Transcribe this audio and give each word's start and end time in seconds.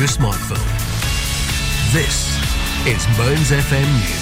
your 0.00 0.08
smartphone. 0.08 0.56
This 1.92 2.38
is 2.86 3.06
Mearns 3.18 3.50
FM 3.50 3.84
News. 4.00 4.19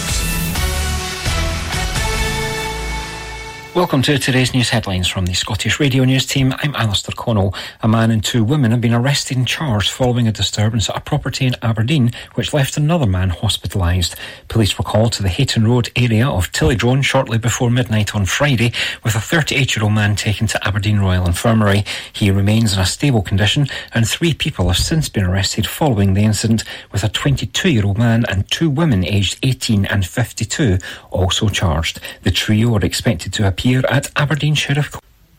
Welcome 3.79 4.03
to 4.03 4.19
today's 4.19 4.53
news 4.53 4.71
headlines 4.71 5.07
from 5.07 5.27
the 5.27 5.35
Scottish 5.35 5.79
Radio 5.79 6.03
News 6.03 6.27
team. 6.27 6.53
I'm 6.59 6.75
Alistair 6.75 7.15
Connell. 7.17 7.55
A 7.81 7.87
man 7.87 8.11
and 8.11 8.25
two 8.25 8.43
women 8.43 8.73
have 8.73 8.81
been 8.81 8.93
arrested 8.93 9.37
and 9.37 9.47
charged 9.47 9.93
following 9.93 10.27
a 10.27 10.33
disturbance 10.33 10.91
at 10.91 10.97
a 10.97 11.01
property 11.01 11.47
in 11.47 11.55
Aberdeen, 11.63 12.11
which 12.35 12.53
left 12.53 12.77
another 12.77 13.07
man 13.07 13.31
hospitalised. 13.31 14.17
Police 14.49 14.77
were 14.77 14.85
called 14.85 15.13
to 15.13 15.23
the 15.23 15.29
Hayton 15.29 15.65
Road 15.65 15.93
area 15.95 16.27
of 16.27 16.51
Tillydrone 16.51 17.05
shortly 17.05 17.39
before 17.39 17.71
midnight 17.71 18.17
on 18.17 18.27
Friday, 18.27 18.73
with 19.05 19.15
a 19.15 19.21
38 19.21 19.77
year 19.77 19.85
old 19.85 19.93
man 19.93 20.17
taken 20.17 20.49
to 20.49 20.67
Aberdeen 20.67 20.99
Royal 20.99 21.25
Infirmary. 21.25 21.85
He 22.13 22.33
remains 22.33 22.73
in 22.73 22.81
a 22.81 22.85
stable 22.85 23.23
condition, 23.23 23.69
and 23.95 24.09
three 24.09 24.35
people 24.35 24.67
have 24.67 24.79
since 24.79 25.09
been 25.09 25.25
arrested 25.25 25.69
following 25.69 26.15
the 26.15 26.25
incident, 26.25 26.65
with 26.91 27.05
a 27.05 27.09
22 27.09 27.71
year 27.71 27.87
old 27.87 27.97
man 27.97 28.25
and 28.29 28.51
two 28.51 28.71
women 28.71 29.05
aged 29.05 29.39
18 29.45 29.87
and 29.87 30.05
52 30.05 30.79
also 31.13 31.49
charged. 31.49 32.01
The 32.25 32.33
trio 32.33 32.75
are 32.75 32.85
expected 32.85 33.33
to 33.35 33.47
appear 33.47 33.68
here 33.69 33.85
at 33.91 34.11
Aberdeen 34.17 34.55
Sheriff 34.55 34.99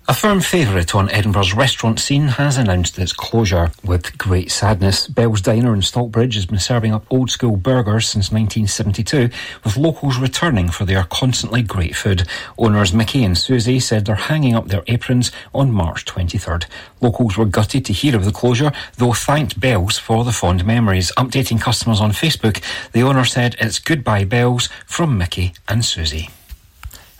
a 0.09 0.13
firm 0.13 0.39
favourite 0.39 0.95
on 0.95 1.07
Edinburgh's 1.11 1.53
restaurant 1.53 1.99
scene 1.99 2.29
has 2.29 2.57
announced 2.57 2.97
its 2.97 3.13
closure. 3.13 3.71
With 3.83 4.17
great 4.17 4.49
sadness, 4.49 5.05
Bell's 5.05 5.39
Diner 5.39 5.71
in 5.71 5.83
Stockbridge 5.83 6.33
has 6.33 6.47
been 6.47 6.57
serving 6.57 6.95
up 6.95 7.05
old 7.11 7.29
school 7.29 7.57
burgers 7.57 8.07
since 8.07 8.31
1972, 8.31 9.29
with 9.63 9.77
locals 9.77 10.17
returning 10.17 10.69
for 10.69 10.83
their 10.83 11.03
constantly 11.03 11.61
great 11.61 11.95
food. 11.95 12.27
Owners 12.57 12.91
Mickey 12.91 13.23
and 13.23 13.37
Susie 13.37 13.79
said 13.79 14.05
they're 14.05 14.15
hanging 14.15 14.55
up 14.55 14.69
their 14.69 14.83
aprons 14.87 15.31
on 15.53 15.71
March 15.71 16.05
23rd. 16.05 16.65
Locals 17.01 17.37
were 17.37 17.45
gutted 17.45 17.85
to 17.85 17.93
hear 17.93 18.15
of 18.15 18.25
the 18.25 18.31
closure, 18.31 18.71
though 18.97 19.13
thanked 19.13 19.59
Bell's 19.59 19.99
for 19.99 20.23
the 20.25 20.31
fond 20.31 20.65
memories. 20.65 21.11
Updating 21.17 21.61
customers 21.61 22.01
on 22.01 22.13
Facebook, 22.13 22.63
the 22.93 23.03
owner 23.03 23.25
said 23.25 23.55
it's 23.59 23.77
goodbye 23.77 24.25
Bell's 24.25 24.69
from 24.87 25.19
Mickey 25.19 25.53
and 25.67 25.85
Susie. 25.85 26.29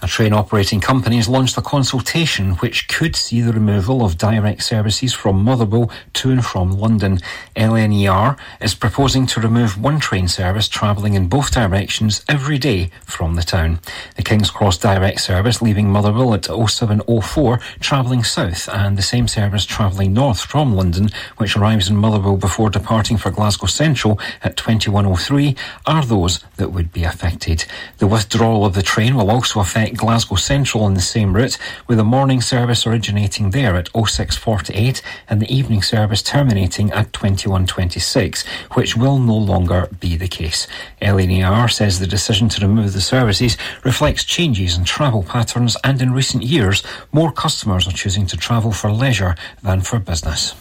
A 0.02 0.08
train 0.08 0.32
operating 0.32 0.80
company 0.80 1.18
has 1.18 1.28
launched 1.28 1.58
a 1.58 1.62
consultation 1.62 2.52
which 2.58 2.88
could 2.88 3.18
see 3.18 3.42
the 3.42 3.52
removal 3.52 4.06
of 4.06 4.18
direct 4.18 4.64
services 4.64 5.14
from 5.14 5.44
Motherwell 5.44 5.92
to 6.14 6.32
and 6.32 6.46
from 6.46 6.72
London. 6.72 7.20
LNER 7.58 8.40
is 8.62 8.76
proposing 8.76 9.28
to 9.28 9.42
remove 9.42 9.82
one 9.82 10.00
train 10.00 10.30
service 10.30 10.70
travelling 10.70 11.16
in 11.16 11.28
both 11.28 11.52
directions 11.52 12.24
every 12.30 12.58
day 12.58 12.92
from 13.04 13.36
the 13.36 13.44
town. 13.44 13.82
The 14.16 14.24
King's 14.24 14.50
Cross 14.50 14.78
direct 14.78 15.20
service 15.20 15.62
leaving 15.62 15.90
Motherwell 15.90 16.34
at 16.34 16.46
0704 16.46 17.60
travelling 17.82 18.24
south 18.24 18.70
and 18.70 18.98
the 18.98 19.02
same 19.02 19.28
service 19.28 19.66
travelling 19.66 20.14
north 20.14 20.40
from 20.40 20.74
London 20.74 21.10
which 21.36 21.58
arrives 21.58 21.90
in 21.90 21.98
Motherwell 21.98 22.38
before 22.38 22.70
departing 22.70 23.18
for 23.18 23.32
Glasgow 23.32 23.68
Central 23.68 24.18
at 24.44 24.56
2103 24.56 25.58
are 25.86 26.06
those 26.06 26.40
that 26.56 26.72
would 26.72 26.94
be 26.94 27.04
affected. 27.04 27.66
The 27.98 28.08
withdrawal 28.08 28.66
of 28.66 28.76
the 28.76 28.82
train 28.82 29.16
will 29.16 29.30
also 29.30 29.60
affect 29.60 29.89
Glasgow 29.96 30.36
Central 30.36 30.84
on 30.84 30.94
the 30.94 31.02
same 31.02 31.34
route, 31.34 31.58
with 31.88 32.00
a 32.00 32.04
morning 32.04 32.42
service 32.42 32.86
originating 32.86 33.52
there 33.52 33.76
at 33.76 33.90
0648 33.90 35.02
and 35.28 35.42
the 35.42 35.54
evening 35.54 35.82
service 35.82 36.22
terminating 36.22 36.92
at 36.92 37.14
2126, 37.14 38.46
which 38.74 38.96
will 38.96 39.20
no 39.20 39.38
longer 39.38 39.88
be 40.00 40.16
the 40.16 40.28
case. 40.28 40.68
LNER 41.02 41.72
says 41.72 42.00
the 42.00 42.08
decision 42.08 42.50
to 42.50 42.66
remove 42.66 42.94
the 42.94 43.02
services 43.02 43.58
reflects 43.84 44.24
changes 44.24 44.78
in 44.78 44.84
travel 44.86 45.24
patterns 45.24 45.76
and 45.84 46.02
in 46.02 46.14
recent 46.14 46.44
years, 46.44 46.84
more 47.12 47.32
customers 47.32 47.88
are 47.88 47.92
choosing 47.92 48.26
to 48.28 48.38
travel 48.38 48.72
for 48.72 48.92
leisure 48.92 49.36
than 49.64 49.82
for 49.82 50.00
business. 50.00 50.56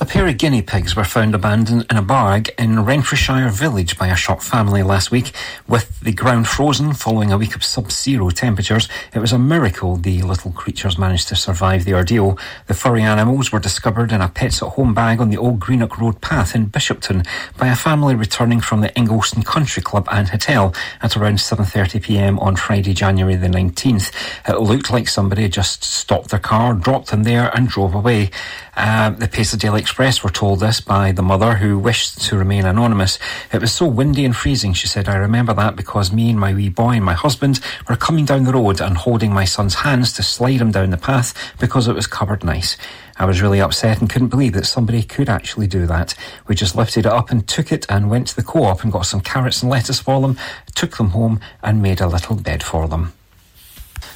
A 0.00 0.06
pair 0.06 0.28
of 0.28 0.38
guinea 0.38 0.62
pigs 0.62 0.94
were 0.94 1.02
found 1.02 1.34
abandoned 1.34 1.84
in 1.90 1.96
a 1.96 2.02
bag 2.02 2.54
in 2.56 2.84
Renfrewshire 2.84 3.48
village 3.48 3.98
by 3.98 4.06
a 4.06 4.14
shop 4.14 4.42
family 4.42 4.84
last 4.84 5.10
week. 5.10 5.32
With 5.66 5.98
the 5.98 6.12
ground 6.12 6.46
frozen 6.46 6.92
following 6.92 7.32
a 7.32 7.36
week 7.36 7.56
of 7.56 7.64
sub-zero 7.64 8.30
temperatures, 8.30 8.88
it 9.12 9.18
was 9.18 9.32
a 9.32 9.40
miracle 9.40 9.96
the 9.96 10.22
little 10.22 10.52
creatures 10.52 10.98
managed 10.98 11.26
to 11.28 11.36
survive 11.36 11.84
the 11.84 11.94
ordeal. 11.94 12.38
The 12.68 12.74
furry 12.74 13.02
animals 13.02 13.50
were 13.50 13.58
discovered 13.58 14.12
in 14.12 14.20
a 14.20 14.28
pets 14.28 14.62
at 14.62 14.68
home 14.68 14.94
bag 14.94 15.20
on 15.20 15.30
the 15.30 15.36
old 15.36 15.58
Greenock 15.58 15.98
Road 15.98 16.20
path 16.20 16.54
in 16.54 16.70
Bishopton 16.70 17.26
by 17.56 17.66
a 17.66 17.74
family 17.74 18.14
returning 18.14 18.60
from 18.60 18.82
the 18.82 18.90
Ingliston 18.90 19.44
Country 19.44 19.82
Club 19.82 20.06
and 20.12 20.28
Hotel 20.28 20.72
at 21.02 21.16
around 21.16 21.38
7.30pm 21.38 22.40
on 22.40 22.54
Friday, 22.54 22.94
January 22.94 23.34
the 23.34 23.48
19th. 23.48 24.12
It 24.48 24.60
looked 24.60 24.92
like 24.92 25.08
somebody 25.08 25.48
just 25.48 25.82
stopped 25.82 26.30
their 26.30 26.38
car, 26.38 26.72
dropped 26.74 27.10
them 27.10 27.24
there 27.24 27.50
and 27.56 27.68
drove 27.68 27.96
away. 27.96 28.30
Uh, 28.76 29.10
the 29.10 29.26
Pacer 29.26 29.56
Express 29.88 30.22
were 30.22 30.28
told 30.28 30.60
this 30.60 30.82
by 30.82 31.12
the 31.12 31.22
mother 31.22 31.54
who 31.54 31.78
wished 31.78 32.20
to 32.20 32.36
remain 32.36 32.66
anonymous. 32.66 33.18
It 33.54 33.62
was 33.62 33.72
so 33.72 33.86
windy 33.86 34.26
and 34.26 34.36
freezing, 34.36 34.74
she 34.74 34.86
said. 34.86 35.08
I 35.08 35.16
remember 35.16 35.54
that 35.54 35.76
because 35.76 36.12
me 36.12 36.28
and 36.28 36.38
my 36.38 36.52
wee 36.52 36.68
boy 36.68 36.96
and 36.96 37.04
my 37.04 37.14
husband 37.14 37.58
were 37.88 37.96
coming 37.96 38.26
down 38.26 38.44
the 38.44 38.52
road 38.52 38.82
and 38.82 38.98
holding 38.98 39.32
my 39.32 39.46
son's 39.46 39.76
hands 39.76 40.12
to 40.12 40.22
slide 40.22 40.60
him 40.60 40.72
down 40.72 40.90
the 40.90 40.98
path 40.98 41.34
because 41.58 41.88
it 41.88 41.94
was 41.94 42.06
covered 42.06 42.44
nice. 42.44 42.76
I 43.16 43.24
was 43.24 43.40
really 43.40 43.62
upset 43.62 43.98
and 43.98 44.10
couldn't 44.10 44.28
believe 44.28 44.52
that 44.52 44.66
somebody 44.66 45.02
could 45.02 45.30
actually 45.30 45.66
do 45.66 45.86
that. 45.86 46.14
We 46.46 46.54
just 46.54 46.76
lifted 46.76 47.06
it 47.06 47.12
up 47.12 47.30
and 47.30 47.48
took 47.48 47.72
it 47.72 47.86
and 47.88 48.10
went 48.10 48.26
to 48.28 48.36
the 48.36 48.42
co-op 48.42 48.82
and 48.82 48.92
got 48.92 49.06
some 49.06 49.22
carrots 49.22 49.62
and 49.62 49.70
lettuce 49.70 50.00
for 50.00 50.20
them, 50.20 50.36
took 50.74 50.98
them 50.98 51.10
home 51.10 51.40
and 51.62 51.80
made 51.80 52.02
a 52.02 52.06
little 52.06 52.36
bed 52.36 52.62
for 52.62 52.88
them. 52.88 53.14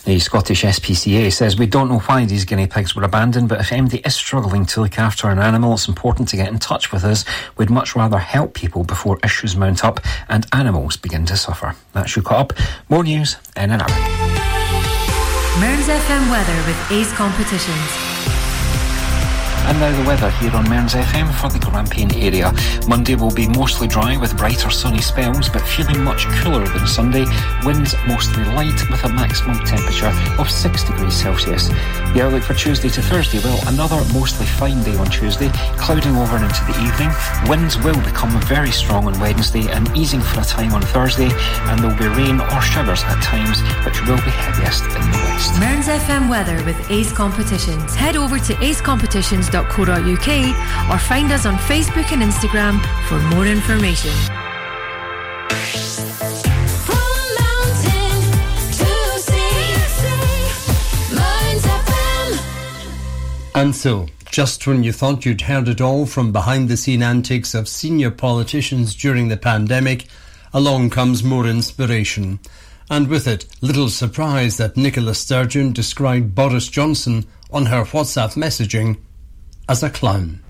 The 0.04 0.18
Scottish 0.18 0.62
SPCA 0.62 1.32
says 1.32 1.56
we 1.56 1.66
don't 1.66 1.88
know 1.88 2.00
why 2.00 2.24
these 2.24 2.44
guinea 2.44 2.66
pigs 2.66 2.96
were 2.96 3.04
abandoned, 3.04 3.48
but 3.48 3.60
if 3.60 3.70
MD 3.70 4.04
is 4.04 4.16
struggling 4.16 4.66
to 4.66 4.80
look 4.80 4.98
after 4.98 5.28
an 5.28 5.38
animal, 5.38 5.74
it's 5.74 5.86
important 5.86 6.28
to 6.30 6.36
get 6.36 6.48
in 6.48 6.58
touch 6.58 6.90
with 6.90 7.04
us. 7.04 7.24
We'd 7.56 7.70
much 7.70 7.94
rather 7.94 8.18
help 8.18 8.52
people 8.52 8.82
before 8.82 9.20
issues 9.22 9.54
mount 9.54 9.84
up 9.84 10.00
and 10.28 10.44
animals 10.52 10.96
begin 10.96 11.24
to 11.26 11.36
suffer. 11.36 11.76
That's 11.92 12.16
your 12.16 12.24
caught 12.24 12.52
up. 12.52 12.58
More 12.88 13.04
news 13.04 13.36
in 13.56 13.70
an 13.70 13.80
hour. 13.80 13.88
Mearns 15.60 15.86
FM 15.86 16.30
weather 16.32 16.56
with 16.66 16.90
Ace 16.90 17.12
Competitions. 17.12 18.41
And 19.64 19.78
now 19.78 20.02
the 20.02 20.08
weather 20.08 20.30
here 20.32 20.50
on 20.56 20.68
Mearns 20.68 20.94
FM 20.94 21.32
for 21.40 21.48
the 21.48 21.64
Grampian 21.64 22.12
area. 22.16 22.52
Monday 22.88 23.14
will 23.14 23.32
be 23.32 23.46
mostly 23.46 23.86
dry 23.86 24.16
with 24.16 24.36
brighter 24.36 24.70
sunny 24.70 25.00
spells, 25.00 25.48
but 25.48 25.62
feeling 25.62 26.02
much 26.02 26.26
cooler 26.42 26.66
than 26.66 26.86
Sunday. 26.86 27.24
Winds 27.64 27.94
mostly 28.08 28.44
light 28.56 28.74
with 28.90 29.04
a 29.04 29.08
maximum 29.08 29.58
temperature 29.64 30.12
of 30.38 30.50
6 30.50 30.84
degrees 30.84 31.14
Celsius. 31.14 31.68
The 32.12 32.22
outlook 32.24 32.42
for 32.42 32.54
Tuesday 32.54 32.88
to 32.88 33.02
Thursday, 33.02 33.38
well, 33.38 33.60
another 33.68 34.02
mostly 34.12 34.46
fine 34.46 34.82
day 34.82 34.96
on 34.96 35.06
Tuesday, 35.06 35.48
clouding 35.78 36.16
over 36.16 36.36
into 36.36 36.64
the 36.66 36.76
evening. 36.82 37.10
Winds 37.48 37.78
will 37.78 38.00
become 38.02 38.34
very 38.42 38.72
strong 38.72 39.06
on 39.06 39.18
Wednesday 39.20 39.70
and 39.70 39.96
easing 39.96 40.20
for 40.20 40.40
a 40.40 40.44
time 40.44 40.74
on 40.74 40.82
Thursday, 40.82 41.30
and 41.70 41.78
there 41.78 41.88
will 41.88 41.98
be 41.98 42.08
rain 42.08 42.40
or 42.40 42.60
showers 42.60 43.04
at 43.04 43.22
times, 43.22 43.62
which 43.86 44.00
will 44.06 44.20
be 44.26 44.34
heaviest 44.42 44.82
in 44.82 45.06
the 45.06 45.20
west. 45.30 45.54
Mearns 45.60 45.86
FM 45.86 46.28
weather 46.28 46.62
with 46.64 46.90
Ace 46.90 47.12
Competitions. 47.12 47.94
Head 47.94 48.16
over 48.16 48.40
to 48.40 48.54
acecompetitions.com 48.54 49.51
www.co.uk 49.51 49.51
or 49.54 50.98
find 50.98 51.30
us 51.32 51.46
on 51.46 51.56
Facebook 51.56 52.12
and 52.12 52.22
Instagram 52.22 52.80
for 53.08 53.18
more 53.34 53.46
information. 53.46 54.12
And 63.54 63.76
so, 63.76 64.06
just 64.30 64.66
when 64.66 64.82
you 64.82 64.92
thought 64.92 65.26
you'd 65.26 65.42
heard 65.42 65.68
it 65.68 65.80
all 65.80 66.06
from 66.06 66.32
behind 66.32 66.68
the 66.68 66.76
scene 66.76 67.02
antics 67.02 67.54
of 67.54 67.68
senior 67.68 68.10
politicians 68.10 68.94
during 68.94 69.28
the 69.28 69.36
pandemic, 69.36 70.06
along 70.54 70.88
comes 70.90 71.22
more 71.22 71.46
inspiration. 71.46 72.40
And 72.90 73.08
with 73.08 73.28
it, 73.28 73.46
little 73.60 73.90
surprise 73.90 74.56
that 74.56 74.76
Nicola 74.76 75.14
Sturgeon 75.14 75.72
described 75.72 76.34
Boris 76.34 76.68
Johnson 76.68 77.26
on 77.50 77.66
her 77.66 77.84
WhatsApp 77.84 78.34
messaging 78.34 78.96
as 79.68 79.82
a 79.82 79.90
clown. 79.90 80.40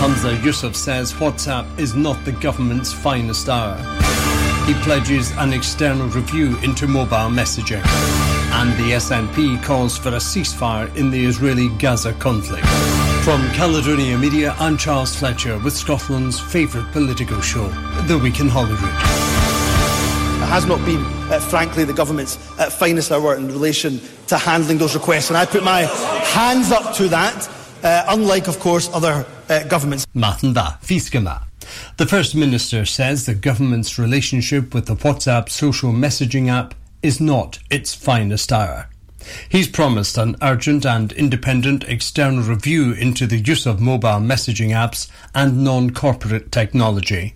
Humza 0.00 0.36
Yousaf 0.38 0.74
says 0.74 1.12
WhatsApp 1.12 1.66
is 1.78 1.94
not 1.94 2.24
the 2.24 2.32
government's 2.32 2.92
finest 2.92 3.48
hour. 3.48 3.76
He 4.66 4.74
pledges 4.82 5.32
an 5.38 5.52
external 5.52 6.08
review 6.08 6.56
into 6.58 6.86
mobile 6.86 7.30
messaging 7.30 7.84
and 8.52 8.72
the 8.72 8.92
SNP 8.92 9.62
calls 9.62 9.98
for 9.98 10.08
a 10.10 10.20
ceasefire 10.20 10.94
in 10.96 11.10
the 11.10 11.24
Israeli-Gaza 11.24 12.14
conflict. 12.14 12.66
From 13.24 13.46
Caledonia 13.50 14.16
Media, 14.16 14.54
I'm 14.58 14.76
Charles 14.76 15.14
Fletcher 15.14 15.58
with 15.58 15.76
Scotland's 15.76 16.40
favourite 16.40 16.90
political 16.92 17.40
show, 17.40 17.68
The 18.06 18.18
Week 18.18 18.40
in 18.40 18.48
Holyrood. 18.48 18.78
has 20.48 20.64
not 20.66 20.82
been, 20.86 21.04
uh, 21.30 21.38
frankly, 21.40 21.84
the 21.84 21.92
government's 21.92 22.36
uh, 22.58 22.70
finest 22.70 23.12
hour 23.12 23.34
in 23.36 23.48
relation 23.48 24.00
to 24.28 24.38
handling 24.38 24.78
those 24.78 24.94
requests. 24.94 25.28
And 25.28 25.36
I 25.36 25.44
put 25.44 25.62
my 25.62 25.82
hands 25.82 26.72
up 26.72 26.94
to 26.96 27.08
that, 27.08 27.48
uh, 27.82 28.04
unlike, 28.08 28.48
of 28.48 28.58
course, 28.58 28.88
other 28.94 29.26
uh, 29.50 29.64
governments. 29.64 30.06
Matanda, 30.14 30.80
Fiskema. 30.80 31.42
The 31.98 32.06
First 32.06 32.34
Minister 32.34 32.86
says 32.86 33.26
the 33.26 33.34
government's 33.34 33.98
relationship 33.98 34.72
with 34.72 34.86
the 34.86 34.96
WhatsApp 34.96 35.50
social 35.50 35.92
messaging 35.92 36.48
app 36.48 36.74
is 37.02 37.20
not 37.20 37.58
its 37.70 37.94
finest 37.94 38.52
hour. 38.52 38.88
He's 39.48 39.68
promised 39.68 40.16
an 40.16 40.36
urgent 40.42 40.86
and 40.86 41.12
independent 41.12 41.84
external 41.84 42.42
review 42.42 42.92
into 42.92 43.26
the 43.26 43.38
use 43.38 43.66
of 43.66 43.80
mobile 43.80 44.20
messaging 44.20 44.70
apps 44.70 45.10
and 45.34 45.64
non-corporate 45.64 46.52
technology. 46.52 47.34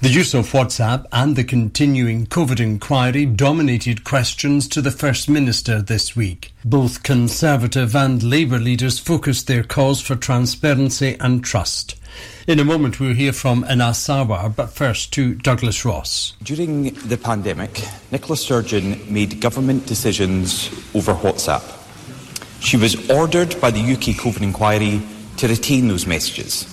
The 0.00 0.08
use 0.08 0.32
of 0.32 0.52
WhatsApp 0.52 1.04
and 1.12 1.36
the 1.36 1.44
continuing 1.44 2.26
COVID 2.26 2.60
inquiry 2.60 3.26
dominated 3.26 4.04
questions 4.04 4.66
to 4.68 4.80
the 4.80 4.90
First 4.90 5.28
Minister 5.28 5.82
this 5.82 6.16
week. 6.16 6.52
Both 6.64 7.02
Conservative 7.02 7.94
and 7.94 8.22
Labour 8.22 8.58
leaders 8.58 8.98
focused 8.98 9.46
their 9.46 9.62
calls 9.62 10.00
for 10.00 10.16
transparency 10.16 11.16
and 11.20 11.44
trust. 11.44 11.96
In 12.46 12.58
a 12.58 12.64
moment, 12.64 12.98
we'll 12.98 13.14
hear 13.14 13.32
from 13.32 13.64
Anas 13.64 13.98
Sarwar, 13.98 14.54
but 14.54 14.70
first 14.70 15.12
to 15.12 15.34
Douglas 15.34 15.84
Ross. 15.84 16.34
During 16.42 16.94
the 16.94 17.18
pandemic, 17.18 17.82
Nicola 18.10 18.36
Sturgeon 18.36 19.12
made 19.12 19.40
government 19.40 19.86
decisions 19.86 20.70
over 20.94 21.14
WhatsApp. 21.14 21.62
She 22.60 22.76
was 22.76 23.08
ordered 23.10 23.60
by 23.60 23.70
the 23.70 23.80
UK 23.80 24.16
COVID 24.16 24.42
inquiry 24.42 25.02
to 25.36 25.48
retain 25.48 25.88
those 25.88 26.06
messages. 26.06 26.64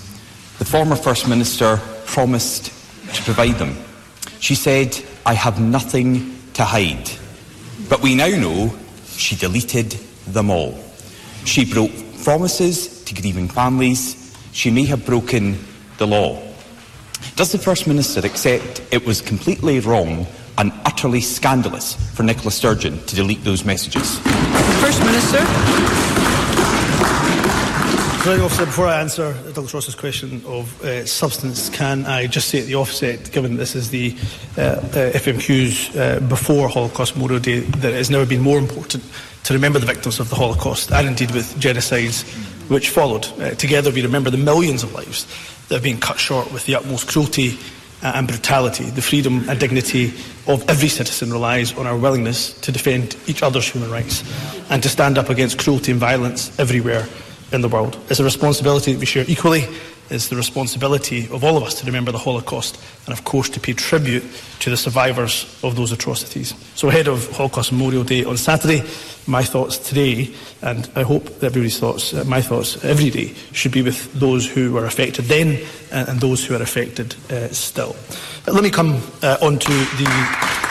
The 0.60 0.66
former 0.66 0.96
First 0.96 1.28
Minister 1.28 1.80
promised 2.06 2.72
to 3.14 3.24
provide 3.24 3.56
them. 3.56 3.76
She 4.40 4.56
said, 4.56 4.98
I 5.26 5.34
have 5.34 5.60
nothing 5.60 6.38
to 6.54 6.64
hide. 6.64 7.10
But 7.90 8.02
we 8.02 8.16
now 8.16 8.28
know 8.30 8.76
she 9.08 9.36
deleted 9.36 9.92
them 10.28 10.50
all. 10.50 10.78
She 11.46 11.66
broke 11.66 11.92
promises 12.24 13.04
to 13.06 13.16
grieving 13.16 13.48
families. 13.48 14.36
She 14.52 14.70
may 14.72 14.86
have 14.86 15.06
broken 15.06 15.58
the 15.98 16.08
law. 16.08 16.42
Does 17.36 17.52
the 17.52 17.58
First 17.58 17.88
Minister 17.88 18.26
accept 18.26 18.82
it 18.92 19.06
was 19.06 19.22
completely 19.22 19.80
wrong 19.80 20.28
and 20.58 20.72
utterly 20.86 21.22
scandalous 21.22 21.94
for 22.16 22.24
Nicola 22.24 22.52
Sturgeon 22.52 23.00
to 23.06 23.16
delete 23.16 23.44
those 23.44 23.64
messages? 23.64 24.20
The 24.22 24.78
First 24.82 25.00
Minister. 25.02 26.17
Officer, 28.28 28.66
before 28.66 28.88
I 28.88 29.00
answer 29.00 29.34
Douglas 29.54 29.74
Ross's 29.74 29.96
question 29.96 30.44
of 30.46 30.84
uh, 30.84 31.06
substance, 31.06 31.70
can 31.70 32.06
I 32.06 32.28
just 32.28 32.50
say 32.50 32.60
at 32.60 32.66
the 32.66 32.76
offset, 32.76 33.32
given 33.32 33.52
that 33.52 33.58
this 33.58 33.74
is 33.74 33.90
the 33.90 34.14
uh, 34.58 34.62
uh, 34.62 35.12
FMQ's 35.14 35.96
uh, 35.96 36.20
before 36.28 36.68
Holocaust 36.68 37.16
Memorial 37.16 37.40
Day, 37.40 37.62
that 37.62 37.94
it 37.94 37.96
has 37.96 38.10
never 38.10 38.26
been 38.26 38.42
more 38.42 38.58
important 38.60 39.06
to 39.46 39.54
remember 39.54 39.80
the 39.80 39.86
victims 39.86 40.20
of 40.20 40.30
the 40.30 40.36
Holocaust, 40.36 40.92
and 40.92 41.08
indeed 41.08 41.32
with 41.32 41.56
genocides 41.56 42.28
which 42.70 42.90
followed. 42.90 43.26
Uh, 43.40 43.52
together 43.52 43.92
we 43.92 44.02
remember 44.02 44.30
the 44.30 44.38
millions 44.38 44.84
of 44.84 44.94
lives 44.94 45.26
that 45.70 45.76
have 45.76 45.84
been 45.84 45.98
cut 45.98 46.20
short 46.20 46.52
with 46.52 46.66
the 46.66 46.76
utmost 46.76 47.08
cruelty 47.08 47.58
uh, 48.04 48.12
and 48.14 48.28
brutality. 48.28 48.84
The 48.90 49.02
freedom 49.02 49.50
and 49.50 49.58
dignity 49.58 50.08
of 50.48 50.70
every 50.70 50.90
citizen 50.90 51.32
relies 51.32 51.78
on 51.78 51.88
our 51.88 51.98
willingness 51.98 52.60
to 52.60 52.74
defend 52.74 53.16
each 53.28 53.42
other's 53.42 53.72
human 53.72 53.90
rights 53.90 54.22
and 54.70 54.84
to 54.84 54.90
stand 54.90 55.18
up 55.18 55.30
against 55.30 55.60
cruelty 55.60 55.94
and 55.94 56.00
violence 56.02 56.60
everywhere 56.60 57.08
in 57.52 57.62
the 57.62 57.68
world. 57.68 57.98
It's 58.10 58.20
a 58.20 58.24
responsibility 58.24 58.94
that 58.94 59.00
we 59.00 59.06
share 59.06 59.26
equally. 59.28 59.68
It's 60.10 60.30
the 60.30 60.38
responsibility 60.38 61.28
of 61.32 61.44
all 61.44 61.58
of 61.58 61.64
us 61.64 61.76
to 61.82 61.86
remember 61.86 62.14
the 62.14 62.18
Holocaust 62.18 62.82
and, 63.06 63.18
of 63.18 63.26
course, 63.26 63.50
to 63.50 63.60
pay 63.60 63.74
tribute 63.74 64.24
to 64.60 64.70
the 64.70 64.78
survivors 64.78 65.60
of 65.64 65.76
those 65.76 65.92
atrocities. 65.92 66.54
So, 66.76 66.88
ahead 66.88 67.10
of 67.10 67.30
Holocaust 67.32 67.74
Memorial 67.74 68.06
Day 68.06 68.24
on 68.24 68.38
Saturday, 68.38 68.84
my 69.26 69.44
thoughts 69.44 69.78
today, 69.78 70.34
and 70.62 70.90
I 70.96 71.04
hope 71.04 71.26
that 71.26 71.48
everybody's 71.48 71.80
thoughts, 71.80 72.14
uh, 72.14 72.24
my 72.26 72.42
thoughts 72.42 72.84
every 72.86 73.10
day, 73.10 73.34
should 73.52 73.74
be 73.74 73.82
with 73.82 74.14
those 74.14 74.50
who 74.50 74.72
were 74.72 74.86
affected 74.86 75.26
then 75.26 75.60
and, 75.92 76.08
and 76.08 76.20
those 76.22 76.46
who 76.46 76.56
are 76.56 76.62
affected 76.62 77.14
uh, 77.30 77.50
still. 77.50 77.96
But 78.46 78.54
let 78.54 78.64
me 78.64 78.70
come 78.70 79.02
uh, 79.22 79.38
on 79.42 79.60
to 79.60 79.72
the 79.72 80.67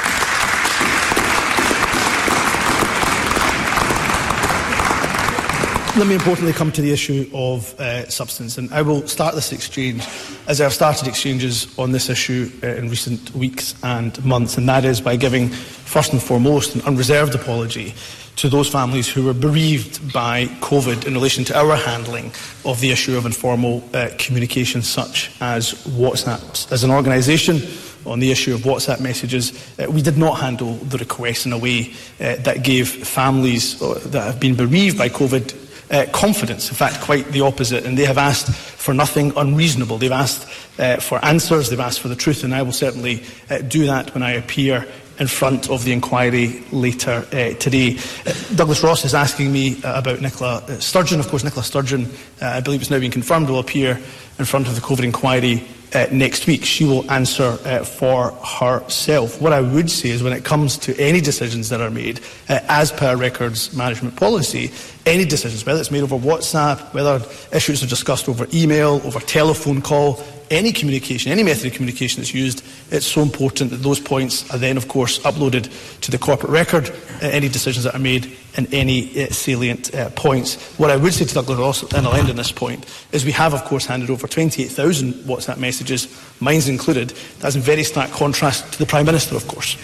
let 5.96 6.08
me 6.08 6.14
importantly 6.14 6.52
come 6.52 6.70
to 6.70 6.82
the 6.82 6.92
issue 6.92 7.30
of 7.32 7.78
uh, 7.80 8.06
substance. 8.10 8.58
And 8.58 8.70
I 8.72 8.82
will 8.82 9.08
start 9.08 9.34
this 9.34 9.50
exchange 9.50 10.06
as 10.46 10.60
I've 10.60 10.74
started 10.74 11.08
exchanges 11.08 11.66
on 11.78 11.90
this 11.90 12.10
issue 12.10 12.50
uh, 12.62 12.66
in 12.66 12.90
recent 12.90 13.34
weeks 13.34 13.74
and 13.82 14.22
months, 14.22 14.58
and 14.58 14.68
that 14.68 14.84
is 14.84 15.00
by 15.00 15.16
giving, 15.16 15.48
first 15.48 16.12
and 16.12 16.22
foremost, 16.22 16.74
an 16.74 16.82
unreserved 16.82 17.34
apology 17.34 17.94
to 18.36 18.50
those 18.50 18.68
families 18.68 19.08
who 19.08 19.24
were 19.24 19.32
bereaved 19.32 20.12
by 20.12 20.44
COVID 20.60 21.06
in 21.06 21.14
relation 21.14 21.44
to 21.44 21.58
our 21.58 21.76
handling 21.76 22.30
of 22.66 22.78
the 22.80 22.90
issue 22.90 23.16
of 23.16 23.24
informal 23.24 23.82
uh, 23.94 24.10
communication, 24.18 24.82
such 24.82 25.30
as 25.40 25.72
WhatsApp. 25.84 26.70
As 26.70 26.84
an 26.84 26.90
organisation, 26.90 27.62
on 28.04 28.20
the 28.20 28.30
issue 28.30 28.54
of 28.54 28.60
WhatsApp 28.60 29.00
messages, 29.00 29.52
uh, 29.78 29.90
we 29.90 30.02
did 30.02 30.18
not 30.18 30.34
handle 30.34 30.74
the 30.74 30.98
request 30.98 31.46
in 31.46 31.52
a 31.52 31.58
way 31.58 31.94
uh, 32.20 32.36
that 32.36 32.62
gave 32.62 32.88
families 32.88 33.80
uh, 33.80 33.98
that 34.04 34.24
have 34.24 34.38
been 34.38 34.54
bereaved 34.54 34.98
by 34.98 35.08
COVID 35.08 35.65
uh, 35.90 36.06
confidence. 36.12 36.68
In 36.68 36.74
fact, 36.74 37.00
quite 37.00 37.26
the 37.28 37.42
opposite. 37.42 37.84
And 37.84 37.96
they 37.96 38.04
have 38.04 38.18
asked 38.18 38.52
for 38.52 38.94
nothing 38.94 39.32
unreasonable. 39.36 39.98
They've 39.98 40.12
asked 40.12 40.48
uh, 40.78 40.96
for 40.96 41.24
answers, 41.24 41.70
they've 41.70 41.80
asked 41.80 42.00
for 42.00 42.08
the 42.08 42.16
truth, 42.16 42.44
and 42.44 42.54
I 42.54 42.62
will 42.62 42.72
certainly 42.72 43.22
uh, 43.50 43.58
do 43.58 43.86
that 43.86 44.14
when 44.14 44.22
I 44.22 44.32
appear 44.32 44.86
in 45.18 45.26
front 45.26 45.70
of 45.70 45.84
the 45.84 45.92
inquiry 45.92 46.62
later 46.72 47.26
uh, 47.32 47.54
today. 47.54 47.96
Uh, 48.26 48.34
Douglas 48.54 48.82
Ross 48.82 49.04
is 49.04 49.14
asking 49.14 49.50
me 49.50 49.82
uh, 49.82 49.98
about 49.98 50.20
Nicola 50.20 50.62
Sturgeon. 50.80 51.20
Of 51.20 51.28
course, 51.28 51.42
Nicola 51.42 51.64
Sturgeon, 51.64 52.10
I 52.42 52.60
believe 52.60 52.82
it's 52.82 52.90
now 52.90 52.98
been 52.98 53.10
confirmed, 53.10 53.48
will 53.48 53.58
appear 53.58 53.98
in 54.38 54.44
front 54.44 54.68
of 54.68 54.74
the 54.74 54.82
COVID 54.82 55.04
inquiry 55.04 55.66
uh, 55.94 56.06
next 56.12 56.46
week. 56.46 56.64
She 56.64 56.84
will 56.84 57.10
answer 57.10 57.58
uh, 57.64 57.84
for 57.84 58.32
herself. 58.32 59.40
What 59.40 59.52
I 59.52 59.60
would 59.60 59.90
say 59.90 60.10
is 60.10 60.22
when 60.22 60.32
it 60.32 60.44
comes 60.44 60.78
to 60.78 60.98
any 61.00 61.20
decisions 61.20 61.68
that 61.68 61.80
are 61.80 61.90
made, 61.90 62.20
uh, 62.48 62.60
as 62.68 62.92
per 62.92 63.16
records 63.16 63.74
management 63.74 64.16
policy, 64.16 64.70
any 65.04 65.24
decisions, 65.24 65.64
whether 65.64 65.80
it's 65.80 65.90
made 65.90 66.02
over 66.02 66.16
WhatsApp, 66.16 66.92
whether 66.92 67.24
issues 67.52 67.82
are 67.82 67.86
discussed 67.86 68.28
over 68.28 68.46
email, 68.52 69.00
over 69.04 69.20
telephone 69.20 69.80
call, 69.80 70.22
any 70.50 70.72
communication, 70.72 71.32
any 71.32 71.42
method 71.42 71.66
of 71.66 71.72
communication 71.72 72.20
that's 72.20 72.34
used, 72.34 72.64
it's 72.90 73.06
so 73.06 73.22
important 73.22 73.70
that 73.70 73.78
those 73.78 74.00
points 74.00 74.48
are 74.52 74.58
then, 74.58 74.76
of 74.76 74.88
course, 74.88 75.18
uploaded 75.20 75.70
to 76.00 76.10
the 76.10 76.18
corporate 76.18 76.50
record, 76.50 76.90
uh, 76.90 77.26
any 77.26 77.48
decisions 77.48 77.84
that 77.84 77.94
are 77.94 78.00
made 78.00 78.36
in 78.56 78.66
any 78.72 79.22
uh, 79.22 79.26
salient 79.30 79.94
uh, 79.94 80.10
points. 80.10 80.56
What 80.78 80.90
I 80.90 80.96
would 80.96 81.12
say 81.12 81.24
to 81.24 81.34
Douglas 81.34 81.58
Ross, 81.58 81.92
and 81.92 82.06
I'll 82.06 82.14
end 82.14 82.30
on 82.30 82.36
this 82.36 82.52
point, 82.52 82.86
is 83.12 83.24
we 83.24 83.32
have, 83.32 83.54
of 83.54 83.64
course, 83.64 83.86
handed 83.86 84.10
over 84.10 84.26
28,000 84.26 85.14
WhatsApp 85.24 85.58
messages, 85.58 86.08
mine's 86.40 86.68
included. 86.68 87.10
That's 87.40 87.56
in 87.56 87.62
very 87.62 87.82
stark 87.82 88.10
contrast 88.10 88.72
to 88.74 88.78
the 88.78 88.86
Prime 88.86 89.06
Minister, 89.06 89.36
of 89.36 89.46
course. 89.48 89.76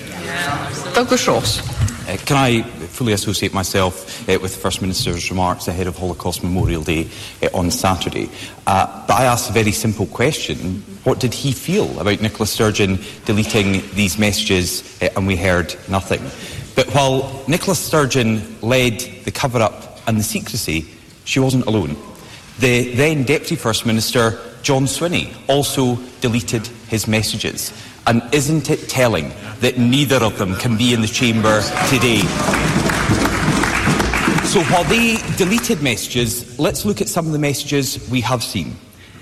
Douglas 0.95 1.27
Ross. 1.27 1.61
Uh, 2.09 2.17
can 2.25 2.37
I 2.37 2.63
fully 2.93 3.13
associate 3.13 3.55
myself 3.55 4.29
uh, 4.29 4.39
with 4.41 4.55
the 4.55 4.61
First 4.61 4.83
Minister's 4.83 5.31
remarks 5.31 5.67
ahead 5.67 5.87
of 5.87 5.97
Holocaust 5.97 6.43
Memorial 6.43 6.83
Day 6.83 7.09
uh, 7.43 7.49
on 7.55 7.71
Saturday? 7.71 8.31
Uh, 8.67 9.07
but 9.07 9.15
I 9.15 9.25
asked 9.25 9.51
a 9.51 9.53
very 9.53 9.73
simple 9.73 10.07
question. 10.07 10.83
What 11.05 11.19
did 11.19 11.33
he 11.33 11.53
feel 11.53 11.99
about 11.99 12.21
Nicola 12.21 12.47
Sturgeon 12.47 12.99
deleting 13.25 13.83
these 13.95 14.19
messages 14.19 15.03
uh, 15.03 15.09
and 15.17 15.27
we 15.27 15.37
heard 15.37 15.75
nothing? 15.89 16.23
But 16.77 16.95
while 16.95 17.43
Nicola 17.49 17.75
Sturgeon 17.75 18.61
led 18.61 19.01
the 19.25 19.31
cover-up 19.31 20.01
and 20.07 20.19
the 20.19 20.23
secrecy, 20.23 20.87
she 21.25 21.41
wasn't 21.41 21.67
alone. 21.67 21.97
The 22.59 22.95
then 22.95 23.25
Deputy 23.25 23.57
First 23.57 23.87
Minister, 23.87 24.39
John 24.63 24.85
Swinney, 24.85 25.35
also 25.49 25.97
deleted 26.21 26.67
his 26.89 27.09
messages. 27.09 27.73
And 28.07 28.23
isn't 28.33 28.71
it 28.71 28.89
telling 28.89 29.33
that 29.61 29.79
neither 29.79 30.17
of 30.17 30.39
them 30.39 30.57
can 30.57 30.77
be 30.77 30.93
in 30.93 31.01
the 31.01 31.07
chamber 31.07 31.63
today? 31.89 32.23
So 34.53 34.61
while 34.65 34.85
they 34.85 35.17
deleted 35.37 35.83
messages, 35.83 36.59
let's 36.59 36.85
look 36.85 37.01
at 37.01 37.09
some 37.09 37.27
of 37.27 37.33
the 37.33 37.39
messages 37.39 38.09
we 38.11 38.21
have 38.23 38.43
seen. 38.43 38.77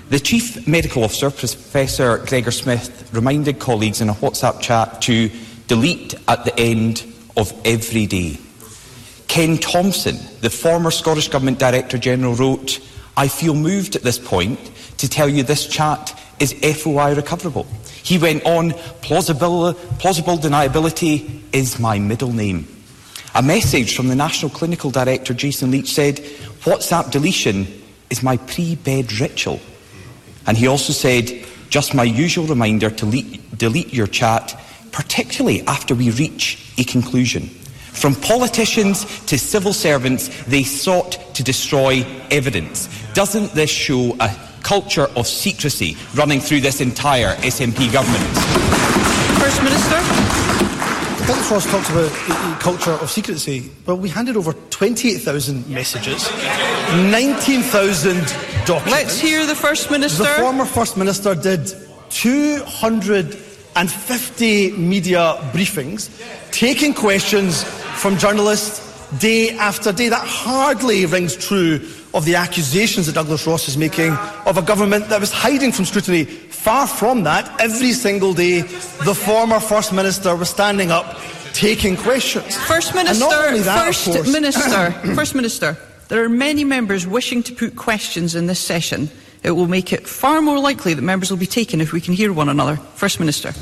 The 0.09 0.19
Chief 0.19 0.67
Medical 0.67 1.05
Officer, 1.05 1.29
Professor 1.29 2.17
Gregor 2.17 2.51
Smith, 2.51 3.09
reminded 3.13 3.59
colleagues 3.59 4.01
in 4.01 4.09
a 4.09 4.13
WhatsApp 4.13 4.59
chat 4.59 5.01
to 5.03 5.29
delete 5.67 6.15
at 6.27 6.43
the 6.43 6.59
end 6.59 7.05
of 7.37 7.53
every 7.63 8.07
day. 8.07 8.37
Ken 9.29 9.57
Thomson, 9.57 10.17
the 10.41 10.49
former 10.49 10.91
Scottish 10.91 11.29
Government 11.29 11.59
Director 11.59 11.97
General, 11.97 12.35
wrote, 12.35 12.81
I 13.15 13.29
feel 13.29 13.53
moved 13.53 13.95
at 13.95 14.01
this 14.01 14.19
point 14.19 14.59
to 14.97 15.07
tell 15.07 15.29
you 15.29 15.43
this 15.43 15.67
chat 15.67 16.19
is 16.41 16.51
FOI 16.55 17.15
recoverable. 17.15 17.65
He 18.03 18.17
went 18.17 18.45
on, 18.45 18.71
plausible, 19.01 19.73
plausible 19.73 20.37
deniability 20.37 21.41
is 21.51 21.79
my 21.79 21.99
middle 21.99 22.31
name. 22.31 22.67
A 23.35 23.41
message 23.41 23.95
from 23.95 24.07
the 24.07 24.15
National 24.15 24.51
Clinical 24.51 24.91
Director, 24.91 25.33
Jason 25.33 25.71
Leitch, 25.71 25.87
said, 25.87 26.17
WhatsApp 26.65 27.11
deletion 27.11 27.65
is 28.09 28.21
my 28.21 28.37
pre-bed 28.37 29.11
ritual. 29.19 29.59
And 30.45 30.57
he 30.57 30.67
also 30.67 30.91
said, 30.91 31.45
just 31.69 31.93
my 31.93 32.03
usual 32.03 32.45
reminder 32.45 32.89
to 32.89 33.05
delete 33.55 33.93
your 33.93 34.07
chat 34.07 34.59
particularly 34.91 35.61
after 35.67 35.95
we 35.95 36.11
reach 36.11 36.73
a 36.77 36.83
conclusion. 36.83 37.43
From 37.43 38.15
politicians 38.15 39.05
to 39.25 39.37
civil 39.37 39.73
servants, 39.73 40.29
they 40.45 40.63
sought 40.63 41.13
to 41.35 41.43
destroy 41.43 42.05
evidence. 42.29 42.89
Doesn't 43.13 43.51
this 43.51 43.69
show 43.69 44.15
a 44.19 44.29
culture 44.63 45.07
of 45.15 45.27
secrecy 45.27 45.95
running 46.15 46.39
through 46.39 46.61
this 46.61 46.81
entire 46.81 47.35
SNP 47.37 47.91
government? 47.91 48.23
First 49.39 49.61
Minister. 49.63 50.01
Douglas 51.25 51.51
Ross 51.51 51.65
talks 51.71 51.89
about 51.89 52.11
a 52.11 52.57
culture 52.59 52.91
of 52.91 53.09
secrecy. 53.09 53.71
Well, 53.85 53.97
we 53.97 54.09
handed 54.09 54.35
over 54.35 54.53
28,000 54.53 55.69
messages, 55.69 56.29
19,000 57.11 58.25
documents. 58.65 58.91
Let's 58.91 59.19
hear 59.19 59.45
the 59.45 59.55
First 59.55 59.89
Minister. 59.91 60.23
The 60.23 60.29
former 60.39 60.65
First 60.65 60.97
Minister 60.97 61.35
did 61.35 61.71
250 62.09 64.71
media 64.71 65.37
briefings, 65.53 66.09
taking 66.51 66.93
questions 66.93 67.63
from 67.63 68.17
journalists 68.17 68.81
day 69.19 69.51
after 69.51 69.91
day. 69.91 70.09
That 70.09 70.27
hardly 70.27 71.05
rings 71.05 71.35
true 71.37 71.79
of 72.13 72.25
the 72.25 72.35
accusations 72.35 73.05
that 73.05 73.15
Douglas 73.15 73.47
Ross 73.47 73.67
is 73.67 73.77
making 73.77 74.11
of 74.45 74.57
a 74.57 74.61
government 74.61 75.09
that 75.09 75.19
was 75.19 75.31
hiding 75.31 75.71
from 75.71 75.85
scrutiny. 75.85 76.25
Far 76.25 76.87
from 76.87 77.23
that, 77.23 77.59
every 77.59 77.93
single 77.93 78.33
day, 78.33 78.61
the 78.61 79.15
former 79.15 79.59
First 79.59 79.93
Minister 79.93 80.35
was 80.35 80.49
standing 80.49 80.91
up 80.91 81.17
taking 81.53 81.97
questions. 81.97 82.57
First 82.57 82.93
Minister, 82.95 83.25
that, 83.29 83.85
First 83.85 84.07
Minister, 84.31 84.91
First 85.15 85.35
Minister, 85.35 85.77
there 86.09 86.23
are 86.23 86.29
many 86.29 86.63
members 86.63 87.07
wishing 87.07 87.43
to 87.43 87.53
put 87.53 87.75
questions 87.75 88.35
in 88.35 88.47
this 88.47 88.59
session. 88.59 89.09
It 89.43 89.51
will 89.51 89.67
make 89.67 89.91
it 89.91 90.07
far 90.07 90.41
more 90.41 90.59
likely 90.59 90.93
that 90.93 91.01
members 91.01 91.31
will 91.31 91.37
be 91.37 91.47
taken 91.47 91.81
if 91.81 91.93
we 91.93 92.01
can 92.01 92.13
hear 92.13 92.31
one 92.31 92.49
another. 92.49 92.75
First 92.75 93.19
Minister. 93.19 93.53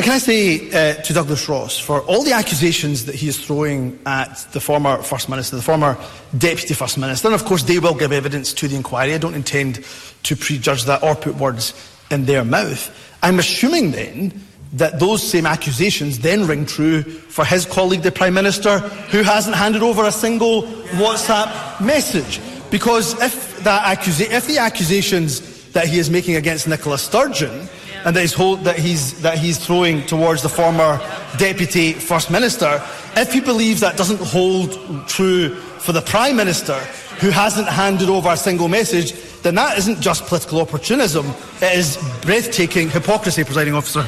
Can 0.00 0.12
I 0.12 0.18
say 0.18 0.70
uh, 0.70 0.94
to 1.02 1.12
Douglas 1.12 1.48
Ross, 1.48 1.76
for 1.76 2.02
all 2.02 2.22
the 2.22 2.32
accusations 2.32 3.06
that 3.06 3.16
he 3.16 3.26
is 3.26 3.44
throwing 3.44 3.98
at 4.06 4.46
the 4.52 4.60
former 4.60 5.02
First 5.02 5.28
Minister, 5.28 5.56
the 5.56 5.62
former 5.62 5.98
Deputy 6.36 6.72
First 6.72 6.98
Minister, 6.98 7.26
and 7.26 7.34
of 7.34 7.44
course 7.44 7.64
they 7.64 7.80
will 7.80 7.94
give 7.94 8.12
evidence 8.12 8.52
to 8.54 8.68
the 8.68 8.76
inquiry, 8.76 9.12
I 9.12 9.18
don't 9.18 9.34
intend 9.34 9.84
to 10.22 10.36
prejudge 10.36 10.84
that 10.84 11.02
or 11.02 11.16
put 11.16 11.34
words 11.34 11.74
in 12.12 12.26
their 12.26 12.44
mouth. 12.44 12.94
I'm 13.24 13.40
assuming 13.40 13.90
then 13.90 14.40
that 14.74 15.00
those 15.00 15.20
same 15.20 15.46
accusations 15.46 16.20
then 16.20 16.46
ring 16.46 16.64
true 16.64 17.02
for 17.02 17.44
his 17.44 17.66
colleague, 17.66 18.02
the 18.02 18.12
Prime 18.12 18.34
Minister, 18.34 18.78
who 18.78 19.22
hasn't 19.22 19.56
handed 19.56 19.82
over 19.82 20.04
a 20.04 20.12
single 20.12 20.62
WhatsApp 21.02 21.84
message. 21.84 22.40
Because 22.70 23.20
if, 23.20 23.64
that 23.64 24.08
if 24.08 24.46
the 24.46 24.58
accusations 24.58 25.72
that 25.72 25.88
he 25.88 25.98
is 25.98 26.08
making 26.08 26.36
against 26.36 26.68
Nicola 26.68 26.98
Sturgeon 26.98 27.67
and 28.08 28.16
that 28.16 28.22
he's, 28.22 28.32
hold, 28.32 28.60
that, 28.60 28.78
he's, 28.78 29.20
that 29.20 29.36
he's 29.36 29.58
throwing 29.58 30.00
towards 30.06 30.40
the 30.40 30.48
former 30.48 30.98
Deputy 31.36 31.92
First 31.92 32.30
Minister, 32.30 32.82
if 33.16 33.34
he 33.34 33.40
believes 33.40 33.82
that 33.82 33.98
doesn't 33.98 34.18
hold 34.22 35.06
true 35.06 35.54
for 35.54 35.92
the 35.92 36.00
Prime 36.00 36.34
Minister, 36.34 36.78
who 37.20 37.28
hasn't 37.28 37.68
handed 37.68 38.08
over 38.08 38.30
a 38.30 38.36
single 38.38 38.66
message, 38.66 39.12
then 39.42 39.56
that 39.56 39.76
isn't 39.76 40.00
just 40.00 40.24
political 40.24 40.62
opportunism, 40.62 41.26
it 41.60 41.76
is 41.76 41.98
breathtaking 42.22 42.88
hypocrisy, 42.88 43.44
presiding 43.44 43.74
officer. 43.74 44.00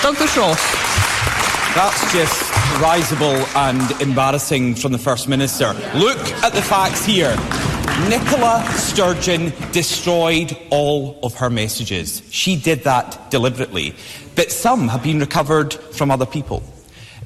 Douglas 0.00 0.34
Ross. 0.34 0.62
That's 1.74 2.10
just 2.10 2.50
risible 2.80 3.44
and 3.58 4.00
embarrassing 4.00 4.74
from 4.74 4.92
the 4.92 4.98
First 4.98 5.28
Minister. 5.28 5.74
Look 5.94 6.16
at 6.42 6.54
the 6.54 6.62
facts 6.62 7.04
here. 7.04 7.36
Nicola 8.06 8.64
Sturgeon 8.74 9.52
destroyed 9.72 10.56
all 10.70 11.18
of 11.22 11.34
her 11.34 11.50
messages. 11.50 12.22
She 12.30 12.56
did 12.56 12.84
that 12.84 13.30
deliberately. 13.30 13.94
But 14.36 14.52
some 14.52 14.86
have 14.88 15.02
been 15.02 15.18
recovered 15.18 15.74
from 15.74 16.10
other 16.10 16.24
people. 16.24 16.62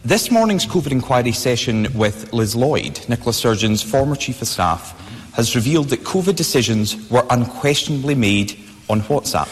This 0.05 0.31
morning's 0.31 0.67
COVID 0.67 0.91
inquiry 0.91 1.31
session 1.33 1.87
with 1.95 2.33
Liz 2.33 2.57
Lloyd, 2.57 2.99
Nicola 3.09 3.33
Sturgeon's 3.33 3.83
former 3.83 4.17
Chief 4.17 4.41
of 4.43 4.49
Staff, 4.49 4.99
has 5.35 5.55
revealed 5.55 5.91
that 5.91 6.01
COVID 6.01 6.35
decisions 6.35 7.09
were 7.11 7.27
unquestionably 7.31 8.15
made 8.15 8.59
on 8.89 9.03
WhatsApp. 9.03 9.51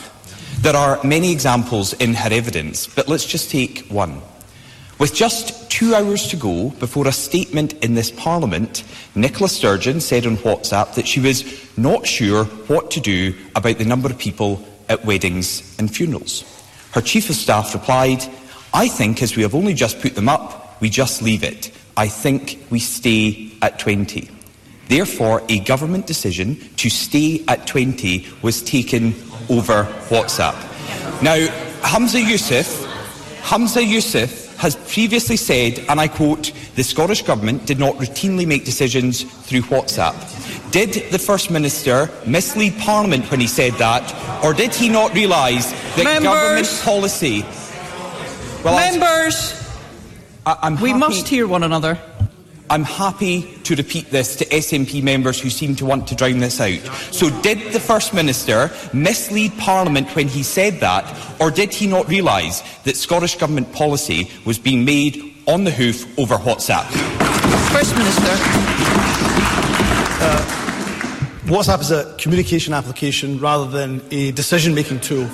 There 0.63 0.75
are 0.75 0.99
many 1.05 1.31
examples 1.31 1.93
in 1.93 2.15
her 2.15 2.31
evidence, 2.33 2.87
but 2.87 3.09
let's 3.09 3.27
just 3.27 3.51
take 3.51 3.87
one. 3.89 4.21
With 5.01 5.15
just 5.15 5.71
two 5.71 5.95
hours 5.95 6.29
to 6.29 6.37
go 6.37 6.69
before 6.79 7.09
a 7.09 7.13
statement 7.13 7.73
in 7.83 7.95
this 7.95 8.11
Parliament, 8.11 8.85
Nicola 9.15 9.49
Sturgeon 9.49 9.99
said 9.99 10.27
on 10.27 10.37
WhatsApp 10.37 10.95
that 10.97 11.09
she 11.09 11.21
was 11.21 11.43
not 11.79 12.07
sure 12.07 12.45
what 12.45 12.91
to 12.91 13.01
do 13.01 13.35
about 13.57 13.79
the 13.79 13.87
number 13.87 14.11
of 14.11 14.19
people 14.19 14.63
at 14.91 15.03
weddings 15.07 15.75
and 15.79 15.91
funerals. 15.91 16.45
Her 16.93 17.01
Chief 17.01 17.31
of 17.31 17.37
Staff 17.37 17.73
replied, 17.73 18.23
I 18.75 18.89
think 18.89 19.23
as 19.23 19.37
we 19.37 19.43
have 19.43 19.55
only 19.55 19.73
just 19.73 20.03
put 20.03 20.17
them 20.17 20.29
up, 20.29 20.79
we 20.83 20.91
just 20.91 21.23
leave 21.23 21.45
it. 21.45 21.73
I 21.97 22.07
think 22.07 22.63
we 22.69 22.79
stay 22.79 23.53
at 23.63 23.79
20. 23.79 24.29
Therefore, 24.89 25.43
a 25.49 25.61
government 25.61 26.07
decision 26.09 26.57
to 26.77 26.91
stay 26.91 27.43
at 27.49 27.67
20 27.67 28.27
was 28.43 28.61
taken 28.61 29.15
over 29.49 29.85
WhatsApp. 30.11 30.61
Now, 31.23 31.39
Humza 31.81 32.23
Yousaf, 32.23 32.87
Humza 33.41 33.83
Yousaf 33.83 34.40
has 34.61 34.77
previously 34.93 35.39
said, 35.39 35.79
and 35.89 35.99
I 35.99 36.07
quote, 36.07 36.53
the 36.75 36.85
Scottish 36.85 37.23
Government 37.23 37.65
did 37.65 37.79
not 37.79 37.95
routinely 37.95 38.47
make 38.47 38.67
decisions 38.67 39.23
through 39.23 39.63
WhatsApp. 39.63 40.15
Did 40.71 41.11
the 41.11 41.19
First 41.19 41.51
Minister 41.51 42.11
mislead 42.27 42.77
Parliament 42.79 43.31
when 43.31 43.41
he 43.41 43.47
said 43.47 43.73
that, 43.75 44.05
or 44.45 44.53
did 44.53 44.75
he 44.75 44.91
not 44.91 45.15
realise 45.15 45.73
that 45.97 46.05
Members. 46.05 46.25
government 46.25 46.81
policy... 46.83 47.43
Well, 48.63 48.77
Members, 48.77 49.55
I, 50.45 50.77
we 50.83 50.93
must 50.93 51.27
hear 51.27 51.49
one 51.49 51.63
another. 51.63 51.99
I'm 52.71 52.85
happy 52.85 53.43
to 53.65 53.75
repeat 53.75 54.11
this 54.11 54.37
to 54.37 54.45
SNP 54.45 55.03
members 55.03 55.41
who 55.41 55.51
seem 55.51 55.75
to 55.75 55.85
want 55.85 56.07
to 56.07 56.15
drown 56.15 56.39
this 56.39 56.61
out. 56.61 56.79
So, 57.13 57.29
did 57.43 57.73
the 57.73 57.81
First 57.81 58.15
Minister 58.15 58.71
mislead 58.93 59.59
Parliament 59.59 60.15
when 60.15 60.29
he 60.29 60.45
said 60.45 60.75
that, 60.79 61.05
or 61.41 61.51
did 61.51 61.75
he 61.75 61.89
not 61.89 62.09
realise 62.09 62.63
that 62.85 62.97
Scottish 62.97 63.37
Government 63.39 63.73
policy 63.73 64.31
was 64.47 64.57
being 64.57 64.85
made 64.85 65.35
on 65.49 65.65
the 65.65 65.73
hoof 65.73 66.17
over 66.17 66.37
WhatsApp? 66.37 66.85
First 67.73 67.97
Minister. 67.97 68.35
Uh, 70.23 70.61
WhatsApp 71.47 71.81
is 71.81 71.91
a 71.91 72.15
communication 72.19 72.73
application 72.73 73.41
rather 73.41 73.69
than 73.69 74.01
a 74.13 74.31
decision 74.31 74.77
making 74.77 75.01
tool. 75.01 75.29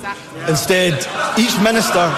Instead, 0.49 0.93
each 1.37 1.55
minister. 1.61 2.11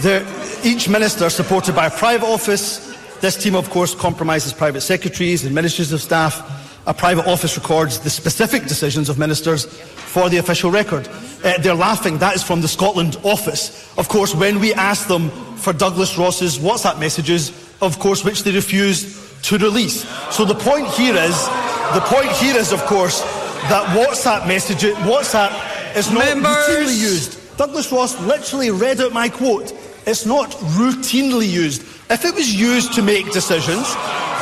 There, 0.00 0.39
each 0.64 0.88
minister 0.88 1.30
supported 1.30 1.74
by 1.74 1.86
a 1.86 1.90
private 1.90 2.26
office. 2.26 2.96
This 3.20 3.36
team, 3.36 3.54
of 3.54 3.70
course, 3.70 3.94
compromises 3.94 4.52
private 4.52 4.80
secretaries, 4.80 5.44
administrative 5.44 6.00
staff. 6.00 6.58
A 6.86 6.94
private 6.94 7.26
office 7.26 7.56
records 7.56 8.00
the 8.00 8.10
specific 8.10 8.62
decisions 8.64 9.08
of 9.08 9.18
ministers 9.18 9.66
for 9.66 10.28
the 10.28 10.38
official 10.38 10.70
record. 10.70 11.08
Uh, 11.44 11.58
they're 11.58 11.74
laughing. 11.74 12.18
That 12.18 12.34
is 12.34 12.42
from 12.42 12.62
the 12.62 12.68
Scotland 12.68 13.18
office. 13.22 13.96
Of 13.98 14.08
course, 14.08 14.34
when 14.34 14.60
we 14.60 14.72
asked 14.74 15.08
them 15.08 15.30
for 15.56 15.72
Douglas 15.72 16.16
Ross's 16.16 16.58
WhatsApp 16.58 16.98
messages, 16.98 17.50
of 17.82 17.98
course, 17.98 18.24
which 18.24 18.42
they 18.42 18.52
refused 18.52 19.44
to 19.44 19.58
release. 19.58 20.08
So 20.34 20.44
the 20.44 20.54
point 20.54 20.86
here 20.88 21.14
is, 21.14 21.46
the 21.94 22.02
point 22.04 22.30
here 22.32 22.56
is, 22.56 22.72
of 22.72 22.80
course, 22.86 23.20
that 23.68 23.84
WhatsApp 23.96 24.48
messages, 24.48 24.94
WhatsApp 24.96 25.96
is 25.96 26.10
not 26.10 26.24
Members. 26.24 26.56
routinely 26.56 26.98
used. 26.98 27.56
Douglas 27.56 27.92
Ross 27.92 28.18
literally 28.22 28.70
read 28.70 29.00
out 29.00 29.12
my 29.12 29.28
quote. 29.28 29.72
It's 30.06 30.26
not 30.26 30.50
routinely 30.78 31.48
used. 31.48 31.82
If 32.10 32.24
it 32.24 32.34
was 32.34 32.52
used 32.52 32.94
to 32.94 33.02
make 33.02 33.30
decisions, 33.32 33.94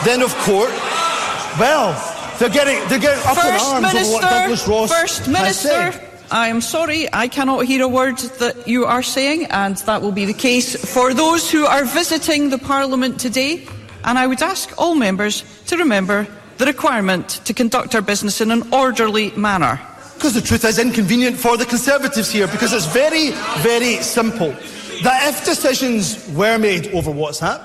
then 0.05 0.23
of 0.23 0.35
course, 0.39 0.73
well, 1.59 1.93
they're 2.39 2.49
getting 2.49 2.79
they're 2.89 3.01
getting 3.01 3.25
up 3.27 3.37
First 3.37 3.47
in 3.47 3.75
arms 3.75 3.95
Minister, 3.95 4.15
over 4.15 4.25
what 4.25 4.31
Douglas 4.31 4.69
Ross 4.69 4.91
First 4.91 5.29
Minister. 5.29 6.01
I 6.31 6.49
am 6.49 6.61
sorry, 6.61 7.09
I 7.13 7.27
cannot 7.27 7.65
hear 7.65 7.83
a 7.83 7.89
word 7.89 8.19
that 8.39 8.69
you 8.69 8.85
are 8.85 9.03
saying, 9.03 9.47
and 9.47 9.77
that 9.79 10.03
will 10.03 10.13
be 10.13 10.27
the 10.27 10.35
case 10.35 10.77
for 10.95 11.15
those 11.15 11.51
who 11.51 11.65
are 11.65 11.85
visiting 11.85 12.51
the 12.51 12.59
Parliament 12.59 13.19
today. 13.19 13.67
And 14.05 14.19
I 14.19 14.27
would 14.27 14.43
ask 14.43 14.71
all 14.79 14.95
members 14.95 15.43
to 15.67 15.77
remember 15.79 16.27
the 16.59 16.67
requirement 16.67 17.41
to 17.47 17.55
conduct 17.55 17.95
our 17.95 18.03
business 18.03 18.41
in 18.41 18.51
an 18.51 18.63
orderly 18.73 19.31
manner. 19.33 19.81
Because 20.15 20.35
the 20.35 20.43
truth 20.43 20.65
is 20.65 20.79
inconvenient 20.79 21.39
for 21.39 21.57
the 21.57 21.65
Conservatives 21.65 22.31
here, 22.31 22.47
because 22.47 22.73
it's 22.73 22.87
very, 22.87 23.31
very 23.63 24.03
simple. 24.03 24.55
That 25.03 25.29
if 25.29 25.45
decisions 25.45 26.29
were 26.31 26.59
made 26.59 26.89
over 26.95 27.11
WhatsApp, 27.11 27.65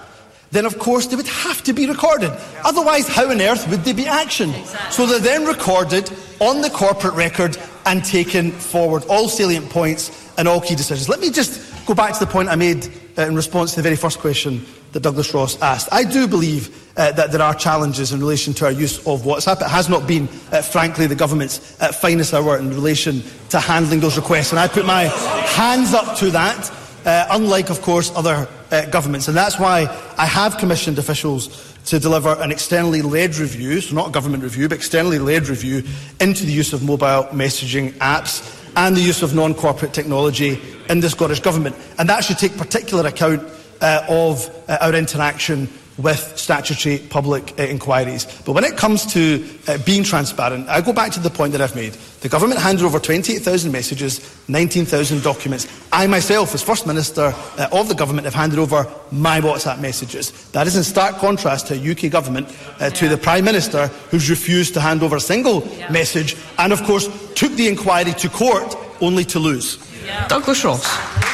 then 0.52 0.66
of 0.66 0.78
course 0.78 1.08
they 1.08 1.16
would 1.16 1.28
have 1.28 1.64
to 1.64 1.74
be 1.74 1.88
recorded. 1.88 2.32
Otherwise, 2.64 3.08
how 3.08 3.30
on 3.30 3.42
earth 3.42 3.68
would 3.70 3.84
they 3.84 3.94
be 3.94 4.04
actioned? 4.04 4.54
So 4.92 5.06
they're 5.06 5.20
then 5.20 5.46
recorded 5.46 6.12
on 6.40 6.62
the 6.62 6.70
corporate 6.70 7.16
record 7.16 7.58
and 7.86 8.04
taken 8.06 8.52
forward, 8.52 9.04
all 9.10 9.28
salient 9.28 9.70
points 9.70 10.32
and 10.38 10.48
all 10.48 10.62
key 10.62 10.76
decisions. 10.76 11.10
Let 11.10 11.20
me 11.20 11.32
just 11.32 11.86
go 11.86 11.94
back 11.94 12.14
to 12.14 12.20
the 12.20 12.32
point 12.32 12.50
I 12.50 12.56
made 12.56 12.88
uh, 13.18 13.24
in 13.24 13.36
response 13.36 13.72
to 13.72 13.78
the 13.78 13.84
very 13.84 13.96
first 13.96 14.20
question 14.20 14.66
that 14.92 15.02
Douglas 15.02 15.34
Ross 15.34 15.60
asked. 15.62 15.90
I 15.92 16.04
do 16.04 16.28
believe 16.28 16.70
uh, 16.98 17.12
that 17.14 17.32
there 17.32 17.42
are 17.42 17.56
challenges 17.56 18.12
in 18.12 18.20
relation 18.20 18.54
to 18.54 18.66
our 18.66 18.72
use 18.72 19.00
of 19.08 19.22
WhatsApp. 19.22 19.62
It 19.62 19.70
has 19.70 19.90
not 19.90 20.08
been, 20.08 20.30
uh, 20.52 20.62
frankly, 20.62 21.08
the 21.08 21.16
government's 21.16 21.82
uh, 21.82 21.92
finest 21.92 22.34
hour 22.34 22.58
in 22.58 22.70
relation 22.70 23.24
to 23.50 23.60
handling 23.60 24.00
those 24.02 24.18
requests, 24.18 24.52
and 24.52 24.60
I 24.60 24.68
put 24.68 24.86
my 24.86 25.04
hands 25.04 25.94
up 25.94 26.16
to 26.18 26.30
that. 26.32 26.72
Uh, 27.06 27.28
unlike, 27.32 27.70
of 27.70 27.82
course, 27.82 28.12
other 28.16 28.48
uh, 28.72 28.86
governments. 28.86 29.28
And 29.28 29.38
that's 29.38 29.60
why 29.60 29.88
I 30.18 30.26
have 30.26 30.58
commissioned 30.58 31.00
officials 31.00 31.74
to 31.86 32.00
deliver 32.00 32.34
an 32.40 32.52
externally 32.52 33.02
led 33.02 33.36
review, 33.38 33.82
so 33.82 33.96
not 33.96 34.10
a 34.10 34.12
government 34.12 34.44
review, 34.44 34.70
but 34.70 34.78
externally 34.78 35.20
led 35.20 35.48
review 35.48 35.84
into 36.20 36.46
the 36.46 36.52
use 36.52 36.74
of 36.74 36.84
mobile 36.84 37.26
messaging 37.32 37.92
apps 37.94 38.60
and 38.76 38.96
the 38.96 39.02
use 39.02 39.22
of 39.22 39.36
non-corporate 39.36 39.94
technology 39.94 40.60
in 40.90 41.00
the 41.00 41.10
Scottish 41.10 41.42
Government. 41.42 41.76
And 41.98 42.10
that 42.10 42.24
should 42.24 42.38
take 42.38 42.58
particular 42.58 43.08
account 43.08 43.44
uh, 43.82 44.06
of 44.08 44.50
uh, 44.68 44.78
our 44.82 44.96
interaction 44.96 45.68
with 45.98 46.38
statutory 46.38 46.98
public 46.98 47.54
uh, 47.60 47.64
inquiries. 47.64 48.26
But 48.46 48.54
when 48.54 48.64
it 48.64 48.78
comes 48.78 49.06
to 49.14 49.48
uh, 49.68 49.78
being 49.86 50.04
transparent, 50.04 50.68
I 50.68 50.82
go 50.82 50.94
back 50.94 51.12
to 51.14 51.20
the 51.20 51.30
point 51.30 51.52
that 51.52 51.62
I've 51.62 51.76
made. 51.76 51.94
The 52.22 52.30
government 52.30 52.60
handed 52.60 52.84
over 52.84 53.00
28,000 53.00 53.72
messages, 53.72 54.20
19,000 54.48 55.24
documents. 55.24 55.68
I 55.92 56.08
myself, 56.08 56.54
as 56.56 56.64
First 56.64 56.88
Minister 56.88 57.34
uh, 57.58 57.68
of 57.72 57.90
the 57.90 57.96
government, 57.96 58.26
have 58.26 58.34
handed 58.34 58.60
over 58.60 58.92
my 59.12 59.40
WhatsApp 59.40 59.80
messages. 59.82 60.32
That 60.52 60.66
is 60.68 60.76
in 60.76 60.84
stark 60.84 61.18
contrast 61.18 61.68
to 61.68 61.76
a 61.76 61.92
UK 61.92 62.12
government, 62.12 62.48
uh, 62.80 62.90
to 62.90 63.08
the 63.08 63.18
Prime 63.18 63.46
Minister, 63.46 63.88
who's 64.10 64.30
refused 64.30 64.74
to 64.74 64.82
hand 64.82 65.04
over 65.04 65.18
a 65.18 65.22
single 65.22 65.64
yeah. 65.78 65.92
message 65.92 66.36
and, 66.58 66.74
of 66.74 66.82
course, 66.84 67.08
took 67.34 67.52
the 67.54 67.68
inquiry 67.68 68.14
to 68.14 68.30
court 68.30 68.76
only 69.02 69.26
to 69.26 69.40
lose. 69.40 69.78
Yeah. 70.06 70.28
Douglas 70.28 70.64
Ross. 70.64 71.33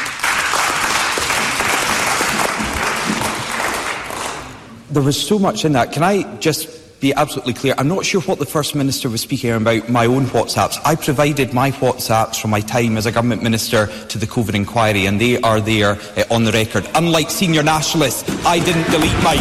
There 4.90 5.04
was 5.04 5.20
so 5.20 5.38
much 5.38 5.66
in 5.66 5.74
that. 5.74 5.92
Can 5.92 6.04
I 6.04 6.38
just 6.38 7.00
be 7.00 7.14
absolutely 7.14 7.54
clear? 7.54 7.76
I'm 7.78 7.88
not 7.88 8.06
sure 8.06 8.22
what 8.22 8.40
the 8.40 8.46
First 8.46 8.76
Minister 8.76 9.10
was 9.10 9.22
speaking 9.22 9.52
about 9.52 9.90
my 9.90 10.06
own 10.06 10.26
WhatsApps. 10.26 10.80
I 10.84 10.96
provided 10.96 11.54
my 11.54 11.72
WhatsApps 11.72 12.42
from 12.42 12.52
my 12.52 12.62
time 12.62 12.98
as 12.98 13.06
a 13.06 13.12
Government 13.12 13.44
Minister 13.44 13.88
to 14.08 14.18
the 14.18 14.26
COVID 14.26 14.56
inquiry, 14.56 15.06
and 15.06 15.22
they 15.22 15.40
are 15.42 15.62
there 15.62 15.92
uh, 16.18 16.24
on 16.32 16.44
the 16.44 16.52
record. 16.52 16.90
Unlike 16.96 17.30
senior 17.30 17.64
nationalists, 17.64 18.28
I 18.46 18.60
didn't 18.60 18.90
delete 18.92 19.24
mine. 19.24 19.38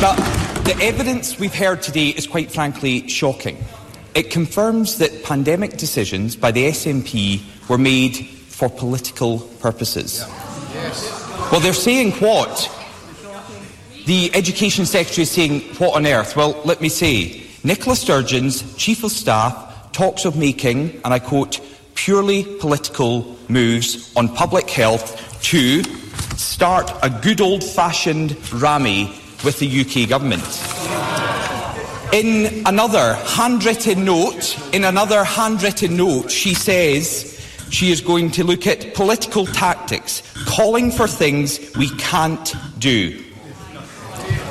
But 0.00 0.16
the 0.64 0.76
evidence 0.80 1.38
we've 1.38 1.54
heard 1.54 1.82
today 1.82 2.08
is 2.08 2.26
quite 2.26 2.50
frankly 2.50 3.08
shocking. 3.08 3.58
It 4.14 4.30
confirms 4.30 4.98
that 4.98 5.24
pandemic 5.24 5.76
decisions 5.76 6.36
by 6.36 6.52
the 6.52 6.68
SNP 6.68 7.68
were 7.68 7.78
made 7.78 8.16
for 8.16 8.68
political 8.68 9.40
purposes. 9.60 10.24
Yeah. 10.26 10.50
Yes. 10.74 11.29
Well, 11.50 11.60
they're 11.60 11.72
saying 11.72 12.12
what? 12.12 12.70
The 14.06 14.30
Education 14.34 14.86
Secretary 14.86 15.22
is 15.24 15.32
saying 15.32 15.62
what 15.78 15.96
on 15.96 16.06
earth? 16.06 16.36
Well, 16.36 16.60
let 16.64 16.80
me 16.80 16.88
say, 16.88 17.42
Nicola 17.64 17.96
Sturgeon's 17.96 18.76
Chief 18.76 19.02
of 19.02 19.10
Staff 19.10 19.90
talks 19.90 20.24
of 20.24 20.36
making, 20.36 21.00
and 21.04 21.12
I 21.12 21.18
quote, 21.18 21.60
purely 21.96 22.44
political 22.60 23.36
moves 23.48 24.14
on 24.16 24.28
public 24.28 24.70
health 24.70 25.42
to 25.42 25.82
start 26.36 26.92
a 27.02 27.10
good 27.10 27.40
old 27.40 27.64
fashioned 27.64 28.36
rammy 28.52 29.06
with 29.44 29.58
the 29.58 29.80
UK 29.80 30.08
government. 30.08 30.44
In 32.12 32.62
another 32.64 33.14
handwritten 33.26 34.04
note, 34.04 34.56
in 34.72 34.84
another 34.84 35.24
handwritten 35.24 35.96
note, 35.96 36.30
she 36.30 36.54
says 36.54 37.39
she 37.70 37.90
is 37.90 38.00
going 38.00 38.30
to 38.32 38.44
look 38.44 38.66
at 38.66 38.94
political 38.94 39.46
tactics, 39.46 40.22
calling 40.46 40.90
for 40.90 41.06
things 41.06 41.58
we 41.76 41.88
can't 41.96 42.54
do. 42.78 43.24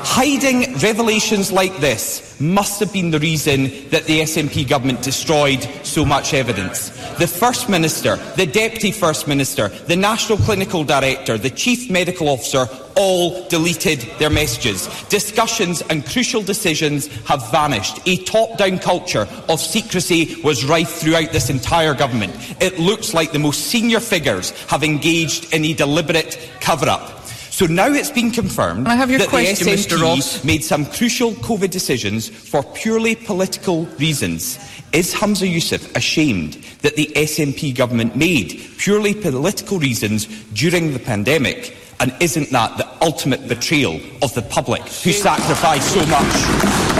Hiding 0.01 0.77
revelations 0.79 1.51
like 1.51 1.77
this 1.77 2.39
must 2.39 2.79
have 2.79 2.91
been 2.94 3.12
the 3.12 3.20
reason 3.20 3.63
that 3.89 4.06
the 4.06 4.22
SNP 4.22 4.68
government 4.68 5.01
destroyed 5.01 5.62
so 5.84 6.06
much 6.06 6.34
evidence. 6.34 6.89
The 7.18 7.27
First 7.27 7.70
Minister, 7.70 8.15
the 8.38 8.46
Deputy 8.46 8.91
First 8.91 9.27
Minister, 9.27 9.68
the 9.68 9.96
National 9.96 10.38
Clinical 10.38 10.84
Director, 10.84 11.38
the 11.38 11.50
Chief 11.50 11.91
Medical 11.91 12.29
Officer 12.29 12.68
all 12.96 13.48
deleted 13.50 14.00
their 14.20 14.29
messages. 14.29 14.88
Discussions 15.10 15.82
and 15.89 16.06
crucial 16.06 16.41
decisions 16.41 17.08
have 17.25 17.51
vanished. 17.51 18.00
A 18.06 18.24
top-down 18.24 18.80
culture 18.80 19.28
of 19.50 19.60
secrecy 19.60 20.41
was 20.43 20.65
rife 20.65 20.89
throughout 20.89 21.32
this 21.32 21.50
entire 21.50 21.93
government. 21.93 22.34
It 22.62 22.80
looks 22.80 23.13
like 23.13 23.32
the 23.32 23.39
most 23.39 23.67
senior 23.67 24.00
figures 24.00 24.52
have 24.67 24.84
engaged 24.84 25.54
in 25.54 25.65
a 25.65 25.74
deliberate 25.74 26.38
cover-up. 26.62 27.18
So 27.60 27.65
now 27.65 27.88
it's 27.88 28.10
been 28.10 28.32
confirmed 28.32 28.86
that 28.86 29.28
question, 29.28 29.67
the 29.67 29.74
SNP 29.74 30.45
made 30.45 30.63
some 30.63 30.86
crucial 30.86 31.34
COVID 31.34 31.69
decisions 31.69 32.30
for 32.30 32.63
purely 32.63 33.15
political 33.15 33.84
reasons. 34.00 34.58
Is 34.93 35.13
Humza 35.13 35.45
Yousaf 35.45 35.93
ashamed 35.93 36.54
that 36.84 36.95
the 36.95 37.08
SNP 37.17 37.76
government 37.76 38.15
made 38.15 38.62
purely 38.78 39.13
political 39.13 39.78
reasons 39.78 40.28
during 40.54 40.93
the 40.93 41.00
pandemic? 41.00 41.76
And 42.00 42.15
isn't 42.22 42.50
that 42.52 42.78
the 42.78 42.88
ultimate 43.04 43.45
betrayal 43.50 44.00
of 44.22 44.34
the 44.36 44.43
public 44.43 44.84
who 44.84 45.12
sacrificed 45.12 45.93
so 45.93 46.06
much? 46.06 46.32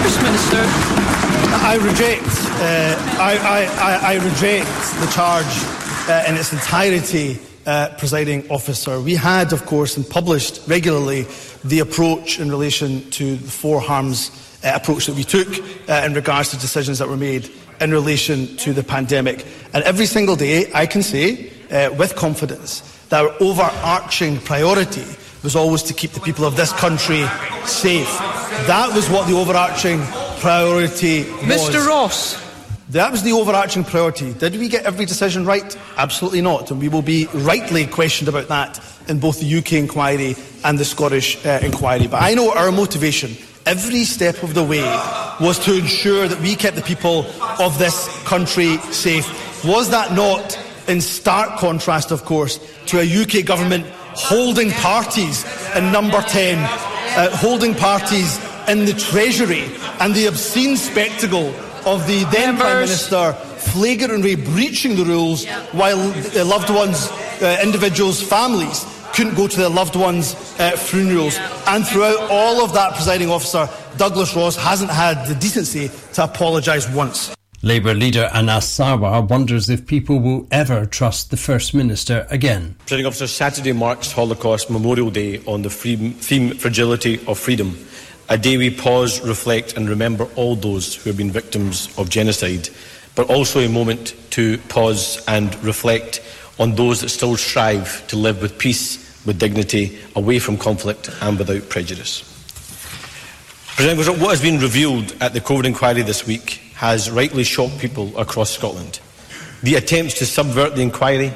First 0.04 0.22
Minister. 0.22 0.63
I 1.63 1.80
reject, 1.82 2.28
uh, 2.60 3.17
I, 3.17 3.69
I, 3.80 4.12
I, 4.12 4.15
reject 4.15 4.67
the 5.00 5.10
charge 5.15 5.45
uh, 6.10 6.28
in 6.28 6.36
its 6.36 6.52
entirety 6.52 7.39
uh, 7.69 7.95
presiding 7.99 8.49
officer. 8.49 8.99
We 8.99 9.13
had, 9.13 9.53
of 9.53 9.67
course, 9.67 9.95
and 9.95 10.10
published 10.10 10.67
regularly 10.67 11.27
the 11.63 11.82
approach 11.82 12.39
in 12.39 12.49
relation 12.49 13.08
to 13.12 13.36
the 13.36 13.51
four 13.51 13.79
harms 13.79 14.32
uh, 14.63 14.71
approach 14.73 15.05
that 15.05 15.15
we 15.15 15.23
took 15.23 15.47
uh, 15.88 16.01
in 16.03 16.15
regards 16.15 16.49
to 16.49 16.58
decisions 16.58 16.97
that 16.97 17.08
were 17.08 17.15
made 17.15 17.51
in 17.79 17.91
relation 17.91 18.58
to 18.58 18.73
the 18.73 18.82
pandemic. 18.82 19.45
And 19.71 19.84
every 19.84 20.08
single 20.08 20.36
day, 20.36 20.71
I 20.73 20.88
can 20.88 21.03
say 21.03 21.51
uh, 21.69 21.93
with 21.93 22.15
confidence 22.15 22.82
that 23.10 23.23
our 23.23 23.36
overarching 23.39 24.39
priority 24.39 25.05
was 25.43 25.55
always 25.55 25.84
to 25.84 25.93
keep 25.93 26.12
the 26.12 26.21
people 26.21 26.45
of 26.45 26.55
this 26.55 26.73
country 26.73 27.23
safe. 27.65 28.10
That 28.65 28.91
was 28.95 29.08
what 29.12 29.27
the 29.27 29.36
overarching 29.36 30.01
priority 30.39 31.29
was. 31.45 31.69
Mr. 31.69 31.86
Ross. 31.86 32.49
That 32.89 33.12
was 33.12 33.21
the 33.21 33.34
overarching 33.34 33.84
priority. 33.84 34.34
Did 34.34 34.56
we 34.56 34.67
get 34.67 34.86
every 34.86 35.06
decision 35.06 35.45
right? 35.45 35.78
Absolutely 35.97 36.41
not. 36.41 36.71
And 36.71 36.80
we 36.80 36.89
will 36.89 37.04
be 37.04 37.28
rightly 37.34 37.86
questioned 37.86 38.28
about 38.28 38.47
that 38.47 38.80
in 39.08 39.19
both 39.19 39.39
the 39.39 39.58
UK 39.58 39.73
inquiry 39.73 40.36
and 40.63 40.80
the 40.80 40.86
Scottish 40.86 41.45
uh, 41.45 41.60
inquiry. 41.62 42.08
But 42.08 42.23
I 42.23 42.34
know 42.34 42.52
our 42.52 42.71
motivation 42.71 43.38
every 43.67 44.04
step 44.04 44.41
of 44.41 44.56
the 44.56 44.63
way 44.63 44.82
was 45.39 45.60
to 45.60 45.78
ensure 45.78 46.28
that 46.28 46.41
we 46.41 46.56
kept 46.56 46.75
the 46.75 46.82
people 46.82 47.28
of 47.60 47.78
this 47.78 48.08
country 48.23 48.78
safe. 48.91 49.63
Was 49.63 49.91
that 49.91 50.13
not 50.13 50.58
in 50.88 50.99
stark 50.99 51.60
contrast, 51.60 52.10
of 52.10 52.25
course, 52.25 52.60
to 52.88 52.99
a 52.99 53.21
UK 53.21 53.45
government 53.45 53.86
holding 54.15 54.71
parties 54.71 55.45
in 55.75 55.91
number 55.91 56.21
10, 56.21 56.58
uh, 56.58 57.38
holding 57.38 57.75
parties 57.75 58.43
in 58.67 58.86
the 58.86 58.93
Treasury, 58.93 59.65
and 59.99 60.15
the 60.15 60.25
obscene 60.25 60.75
spectacle 60.75 61.54
of 61.86 62.06
the 62.08 62.24
then 62.32 62.56
Members. 62.56 62.62
Prime 62.62 62.80
Minister 62.82 63.34
flagrantly 63.72 64.36
breaching 64.36 64.96
the 64.96 65.06
rules 65.06 65.46
while 65.72 66.00
uh, 66.00 66.46
loved 66.46 66.70
ones, 66.70 67.10
uh, 67.42 67.60
individuals, 67.63 68.22
families 68.22 68.86
couldn't 69.13 69.36
go 69.36 69.48
to 69.48 69.58
their 69.58 69.70
loved 69.70 69.96
ones' 69.96 70.34
uh, 70.60 70.72
funerals. 70.72 71.38
And 71.68 71.86
throughout 71.86 72.30
all 72.30 72.63
of 72.63 72.74
that, 72.74 72.94
presiding 72.94 73.30
officer, 73.30 73.70
Douglas 73.98 74.36
Ross 74.36 74.56
hasn't 74.56 74.92
had 74.92 75.26
the 75.26 75.36
decency 75.36 75.89
to 76.13 76.24
apologise 76.24 76.88
once. 76.89 77.36
Labour 77.62 77.94
leader 77.94 78.30
Anas 78.34 78.65
Sarwar 78.65 79.28
wonders 79.28 79.70
if 79.70 79.86
people 79.86 80.20
will 80.20 80.48
ever 80.50 80.86
trust 80.86 81.32
the 81.32 81.36
First 81.36 81.74
Minister 81.74 82.26
again. 82.30 82.76
Presiding 82.80 83.06
officer, 83.06 83.28
Saturday 83.28 83.74
marks 83.74 84.13
Holocaust 84.13 84.70
Memorial 84.70 85.12
Day 85.12 85.42
on 85.46 85.63
the 85.63 85.70
theme 85.70 86.54
Fragility 86.54 87.20
of 87.28 87.38
Freedom 87.38 87.76
a 88.30 88.38
day 88.38 88.58
we 88.58 88.70
pause, 88.70 89.22
reflect, 89.28 89.76
and 89.76 89.89
remember 89.89 90.26
all 90.36 90.56
those 90.56 90.96
who 90.96 91.10
have 91.10 91.18
been 91.18 91.32
victims 91.32 91.89
of 91.98 92.10
genocide, 92.10 92.70
but 93.15 93.28
also 93.30 93.60
a 93.60 93.68
moment 93.68 94.13
to 94.30 94.60
pause 94.70 95.24
and 95.28 95.54
reflect 95.63 96.22
on 96.60 96.76
those 96.76 97.02
that 97.02 97.10
still 97.10 97.36
strive 97.36 98.06
to 98.08 98.15
live 98.15 98.42
with 98.42 98.58
peace, 98.60 99.26
with 99.26 99.39
dignity, 99.39 99.98
away 100.15 100.38
from 100.38 100.58
conflict, 100.58 101.10
and 101.22 101.39
without 101.39 101.68
prejudice. 101.70 102.22
President, 103.76 104.20
what 104.20 104.30
has 104.30 104.42
been 104.42 104.60
revealed 104.60 105.15
at 105.22 105.34
the 105.34 105.42
COVID 105.42 105.65
inquiry 105.65 106.04
this 106.04 106.28
week 106.28 106.62
has 106.76 107.10
rightly 107.10 107.44
shocked 107.44 107.80
people 107.80 108.15
across 108.18 108.52
Scotland. 108.52 109.00
The 109.63 109.76
attempts 109.76 110.15
to 110.15 110.26
subvert 110.26 110.76
the 110.76 110.82
inquiry 110.82 111.34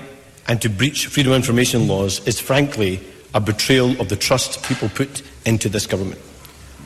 and 0.47 0.61
to 0.61 0.69
breach 0.69 1.07
freedom 1.07 1.31
of 1.31 1.37
information 1.37 1.87
laws 1.87 2.25
is 2.27 2.39
frankly 2.39 2.99
a 3.33 3.39
betrayal 3.39 3.99
of 3.99 4.09
the 4.09 4.15
trust 4.15 4.63
people 4.63 4.89
put 4.89 5.23
into 5.45 5.69
this 5.69 5.87
government. 5.87 6.19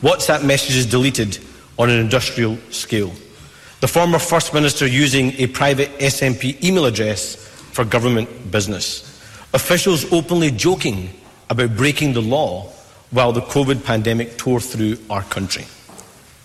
WhatsApp 0.02 0.44
messages 0.44 0.86
deleted 0.86 1.38
on 1.78 1.90
an 1.90 1.98
industrial 1.98 2.56
scale. 2.70 3.12
The 3.80 3.88
former 3.88 4.18
First 4.18 4.54
Minister 4.54 4.86
using 4.86 5.32
a 5.38 5.46
private 5.48 5.90
SNP 5.98 6.62
email 6.62 6.84
address 6.84 7.36
for 7.72 7.84
government 7.84 8.50
business. 8.50 9.02
Officials 9.54 10.12
openly 10.12 10.50
joking 10.50 11.10
about 11.50 11.76
breaking 11.76 12.12
the 12.12 12.22
law 12.22 12.68
while 13.10 13.32
the 13.32 13.40
COVID 13.40 13.84
pandemic 13.84 14.36
tore 14.36 14.60
through 14.60 14.98
our 15.10 15.22
country. 15.22 15.64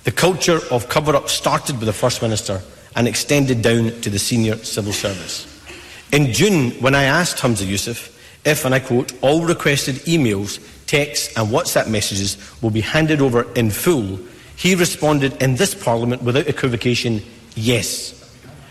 The 0.04 0.12
culture 0.12 0.60
of 0.72 0.90
cover 0.90 1.16
up 1.16 1.30
started 1.30 1.78
with 1.78 1.86
the 1.86 1.94
First 1.94 2.22
Minister 2.22 2.62
and 2.96 3.08
extended 3.08 3.62
down 3.62 4.02
to 4.02 4.10
the 4.10 4.20
senior 4.20 4.58
civil 4.58 4.94
service. 4.94 5.48
In 6.12 6.32
June, 6.34 6.72
when 6.82 6.96
I 6.96 7.04
asked 7.04 7.38
Humza 7.38 7.66
Yousaf 7.66 8.10
if, 8.46 8.66
and 8.66 8.76
I 8.76 8.80
quote, 8.80 9.14
all 9.22 9.46
requested 9.46 9.96
emails, 10.06 10.60
texts, 10.94 11.36
and 11.36 11.50
WhatsApp 11.50 11.90
messages 11.90 12.38
will 12.62 12.70
be 12.70 12.82
handed 12.82 13.20
over 13.20 13.52
in 13.54 13.72
full, 13.72 14.20
he 14.56 14.76
responded 14.76 15.42
in 15.42 15.56
this 15.56 15.74
Parliament 15.74 16.22
without 16.22 16.46
equivocation, 16.48 17.20
yes. 17.56 18.14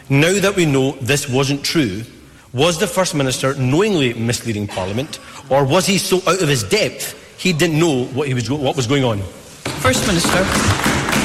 Now 0.08 0.32
that 0.38 0.54
we 0.54 0.64
know 0.64 0.92
this 1.00 1.28
wasn't 1.28 1.64
true, 1.64 2.04
was 2.52 2.78
the 2.78 2.86
First 2.86 3.16
Minister 3.16 3.54
knowingly 3.54 4.14
misleading 4.14 4.68
Parliament, 4.68 5.18
or 5.50 5.64
was 5.64 5.84
he 5.84 5.98
so 5.98 6.18
out 6.28 6.40
of 6.40 6.48
his 6.48 6.62
depth 6.62 7.18
he 7.38 7.52
didn't 7.52 7.80
know 7.80 8.04
what, 8.14 8.28
he 8.28 8.34
was, 8.34 8.48
what 8.48 8.76
was 8.76 8.86
going 8.86 9.02
on? 9.02 9.18
First 9.82 10.06
Minister. 10.06 10.38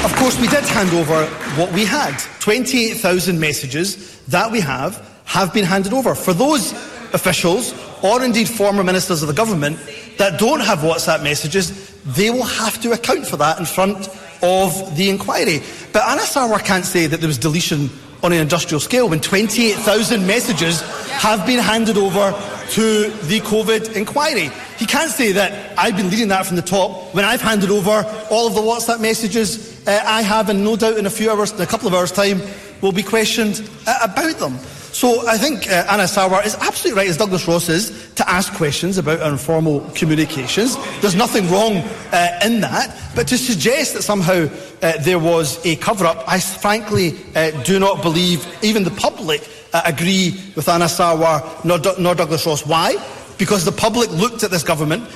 Of 0.04 0.16
course, 0.16 0.40
we 0.42 0.48
did 0.48 0.64
hand 0.64 0.90
over 0.94 1.28
what 1.62 1.72
we 1.74 1.86
had. 1.86 2.18
28,000 2.40 3.40
messages 3.40 4.20
that 4.30 4.52
we 4.52 4.62
have 4.62 5.08
have 5.26 5.54
been 5.54 5.66
handed 5.66 5.94
over. 5.94 6.16
For 6.16 6.34
those 6.34 6.72
officials, 7.14 7.72
or 8.04 8.24
indeed 8.24 8.48
former 8.48 8.84
ministers 8.84 9.22
of 9.22 9.28
the 9.28 9.34
government, 9.34 9.80
that 10.18 10.40
don't 10.40 10.60
have 10.60 10.80
WhatsApp 10.80 11.24
messages, 11.24 11.94
they 12.04 12.30
will 12.30 12.44
have 12.44 12.82
to 12.82 12.92
account 12.92 13.26
for 13.26 13.38
that 13.38 13.60
in 13.60 13.66
front 13.66 14.08
of 14.42 14.96
the 14.96 15.10
inquiry. 15.10 15.62
But 15.94 16.04
Anas 16.04 16.36
Sarwar 16.36 16.64
can't 16.64 16.86
say 16.86 17.08
that 17.08 17.18
there 17.18 17.28
was 17.28 17.38
deletion 17.38 17.90
on 18.24 18.32
an 18.32 18.40
industrial 18.40 18.80
scale 18.80 19.10
when 19.10 19.20
28,000 19.20 20.26
messages 20.26 20.82
have 21.12 21.46
been 21.46 21.60
handed 21.60 21.98
over 21.98 22.32
to 22.72 23.10
the 23.28 23.40
COVID 23.42 23.96
inquiry. 23.96 24.50
He 24.78 24.86
can't 24.86 25.12
say 25.12 25.32
that 25.34 25.78
I've 25.78 25.96
been 25.96 26.10
leading 26.10 26.28
that 26.30 26.46
from 26.46 26.56
the 26.56 26.62
top 26.62 27.14
when 27.14 27.26
I've 27.26 27.42
handed 27.42 27.70
over 27.70 28.04
all 28.30 28.48
of 28.48 28.56
the 28.56 28.62
WhatsApp 28.62 29.00
messages 29.00 29.78
uh, 29.88 30.04
I 30.06 30.22
have, 30.22 30.50
and 30.50 30.64
no 30.64 30.76
doubt 30.76 30.98
in 30.98 31.06
a 31.06 31.10
few 31.10 31.32
hours, 31.32 31.54
in 31.54 31.62
a 31.62 31.66
couple 31.66 31.88
of 31.88 31.94
hours' 31.94 32.12
time, 32.12 32.42
will 32.82 32.92
be 32.92 33.04
questioned 33.04 33.68
uh, 33.88 34.00
about 34.04 34.38
them. 34.38 34.60
So 34.98 35.28
I 35.28 35.38
think 35.38 35.70
uh, 35.70 35.86
Anas 35.88 36.16
Sarwar 36.16 36.44
is 36.44 36.56
absolutely 36.56 37.00
right, 37.00 37.08
as 37.08 37.18
Douglas 37.18 37.48
Ross 37.48 37.70
is, 37.70 38.12
to 38.16 38.28
ask 38.28 38.52
questions 38.54 38.98
about 38.98 39.22
informal 39.32 39.82
communications. 39.94 40.76
There's 41.02 41.14
nothing 41.14 41.48
wrong 41.52 41.84
uh, 42.12 42.40
in 42.44 42.62
that. 42.62 43.00
But 43.16 43.28
to 43.28 43.38
suggest 43.38 43.94
that 43.94 44.02
somehow 44.02 44.50
uh, 44.82 44.98
there 45.04 45.20
was 45.20 45.64
a 45.68 45.76
cover-up, 45.76 46.24
I 46.28 46.40
frankly 46.40 47.16
uh, 47.36 47.52
do 47.62 47.78
not 47.78 48.02
believe 48.02 48.44
even 48.64 48.84
the 48.84 48.90
public 48.90 49.48
uh, 49.72 49.84
agree 49.86 50.32
with 50.56 50.68
Anna 50.68 50.86
Sarwar 50.86 51.64
nor, 51.64 51.78
nor 52.00 52.16
Douglas 52.16 52.48
Ross. 52.48 52.66
Why? 52.66 52.96
Because 53.38 53.66
the 53.66 53.72
public 53.72 54.10
looked 54.10 54.42
at 54.42 54.50
this 54.50 54.64
government, 54.64 55.08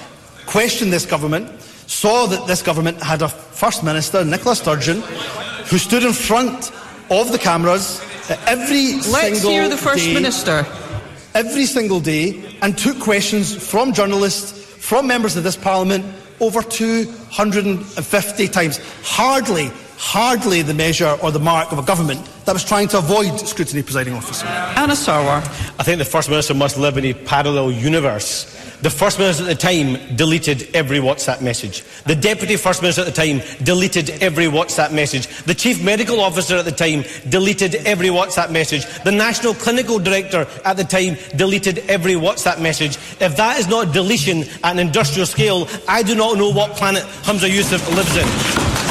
questioned 0.45 0.93
this 0.93 1.07
government, 1.07 1.59
saw 1.87 2.27
that 2.27 2.45
this 2.45 2.61
government 2.61 3.01
had 3.01 3.23
a 3.23 3.29
First 3.29 3.83
Minister, 3.83 4.23
Nicola 4.23 4.55
Sturgeon, 4.55 5.01
who 5.71 5.79
stood 5.79 6.03
in 6.03 6.13
front 6.13 6.71
of 7.11 7.31
the 7.31 7.37
cameras 7.37 8.01
uh, 8.29 8.37
every 8.47 8.93
Let's 8.93 9.07
single 9.07 9.51
hear 9.51 9.67
the 9.67 9.77
First 9.77 10.05
day, 10.05 10.13
Minister. 10.13 10.65
Every 11.33 11.65
single 11.65 11.99
day, 11.99 12.57
and 12.61 12.77
took 12.77 12.99
questions 12.99 13.55
from 13.55 13.93
journalists, 13.93 14.51
from 14.51 15.07
members 15.07 15.35
of 15.35 15.43
this 15.43 15.57
Parliament, 15.57 16.05
over 16.39 16.61
250 16.61 18.47
times. 18.47 18.79
Hardly, 19.03 19.69
hardly 20.01 20.63
the 20.63 20.73
measure 20.73 21.15
or 21.21 21.31
the 21.31 21.39
mark 21.39 21.71
of 21.71 21.77
a 21.77 21.83
government 21.83 22.27
that 22.45 22.53
was 22.53 22.63
trying 22.63 22.87
to 22.87 22.97
avoid 22.97 23.39
scrutiny, 23.41 23.83
presiding 23.83 24.13
officer. 24.13 24.47
Anas 24.47 25.05
Sarwar. 25.05 25.41
I 25.79 25.83
think 25.83 25.99
the 25.99 26.05
First 26.05 26.27
Minister 26.27 26.55
must 26.55 26.75
live 26.75 26.97
in 26.97 27.05
a 27.05 27.13
parallel 27.13 27.71
universe. 27.71 28.45
The 28.81 28.89
First 28.89 29.19
Minister 29.19 29.43
at 29.43 29.49
the 29.49 29.55
time 29.55 30.15
deleted 30.15 30.75
every 30.75 30.97
WhatsApp 30.97 31.43
message. 31.43 31.83
The 32.05 32.15
Deputy 32.15 32.57
First 32.57 32.81
Minister 32.81 33.01
at 33.03 33.13
the 33.13 33.13
time 33.13 33.41
deleted 33.63 34.09
every 34.23 34.45
WhatsApp 34.45 34.91
message. 34.91 35.27
The 35.43 35.53
Chief 35.53 35.83
Medical 35.83 36.19
Officer 36.19 36.55
at 36.55 36.65
the 36.65 36.71
time 36.71 37.03
deleted 37.29 37.75
every 37.85 38.09
WhatsApp 38.09 38.51
message. 38.51 38.87
The 39.03 39.11
National 39.11 39.53
Clinical 39.53 39.99
Director 39.99 40.47
at 40.65 40.77
the 40.77 40.83
time 40.83 41.15
deleted 41.35 41.77
every 41.87 42.15
WhatsApp 42.15 42.59
message. 42.59 42.95
If 43.21 43.37
that 43.37 43.59
is 43.59 43.67
not 43.67 43.93
deletion 43.93 44.45
at 44.63 44.71
an 44.71 44.79
industrial 44.79 45.27
scale, 45.27 45.67
I 45.87 46.01
do 46.01 46.15
not 46.15 46.39
know 46.39 46.51
what 46.51 46.75
planet 46.75 47.03
Humza 47.21 47.47
Yousaf 47.47 47.87
lives 47.95 48.17
in. 48.17 48.90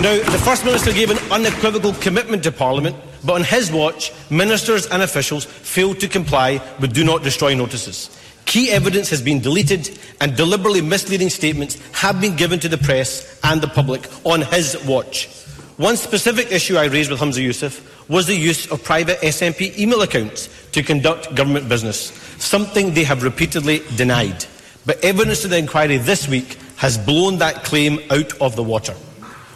Now, 0.00 0.16
the 0.16 0.38
First 0.42 0.64
Minister 0.64 0.94
gave 0.94 1.10
an 1.10 1.18
unequivocal 1.30 1.92
commitment 1.92 2.42
to 2.44 2.52
Parliament, 2.52 2.96
but 3.22 3.34
on 3.34 3.44
his 3.44 3.70
watch, 3.70 4.14
ministers 4.30 4.86
and 4.86 5.02
officials 5.02 5.44
failed 5.44 6.00
to 6.00 6.08
comply 6.08 6.62
with 6.80 6.94
Do 6.94 7.04
Not 7.04 7.22
Destroy 7.22 7.54
notices. 7.54 8.08
Key 8.46 8.70
evidence 8.70 9.10
has 9.10 9.20
been 9.20 9.40
deleted 9.40 9.98
and 10.22 10.34
deliberately 10.34 10.80
misleading 10.80 11.28
statements 11.28 11.76
have 11.92 12.18
been 12.18 12.34
given 12.34 12.58
to 12.60 12.68
the 12.70 12.78
press 12.78 13.38
and 13.44 13.60
the 13.60 13.68
public 13.68 14.08
on 14.24 14.40
his 14.40 14.82
watch. 14.86 15.28
One 15.76 15.98
specific 15.98 16.50
issue 16.50 16.78
I 16.78 16.86
raised 16.86 17.10
with 17.10 17.20
Humza 17.20 17.46
Yousaf 17.46 18.08
was 18.08 18.26
the 18.26 18.34
use 18.34 18.72
of 18.72 18.82
private 18.82 19.20
SNP 19.20 19.78
email 19.78 20.00
accounts 20.00 20.48
to 20.72 20.82
conduct 20.82 21.34
government 21.34 21.68
business, 21.68 22.06
something 22.42 22.94
they 22.94 23.04
have 23.04 23.22
repeatedly 23.22 23.82
denied. 23.96 24.46
But 24.86 25.04
evidence 25.04 25.42
to 25.42 25.48
the 25.48 25.58
inquiry 25.58 25.98
this 25.98 26.26
week 26.26 26.56
has 26.76 26.96
blown 26.96 27.36
that 27.40 27.64
claim 27.64 28.00
out 28.10 28.32
of 28.40 28.56
the 28.56 28.62
water. 28.62 28.94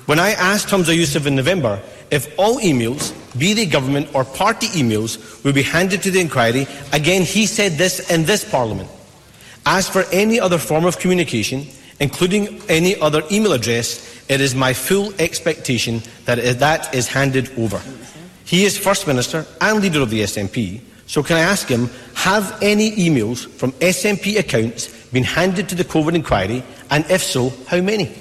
When 0.07 0.19
I 0.19 0.33
asked 0.33 0.69
Humza 0.69 0.95
Yousaf 0.95 1.25
in 1.27 1.35
November 1.35 1.81
if 2.11 2.39
all 2.39 2.59
emails, 2.59 3.13
be 3.39 3.55
they 3.55 3.65
government 3.65 4.15
or 4.15 4.25
party 4.25 4.67
emails, 4.69 5.43
will 5.43 5.55
be 5.55 5.63
handed 5.63 6.03
to 6.03 6.11
the 6.11 6.21
inquiry, 6.21 6.67
again 6.93 7.23
he 7.23 7.47
said 7.47 7.73
this 7.73 8.11
in 8.11 8.25
this 8.25 8.49
Parliament. 8.49 8.89
As 9.65 9.89
for 9.89 10.05
any 10.13 10.39
other 10.39 10.59
form 10.59 10.85
of 10.85 10.99
communication, 10.99 11.67
including 12.01 12.61
any 12.69 13.01
other 13.01 13.23
email 13.33 13.55
address, 13.55 14.23
it 14.29 14.43
is 14.43 14.55
my 14.55 14.75
full 14.75 15.15
expectation 15.19 16.03
that 16.27 16.59
that 16.59 16.95
is 16.95 17.09
handed 17.09 17.51
over. 17.59 17.81
He 18.45 18.65
is 18.65 18.77
First 18.77 19.07
Minister 19.07 19.47
and 19.63 19.81
leader 19.81 20.03
of 20.03 20.11
the 20.11 20.21
SNP, 20.21 20.81
so 21.07 21.23
can 21.23 21.37
I 21.37 21.41
ask 21.41 21.67
him, 21.67 21.89
have 22.15 22.59
any 22.63 22.91
emails 22.93 23.49
from 23.49 23.73
SNP 23.73 24.39
accounts 24.39 24.89
been 25.13 25.25
handed 25.25 25.69
to 25.71 25.75
the 25.75 25.85
COVID 25.85 26.15
inquiry, 26.15 26.63
and 26.91 27.05
if 27.11 27.23
so, 27.23 27.53
how 27.69 27.81
many? 27.81 28.15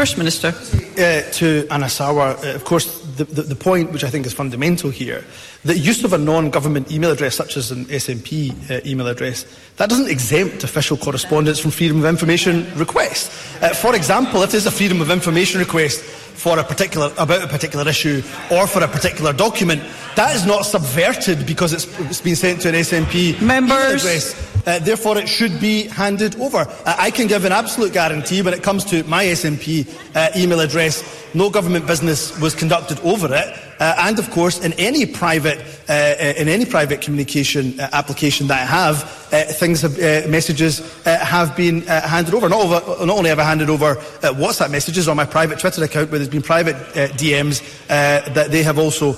First 0.00 0.16
Minister. 0.16 0.48
Uh, 0.48 1.30
to 1.32 1.66
Anas 1.70 1.98
Sarwar, 1.98 2.42
uh, 2.42 2.54
of 2.54 2.64
course, 2.64 3.02
the, 3.18 3.24
the, 3.24 3.42
the, 3.42 3.54
point 3.54 3.92
which 3.92 4.02
I 4.02 4.08
think 4.08 4.24
is 4.24 4.32
fundamental 4.32 4.88
here, 4.88 5.26
the 5.62 5.76
use 5.76 6.02
of 6.04 6.14
a 6.14 6.18
non-government 6.18 6.90
email 6.90 7.10
address, 7.10 7.34
such 7.34 7.58
as 7.58 7.70
an 7.70 7.84
SNP 7.84 8.70
uh, 8.70 8.80
email 8.86 9.08
address, 9.08 9.44
that 9.76 9.90
doesn't 9.90 10.08
exempt 10.08 10.64
official 10.64 10.96
correspondence 10.96 11.58
from 11.58 11.70
freedom 11.70 11.98
of 11.98 12.06
information 12.06 12.66
requests. 12.78 13.28
Uh, 13.62 13.74
for 13.74 13.94
example, 13.94 14.42
if 14.42 14.52
there's 14.52 14.64
a 14.64 14.70
freedom 14.70 15.02
of 15.02 15.10
information 15.10 15.60
request 15.60 16.00
for 16.00 16.58
a 16.58 16.64
particular 16.64 17.12
about 17.18 17.44
a 17.44 17.46
particular 17.46 17.86
issue 17.86 18.22
or 18.50 18.66
for 18.66 18.82
a 18.82 18.88
particular 18.88 19.34
document, 19.34 19.82
that 20.16 20.34
is 20.34 20.46
not 20.46 20.62
subverted 20.62 21.46
because 21.46 21.72
it's, 21.72 21.86
it's 22.00 22.20
been 22.20 22.36
sent 22.36 22.60
to 22.62 22.68
an 22.68 22.74
SNP 22.74 23.40
Members. 23.40 23.70
email 23.70 23.94
address. 23.94 24.50
Uh, 24.66 24.78
therefore, 24.78 25.16
it 25.16 25.28
should 25.28 25.58
be 25.60 25.84
handed 25.84 26.38
over. 26.40 26.58
Uh, 26.58 26.96
I 26.98 27.10
can 27.10 27.26
give 27.26 27.44
an 27.44 27.52
absolute 27.52 27.92
guarantee 27.92 28.42
when 28.42 28.54
it 28.54 28.62
comes 28.62 28.84
to 28.86 29.02
my 29.04 29.24
SNP 29.24 29.88
uh, 30.14 30.28
email 30.36 30.60
address, 30.60 31.02
no 31.34 31.48
government 31.48 31.86
business 31.86 32.38
was 32.40 32.54
conducted 32.54 33.00
over 33.00 33.32
it. 33.34 33.58
Uh, 33.80 33.94
and 34.00 34.18
of 34.18 34.30
course, 34.30 34.62
in 34.62 34.74
any 34.74 35.06
private, 35.06 35.58
uh, 35.88 35.92
uh, 35.92 36.34
in 36.36 36.48
any 36.48 36.66
private 36.66 37.00
communication 37.00 37.80
application 37.80 38.46
that 38.48 38.60
I 38.60 38.64
have, 38.66 39.10
things 39.56 39.80
have, 39.80 39.96
messages 40.28 40.80
have 41.04 41.56
been 41.56 41.80
handed 41.82 42.34
over. 42.34 42.48
Not, 42.50 42.60
over. 42.60 43.06
not, 43.06 43.16
only 43.16 43.30
have 43.30 43.38
I 43.38 43.44
handed 43.44 43.70
over 43.70 43.94
WhatsApp 43.94 44.70
messages 44.70 45.08
on 45.08 45.16
my 45.16 45.24
private 45.24 45.58
Twitter 45.58 45.82
account, 45.82 46.10
where 46.10 46.18
there's 46.18 46.28
been 46.28 46.42
private 46.42 46.76
DMs, 47.16 47.62
that 47.88 48.50
they 48.50 48.62
have 48.62 48.78
also 48.78 49.16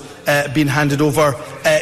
been 0.53 0.67
handed 0.67 1.01
over 1.01 1.35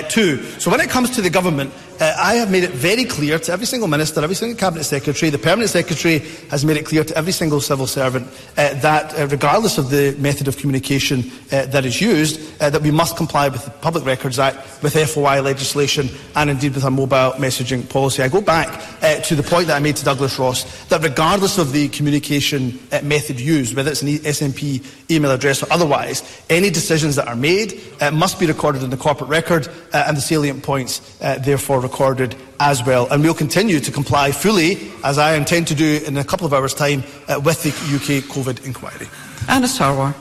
to. 0.09 0.43
So 0.59 0.71
when 0.71 0.81
it 0.81 0.89
comes 0.89 1.09
to 1.11 1.21
the 1.21 1.29
government, 1.29 1.73
uh, 2.01 2.15
I 2.17 2.33
have 2.35 2.49
made 2.49 2.63
it 2.63 2.71
very 2.71 3.05
clear 3.05 3.37
to 3.37 3.51
every 3.51 3.67
single 3.67 3.87
minister, 3.87 4.23
every 4.23 4.35
single 4.35 4.57
cabinet 4.57 4.85
secretary, 4.85 5.29
the 5.29 5.37
permanent 5.37 5.69
secretary 5.69 6.19
has 6.49 6.65
made 6.65 6.77
it 6.77 6.85
clear 6.85 7.03
to 7.03 7.15
every 7.15 7.31
single 7.31 7.61
civil 7.61 7.85
servant 7.85 8.27
uh, 8.57 8.73
that, 8.81 9.13
uh, 9.13 9.27
regardless 9.27 9.77
of 9.77 9.91
the 9.91 10.15
method 10.17 10.47
of 10.47 10.57
communication 10.57 11.31
uh, 11.51 11.67
that 11.67 11.85
is 11.85 12.01
used, 12.01 12.41
uh, 12.59 12.71
that 12.71 12.81
we 12.81 12.89
must 12.89 13.17
comply 13.17 13.49
with 13.49 13.63
the 13.65 13.69
Public 13.69 14.03
Records 14.03 14.39
Act, 14.39 14.81
with 14.81 14.93
FOI 14.93 15.41
legislation, 15.41 16.09
and 16.35 16.49
indeed 16.49 16.73
with 16.73 16.83
our 16.83 16.89
mobile 16.89 17.33
messaging 17.33 17.87
policy. 17.87 18.23
I 18.23 18.29
go 18.29 18.41
back 18.41 18.83
uh, 19.03 19.21
to 19.21 19.35
the 19.35 19.43
point 19.43 19.67
that 19.67 19.75
I 19.75 19.79
made 19.79 19.97
to 19.97 20.03
Douglas 20.03 20.39
Ross 20.39 20.85
that, 20.85 21.03
regardless 21.03 21.59
of 21.59 21.71
the 21.71 21.87
communication 21.89 22.79
method 23.03 23.39
used, 23.39 23.75
whether 23.75 23.91
it's 23.91 24.01
an 24.01 24.07
SNP 24.07 25.00
email 25.11 25.31
address 25.31 25.61
or 25.61 25.71
otherwise, 25.71 26.23
any 26.49 26.69
decisions 26.69 27.15
that 27.15 27.27
are 27.27 27.35
made 27.35 27.79
uh, 27.99 28.11
must 28.11 28.39
be 28.39 28.45
recorded 28.45 28.83
in 28.83 28.89
the 28.89 28.97
corporate 28.97 29.29
record, 29.29 29.67
uh, 29.93 30.05
and 30.07 30.17
the 30.17 30.21
salient 30.21 30.63
points 30.63 31.01
uh, 31.21 31.37
therefore 31.39 31.79
recorded 31.79 32.35
as 32.59 32.83
well. 32.85 33.07
And 33.11 33.23
we'll 33.23 33.33
continue 33.33 33.79
to 33.79 33.91
comply 33.91 34.31
fully, 34.31 34.91
as 35.03 35.17
I 35.17 35.35
intend 35.35 35.67
to 35.67 35.75
do 35.75 36.01
in 36.05 36.17
a 36.17 36.23
couple 36.23 36.45
of 36.45 36.53
hours' 36.53 36.73
time, 36.73 37.03
uh, 37.27 37.39
with 37.43 37.63
the 37.63 37.69
UK 37.69 38.23
COVID 38.23 38.65
inquiry. 38.65 39.07
Anas 39.47 39.77
Sarwar. 39.77 40.13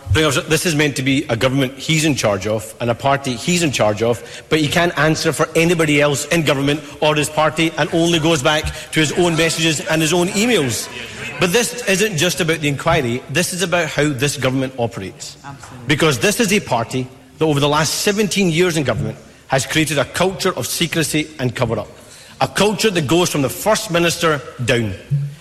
This 0.48 0.66
is 0.66 0.74
meant 0.74 0.96
to 0.96 1.02
be 1.02 1.24
a 1.28 1.36
government 1.36 1.74
he's 1.74 2.04
in 2.04 2.14
charge 2.14 2.46
of 2.46 2.74
and 2.80 2.90
a 2.90 2.94
party 2.94 3.34
he's 3.36 3.62
in 3.62 3.70
charge 3.70 4.02
of, 4.02 4.22
but 4.48 4.58
he 4.58 4.66
can't 4.66 4.96
answer 4.98 5.32
for 5.32 5.46
anybody 5.54 6.00
else 6.00 6.26
in 6.28 6.42
government 6.42 6.80
or 7.02 7.14
his 7.14 7.28
party 7.28 7.70
and 7.76 7.92
only 7.92 8.18
goes 8.18 8.42
back 8.42 8.64
to 8.92 9.00
his 9.00 9.12
own 9.12 9.36
messages 9.36 9.80
and 9.86 10.00
his 10.00 10.12
own 10.12 10.28
emails. 10.28 10.88
But 11.40 11.52
this 11.52 11.88
isn't 11.88 12.18
just 12.18 12.42
about 12.42 12.60
the 12.60 12.68
inquiry, 12.68 13.22
this 13.30 13.54
is 13.54 13.62
about 13.62 13.88
how 13.88 14.10
this 14.10 14.36
government 14.36 14.74
operates. 14.78 15.38
Absolutely. 15.42 15.86
Because 15.88 16.18
this 16.18 16.38
is 16.38 16.52
a 16.52 16.60
party 16.60 17.08
that 17.38 17.44
over 17.46 17.58
the 17.58 17.68
last 17.68 18.02
17 18.02 18.50
years 18.50 18.76
in 18.76 18.84
government 18.84 19.16
has 19.48 19.64
created 19.64 19.96
a 19.96 20.04
culture 20.04 20.54
of 20.54 20.66
secrecy 20.66 21.30
and 21.38 21.56
cover 21.56 21.78
up. 21.78 21.88
A 22.42 22.46
culture 22.46 22.90
that 22.90 23.08
goes 23.08 23.30
from 23.30 23.40
the 23.40 23.48
First 23.48 23.90
Minister 23.90 24.42
down. 24.66 24.92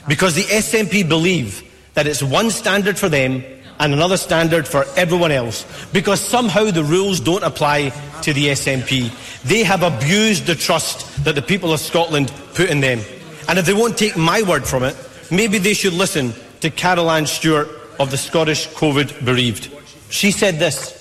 Because 0.08 0.36
the 0.36 0.44
SNP 0.44 1.08
believe 1.08 1.64
that 1.96 2.08
it's 2.08 2.24
one 2.24 2.50
standard 2.50 2.98
for 2.98 3.10
them 3.10 3.44
and 3.80 3.94
another 3.94 4.18
standard 4.18 4.68
for 4.68 4.86
everyone 4.96 5.32
else. 5.32 5.66
Because 5.92 6.22
somehow 6.22 6.72
the 6.72 6.84
rules 6.84 7.20
don't 7.20 7.44
apply 7.44 7.90
to 8.22 8.32
the 8.32 8.48
SNP. 8.48 9.44
They 9.44 9.64
have 9.64 9.84
abused 9.84 10.46
the 10.46 10.56
trust 10.56 11.26
that 11.26 11.36
the 11.36 11.42
people 11.42 11.74
of 11.74 11.82
Scotland 11.82 12.32
put 12.54 12.70
in 12.70 12.80
them. 12.80 13.02
And 13.50 13.60
if 13.60 13.66
they 13.66 13.74
won't 13.74 13.98
take 13.98 14.16
my 14.16 14.42
word 14.44 14.66
from 14.66 14.84
it, 14.84 14.96
maybe 15.32 15.58
they 15.58 15.74
should 15.74 15.94
listen 15.94 16.34
to 16.62 16.70
Caroline 16.70 17.26
Stewart 17.26 17.70
of 18.00 18.12
the 18.12 18.18
Scottish 18.18 18.68
COVID 18.70 19.26
bereaved. 19.26 19.72
She 20.10 20.32
said 20.32 20.60
this 20.60 20.96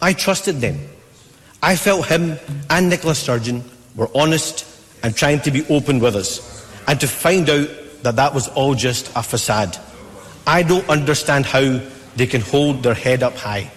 I 0.00 0.12
trusted 0.12 0.60
them. 0.60 0.78
I 1.62 1.76
felt 1.76 2.06
him 2.06 2.38
and 2.68 2.90
Nicola 2.90 3.14
Sturgeon 3.14 3.64
were 3.96 4.10
honest 4.14 4.66
and 5.02 5.16
trying 5.16 5.40
to 5.40 5.50
be 5.50 5.66
open 5.68 5.98
with 5.98 6.16
us. 6.16 6.68
And 6.86 7.00
to 7.00 7.08
find 7.08 7.48
out 7.48 7.68
that 8.02 8.16
that 8.16 8.34
was 8.34 8.48
all 8.48 8.74
just 8.74 9.10
a 9.16 9.22
facade. 9.22 9.78
I 10.46 10.62
don't 10.62 10.88
understand 10.90 11.46
how 11.46 11.80
they 12.16 12.26
can 12.26 12.42
hold 12.42 12.82
their 12.82 12.94
head 12.94 13.22
up 13.22 13.34
high. 13.34 13.70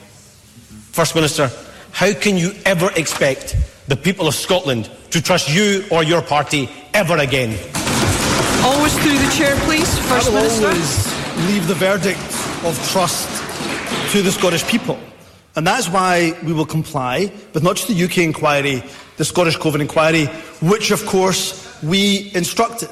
First 0.91 1.15
Minister, 1.15 1.49
how 1.91 2.13
can 2.13 2.37
you 2.37 2.51
ever 2.65 2.91
expect 2.95 3.55
the 3.87 3.95
people 3.95 4.27
of 4.27 4.35
Scotland 4.35 4.91
to 5.11 5.21
trust 5.21 5.49
you 5.49 5.85
or 5.89 6.03
your 6.03 6.21
party 6.21 6.69
ever 6.93 7.17
again? 7.17 7.57
Always 8.67 8.93
through 8.99 9.17
the 9.17 9.31
chair, 9.31 9.55
please. 9.61 9.87
First 10.09 10.27
I 10.27 10.29
will 10.29 10.41
Minister. 10.41 10.67
always 10.67 11.47
leave 11.47 11.67
the 11.69 11.73
verdict 11.75 12.19
of 12.65 12.77
trust 12.91 13.29
to 14.11 14.21
the 14.21 14.29
Scottish 14.29 14.67
people. 14.67 14.99
And 15.55 15.65
that's 15.65 15.87
why 15.87 16.37
we 16.43 16.51
will 16.51 16.65
comply 16.65 17.31
with 17.53 17.63
not 17.63 17.77
just 17.77 17.87
the 17.87 18.03
UK 18.03 18.17
inquiry, 18.19 18.83
the 19.15 19.23
Scottish 19.23 19.57
COVID 19.57 19.79
inquiry, 19.79 20.25
which 20.61 20.91
of 20.91 21.05
course 21.05 21.81
we 21.81 22.29
instructed. 22.35 22.89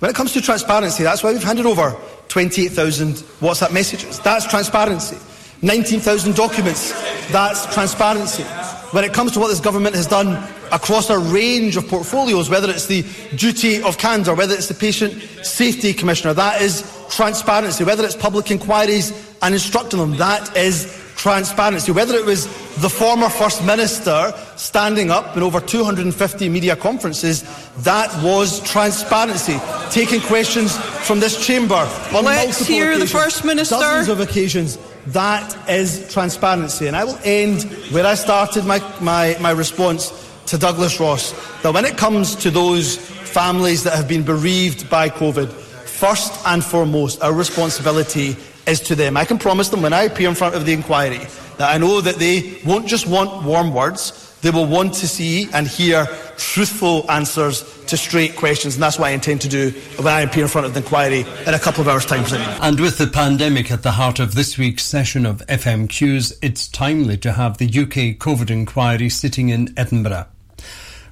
When 0.00 0.10
it 0.10 0.14
comes 0.14 0.34
to 0.34 0.42
transparency, 0.42 1.04
that's 1.04 1.22
why 1.22 1.32
we've 1.32 1.42
handed 1.42 1.64
over 1.64 1.96
28,000 2.28 3.14
WhatsApp 3.40 3.72
messages. 3.72 4.20
That's 4.20 4.46
transparency. 4.46 5.16
19,000 5.62 6.36
documents. 6.36 6.92
That's 7.32 7.72
transparency. 7.72 8.44
When 8.92 9.04
it 9.04 9.12
comes 9.12 9.32
to 9.32 9.40
what 9.40 9.48
this 9.48 9.60
government 9.60 9.94
has 9.96 10.06
done 10.06 10.42
across 10.72 11.10
a 11.10 11.18
range 11.18 11.76
of 11.76 11.88
portfolios, 11.88 12.48
whether 12.48 12.70
it's 12.70 12.86
the 12.86 13.04
duty 13.36 13.82
of 13.82 13.98
candour, 13.98 14.34
whether 14.34 14.54
it's 14.54 14.68
the 14.68 14.74
patient 14.74 15.14
safety 15.42 15.92
commissioner, 15.92 16.34
that 16.34 16.62
is 16.62 16.82
transparency. 17.10 17.84
Whether 17.84 18.04
it's 18.04 18.16
public 18.16 18.50
inquiries 18.50 19.12
and 19.42 19.54
instructing 19.54 19.98
them, 19.98 20.16
that 20.16 20.56
is 20.56 21.00
transparency. 21.16 21.92
Whether 21.92 22.14
it 22.16 22.24
was 22.24 22.46
the 22.76 22.88
former 22.88 23.28
First 23.28 23.64
Minister 23.64 24.32
standing 24.56 25.10
up 25.10 25.36
in 25.36 25.42
over 25.42 25.60
250 25.60 26.48
media 26.48 26.76
conferences, 26.76 27.42
that 27.78 28.10
was 28.22 28.60
transparency. 28.60 29.58
Taking 29.90 30.20
questions 30.20 30.76
from 31.06 31.20
this 31.20 31.44
chamber 31.44 31.74
on 31.74 32.24
Let's 32.24 32.60
multiple 32.60 32.66
hear 32.66 32.86
the 32.98 33.04
occasions, 33.04 33.12
First 33.12 33.44
Minister. 33.44 33.76
Dozens 33.76 34.08
of 34.08 34.20
occasions. 34.20 34.78
That 35.08 35.68
is 35.68 36.10
transparency. 36.12 36.86
And 36.86 36.96
I 36.96 37.04
will 37.04 37.18
end 37.24 37.64
where 37.90 38.06
I 38.06 38.14
started 38.14 38.64
my, 38.64 38.80
my, 39.00 39.36
my 39.40 39.50
response 39.50 40.28
to 40.46 40.58
Douglas 40.58 40.98
Ross. 40.98 41.32
That 41.62 41.74
when 41.74 41.84
it 41.84 41.96
comes 41.96 42.34
to 42.36 42.50
those 42.50 42.96
families 42.96 43.82
that 43.84 43.94
have 43.94 44.08
been 44.08 44.22
bereaved 44.22 44.88
by 44.88 45.10
COVID, 45.10 45.50
first 45.50 46.32
and 46.46 46.64
foremost, 46.64 47.22
our 47.22 47.32
responsibility 47.32 48.36
is 48.66 48.80
to 48.80 48.94
them. 48.94 49.16
I 49.16 49.24
can 49.24 49.38
promise 49.38 49.68
them 49.68 49.82
when 49.82 49.92
I 49.92 50.04
appear 50.04 50.28
in 50.28 50.34
front 50.34 50.54
of 50.54 50.64
the 50.64 50.72
inquiry 50.72 51.20
that 51.58 51.74
I 51.74 51.78
know 51.78 52.00
that 52.00 52.16
they 52.16 52.60
won't 52.64 52.86
just 52.86 53.06
want 53.06 53.44
warm 53.44 53.72
words, 53.72 54.23
they 54.44 54.50
will 54.50 54.66
want 54.66 54.92
to 54.92 55.08
see 55.08 55.48
and 55.54 55.66
hear 55.66 56.04
truthful 56.36 57.10
answers 57.10 57.62
to 57.86 57.96
straight 57.96 58.36
questions, 58.36 58.74
and 58.74 58.82
that's 58.82 58.98
what 58.98 59.06
I 59.06 59.12
intend 59.12 59.40
to 59.40 59.48
do 59.48 59.70
when 59.96 60.12
I 60.12 60.20
appear 60.20 60.42
in 60.42 60.50
front 60.50 60.66
of 60.66 60.74
the 60.74 60.80
inquiry 60.80 61.20
in 61.46 61.54
a 61.54 61.58
couple 61.58 61.80
of 61.80 61.88
hours' 61.88 62.04
time. 62.04 62.24
And 62.60 62.78
with 62.78 62.98
the 62.98 63.06
pandemic 63.06 63.70
at 63.70 63.82
the 63.82 63.92
heart 63.92 64.20
of 64.20 64.34
this 64.34 64.58
week's 64.58 64.84
session 64.84 65.24
of 65.24 65.38
FMQs, 65.46 66.34
it's 66.42 66.68
timely 66.68 67.16
to 67.18 67.32
have 67.32 67.56
the 67.56 67.64
UK 67.64 68.18
COVID 68.18 68.50
inquiry 68.50 69.08
sitting 69.08 69.48
in 69.48 69.72
Edinburgh. 69.78 70.26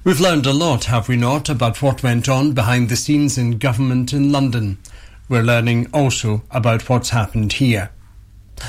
We've 0.03 0.21
learned 0.21 0.45
a 0.45 0.53
lot, 0.53 0.83
have 0.85 1.09
we 1.09 1.15
not, 1.15 1.49
about 1.49 1.81
what 1.81 2.03
went 2.03 2.29
on 2.29 2.51
behind 2.53 2.89
the 2.89 2.95
scenes 2.95 3.39
in 3.39 3.57
government 3.57 4.13
in 4.13 4.31
London. 4.31 4.77
We're 5.27 5.41
learning 5.41 5.87
also 5.91 6.43
about 6.51 6.87
what's 6.87 7.09
happened 7.09 7.53
here. 7.53 7.89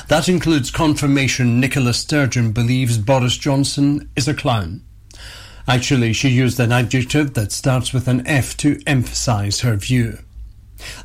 That 0.08 0.28
includes 0.28 0.70
confirmation 0.70 1.60
Nicola 1.60 1.92
Sturgeon 1.92 2.52
believes 2.52 2.98
Boris 2.98 3.36
Johnson 3.36 4.10
is 4.16 4.28
a 4.28 4.34
clown. 4.34 4.82
Actually, 5.66 6.12
she 6.12 6.28
used 6.28 6.60
an 6.60 6.72
adjective 6.72 7.34
that 7.34 7.52
starts 7.52 7.92
with 7.92 8.06
an 8.06 8.26
F 8.26 8.56
to 8.58 8.80
emphasise 8.86 9.60
her 9.60 9.76
view. 9.76 10.18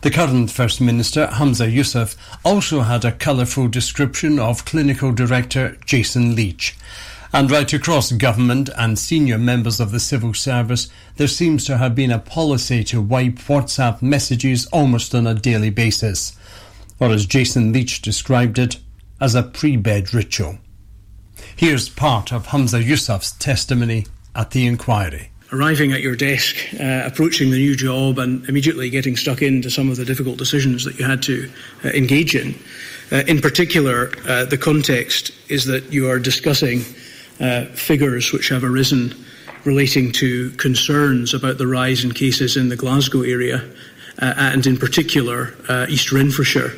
The 0.02 0.12
current 0.12 0.52
First 0.52 0.82
Minister, 0.82 1.28
Humza 1.28 1.72
Yousaf, 1.72 2.15
also 2.44 2.82
had 2.82 3.06
a 3.06 3.12
colourful 3.12 3.70
description 3.70 4.39
of 4.39 4.65
Clinical 4.65 5.13
Director 5.13 5.78
Jason 5.86 6.36
Leitch. 6.36 6.76
And 7.32 7.52
right 7.52 7.72
across 7.72 8.12
government 8.12 8.70
and 8.76 8.98
senior 8.98 9.38
members 9.38 9.80
of 9.80 9.92
the 9.92 10.00
civil 10.00 10.34
service, 10.34 10.89
there 11.18 11.28
seems 11.28 11.63
to 11.65 11.78
have 11.78 11.94
been 11.94 12.12
a 12.12 12.18
policy 12.20 12.84
to 12.86 13.02
wipe 13.02 13.36
WhatsApp 13.36 14.02
messages 14.02 14.65
almost 14.68 15.13
on 15.13 15.28
a 15.28 15.36
daily 15.36 15.70
basis, 15.70 16.34
or 17.00 17.10
as 17.10 17.26
Jason 17.26 17.72
Leitch 17.74 18.02
described 18.02 18.60
it, 18.60 18.78
as 19.22 19.36
a 19.36 19.44
pre-bed 19.44 20.14
ritual. 20.14 20.58
Here's 21.56 21.90
part 21.90 22.32
of 22.32 22.48
Humza 22.48 22.82
Yousaf's 22.84 23.34
testimony 23.34 24.06
at 24.36 24.52
the 24.52 24.66
inquiry. 24.66 25.32
Arriving 25.52 25.92
at 25.92 26.02
your 26.02 26.16
desk, 26.16 26.56
uh, 26.80 27.04
approaching 27.06 27.50
the 27.50 27.58
new 27.58 27.76
job, 27.76 28.20
and 28.20 28.48
immediately 28.48 28.90
getting 28.90 29.18
stuck 29.18 29.42
into 29.42 29.70
some 29.70 29.90
of 29.90 29.98
the 29.98 30.06
difficult 30.06 30.38
decisions 30.38 30.86
that 30.86 30.98
you 31.00 31.06
had 31.06 31.24
to 31.24 31.50
uh, 31.84 31.90
engage 31.90 32.36
in. 32.36 32.56
Uh, 33.12 33.24
in 33.28 33.42
particular, 33.42 34.12
uh, 34.28 34.46
the 34.46 34.58
context 34.58 35.32
is 35.50 35.66
that 35.66 35.92
you 35.92 36.08
are 36.08 36.20
discussing 36.20 36.82
uh, 37.40 37.66
figures 37.74 38.32
which 38.32 38.50
have 38.50 38.64
arisen 38.64 39.14
relating 39.66 40.12
to 40.12 40.52
concerns 40.52 41.34
about 41.34 41.58
the 41.58 41.68
rise 41.68 42.04
in 42.04 42.12
cases 42.14 42.56
in 42.56 42.70
the 42.70 42.76
Glasgow 42.76 43.22
area, 43.24 43.68
and 44.20 44.66
in 44.68 44.78
particular 44.78 45.56
East 45.88 46.12
Renfrewshire, 46.12 46.72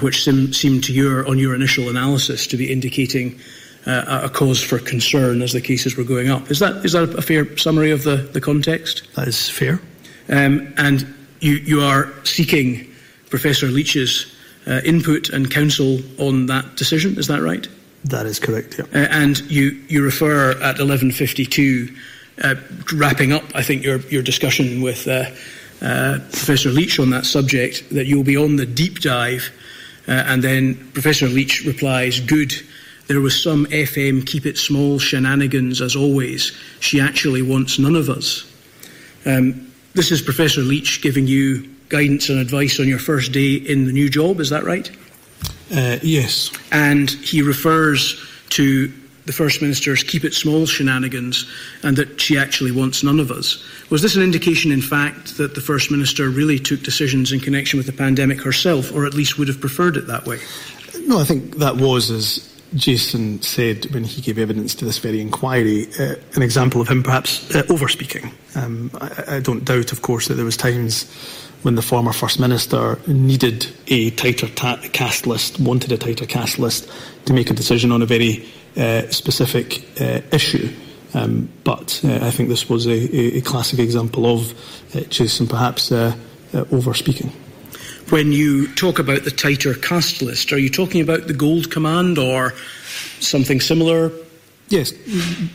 which 0.00 0.22
sim- 0.22 0.52
seemed 0.52 0.84
to 0.84 0.92
your, 0.92 1.26
on 1.28 1.38
your 1.38 1.54
initial 1.54 1.88
analysis, 1.88 2.46
to 2.48 2.56
be 2.56 2.70
indicating 2.70 3.40
uh, 3.86 4.20
a 4.24 4.28
cause 4.28 4.62
for 4.62 4.78
concern 4.78 5.42
as 5.42 5.52
the 5.52 5.60
cases 5.60 5.96
were 5.96 6.04
going 6.04 6.30
up. 6.30 6.50
Is 6.50 6.58
that 6.60 6.84
is 6.84 6.92
that 6.92 7.14
a 7.14 7.22
fair 7.22 7.56
summary 7.56 7.90
of 7.90 8.02
the, 8.02 8.16
the 8.16 8.40
context? 8.40 9.02
That 9.14 9.28
is 9.28 9.48
fair. 9.48 9.80
Um, 10.28 10.72
and 10.78 11.06
you, 11.40 11.56
you 11.56 11.80
are 11.82 12.10
seeking 12.24 12.90
Professor 13.28 13.66
Leitch's 13.66 14.34
uh, 14.66 14.80
input 14.84 15.28
and 15.28 15.50
counsel 15.50 15.98
on 16.18 16.46
that 16.46 16.76
decision. 16.76 17.18
Is 17.18 17.26
that 17.26 17.42
right? 17.42 17.68
That 18.04 18.24
is 18.26 18.38
correct. 18.38 18.78
Yeah. 18.78 18.84
Uh, 19.02 19.06
and 19.10 19.38
you 19.50 19.82
you 19.88 20.02
refer 20.02 20.52
at 20.62 20.76
11:52, 20.76 21.94
uh, 22.42 22.54
wrapping 22.94 23.32
up. 23.32 23.44
I 23.54 23.62
think 23.62 23.84
your 23.84 23.98
your 24.08 24.22
discussion 24.22 24.82
with. 24.82 25.06
Uh, 25.84 25.86
uh, 25.86 26.18
Professor 26.30 26.70
Leitch 26.70 26.98
on 26.98 27.10
that 27.10 27.26
subject, 27.26 27.90
that 27.90 28.06
you'll 28.06 28.24
be 28.24 28.36
on 28.36 28.56
the 28.56 28.66
deep 28.66 29.00
dive, 29.00 29.50
and 30.06 30.42
then 30.42 30.74
Professor 30.92 31.28
Leitch 31.28 31.64
replies, 31.64 32.20
Good, 32.20 32.54
there 33.06 33.20
was 33.20 33.40
some 33.40 33.66
FM 33.66 34.26
keep 34.26 34.46
it 34.46 34.56
small 34.56 34.98
shenanigans 34.98 35.80
as 35.82 35.94
always. 35.94 36.52
She 36.80 37.00
actually 37.00 37.42
wants 37.42 37.78
none 37.78 37.96
of 37.96 38.08
us. 38.08 38.50
Um, 39.26 39.70
this 39.94 40.10
is 40.10 40.22
Professor 40.22 40.62
Leach 40.62 41.02
giving 41.02 41.26
you 41.26 41.68
guidance 41.88 42.28
and 42.28 42.38
advice 42.38 42.80
on 42.80 42.88
your 42.88 42.98
first 42.98 43.32
day 43.32 43.54
in 43.54 43.86
the 43.86 43.92
new 43.92 44.08
job, 44.08 44.40
is 44.40 44.50
that 44.50 44.64
right? 44.64 44.90
Uh, 45.74 45.98
yes. 46.02 46.50
And 46.72 47.10
he 47.10 47.42
refers 47.42 48.20
to 48.50 48.92
the 49.26 49.32
First 49.32 49.62
Minister's 49.62 50.02
keep 50.02 50.24
it 50.24 50.34
small 50.34 50.66
shenanigans 50.66 51.50
and 51.82 51.96
that 51.96 52.20
she 52.20 52.36
actually 52.36 52.70
wants 52.70 53.02
none 53.02 53.20
of 53.20 53.30
us. 53.30 53.64
Was 53.90 54.02
this 54.02 54.16
an 54.16 54.22
indication, 54.22 54.70
in 54.70 54.82
fact, 54.82 55.38
that 55.38 55.54
the 55.54 55.60
First 55.60 55.90
Minister 55.90 56.28
really 56.28 56.58
took 56.58 56.82
decisions 56.82 57.32
in 57.32 57.40
connection 57.40 57.78
with 57.78 57.86
the 57.86 57.92
pandemic 57.92 58.40
herself, 58.40 58.94
or 58.94 59.06
at 59.06 59.14
least 59.14 59.38
would 59.38 59.48
have 59.48 59.60
preferred 59.60 59.96
it 59.96 60.06
that 60.06 60.26
way? 60.26 60.38
No, 61.06 61.18
I 61.18 61.24
think 61.24 61.56
that 61.56 61.76
was, 61.76 62.10
as 62.10 62.54
Jason 62.74 63.40
said 63.42 63.86
when 63.92 64.04
he 64.04 64.20
gave 64.20 64.38
evidence 64.38 64.74
to 64.76 64.84
this 64.84 64.98
very 64.98 65.20
inquiry, 65.20 65.86
uh, 65.98 66.14
an 66.34 66.42
example 66.42 66.80
of 66.80 66.88
him 66.88 67.02
perhaps 67.02 67.54
uh, 67.54 67.62
overspeaking. 67.64 68.32
Um, 68.56 68.90
I, 69.00 69.36
I, 69.36 69.40
don't 69.40 69.64
doubt, 69.64 69.92
of 69.92 70.02
course, 70.02 70.28
that 70.28 70.34
there 70.34 70.44
was 70.44 70.56
times 70.56 71.10
when 71.62 71.76
the 71.76 71.82
former 71.82 72.12
First 72.12 72.40
Minister 72.40 72.98
needed 73.06 73.66
a 73.86 74.10
tighter 74.10 74.48
ta- 74.48 74.80
cast 74.92 75.26
list, 75.26 75.60
wanted 75.60 75.92
a 75.92 75.98
tighter 75.98 76.26
cast 76.26 76.58
list 76.58 76.90
to 77.26 77.32
make 77.32 77.50
a 77.50 77.54
decision 77.54 77.90
on 77.92 78.02
a 78.02 78.06
very 78.06 78.46
specific 79.10 79.84
uh, 80.00 80.20
issue. 80.32 80.68
Um, 81.14 81.48
but 81.62 82.00
uh, 82.04 82.26
I 82.26 82.30
think 82.32 82.48
this 82.48 82.68
was 82.68 82.86
a, 82.86 83.36
a, 83.36 83.40
classic 83.40 83.78
example 83.78 84.26
of 84.26 84.52
uh, 84.96 85.00
Jason 85.10 85.46
perhaps 85.46 85.90
overspeaking 85.90 87.30
when 88.10 88.32
you 88.32 88.72
talk 88.74 88.98
about 88.98 89.24
the 89.24 89.30
tighter 89.30 89.74
cast 89.74 90.22
list, 90.22 90.52
are 90.52 90.58
you 90.58 90.70
talking 90.70 91.00
about 91.00 91.26
the 91.26 91.34
gold 91.34 91.70
command 91.70 92.18
or 92.18 92.54
something 93.20 93.60
similar? 93.60 94.12
Yes, 94.68 94.92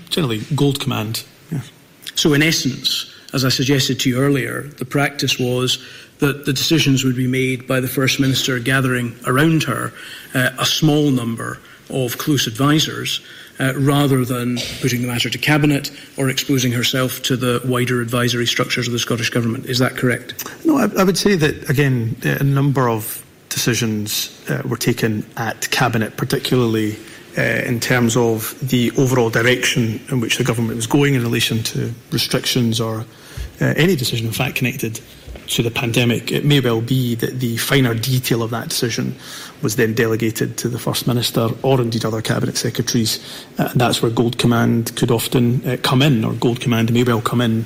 generally 0.09 0.41
gold 0.55 0.79
command. 0.79 1.23
Yes. 1.51 1.69
So, 2.15 2.33
in 2.33 2.43
essence, 2.43 3.13
as 3.33 3.45
I 3.45 3.49
suggested 3.49 3.99
to 4.01 4.09
you 4.09 4.19
earlier, 4.19 4.63
the 4.63 4.85
practice 4.85 5.39
was 5.39 5.77
that 6.19 6.45
the 6.45 6.53
decisions 6.53 7.03
would 7.03 7.15
be 7.15 7.27
made 7.27 7.67
by 7.67 7.79
the 7.79 7.87
First 7.87 8.19
Minister 8.19 8.59
gathering 8.59 9.15
around 9.25 9.63
her 9.63 9.93
uh, 10.33 10.49
a 10.59 10.65
small 10.65 11.11
number 11.11 11.59
of 11.89 12.17
close 12.17 12.47
advisers 12.47 13.21
uh, 13.59 13.73
rather 13.75 14.23
than 14.23 14.57
putting 14.81 15.01
the 15.01 15.07
matter 15.07 15.29
to 15.29 15.37
Cabinet 15.37 15.91
or 16.17 16.29
exposing 16.29 16.71
herself 16.71 17.21
to 17.23 17.35
the 17.35 17.61
wider 17.65 18.01
advisory 18.01 18.45
structures 18.45 18.87
of 18.87 18.93
the 18.93 18.99
Scottish 18.99 19.29
Government. 19.29 19.65
Is 19.65 19.79
that 19.79 19.97
correct? 19.97 20.45
No, 20.65 20.77
I, 20.77 20.87
I 20.97 21.03
would 21.03 21.17
say 21.17 21.35
that, 21.35 21.69
again, 21.69 22.15
a 22.23 22.43
number 22.43 22.89
of 22.89 23.25
decisions 23.49 24.43
uh, 24.49 24.61
were 24.65 24.77
taken 24.77 25.25
at 25.37 25.69
Cabinet, 25.71 26.15
particularly 26.15 26.95
uh, 27.37 27.41
in 27.41 27.79
terms 27.79 28.15
of 28.15 28.57
the 28.67 28.91
overall 28.97 29.29
direction 29.29 29.99
in 30.09 30.19
which 30.19 30.37
the 30.37 30.43
government 30.43 30.75
was 30.75 30.87
going 30.87 31.15
in 31.15 31.21
relation 31.21 31.61
to 31.63 31.93
restrictions 32.11 32.79
or 32.79 33.05
uh, 33.61 33.73
any 33.75 33.95
decision, 33.95 34.27
in 34.27 34.33
fact, 34.33 34.55
connected 34.55 35.01
to 35.49 35.63
the 35.63 35.71
pandemic. 35.71 36.31
It 36.31 36.45
may 36.45 36.59
well 36.59 36.81
be 36.81 37.15
that 37.15 37.39
the 37.39 37.57
finer 37.57 37.93
detail 37.93 38.41
of 38.41 38.51
that 38.51 38.69
decision 38.69 39.15
was 39.61 39.75
then 39.75 39.93
delegated 39.93 40.57
to 40.59 40.69
the 40.69 40.79
First 40.79 41.07
Minister 41.07 41.49
or 41.63 41.81
indeed 41.81 42.05
other 42.05 42.21
Cabinet 42.21 42.55
Secretaries. 42.55 43.19
Uh, 43.57 43.71
that's 43.75 44.01
where 44.01 44.11
Gold 44.11 44.37
Command 44.37 44.95
could 44.95 45.11
often 45.11 45.67
uh, 45.67 45.77
come 45.81 46.01
in, 46.01 46.23
or 46.23 46.33
Gold 46.33 46.61
Command 46.61 46.93
may 46.93 47.03
well 47.03 47.21
come 47.21 47.41
in 47.41 47.65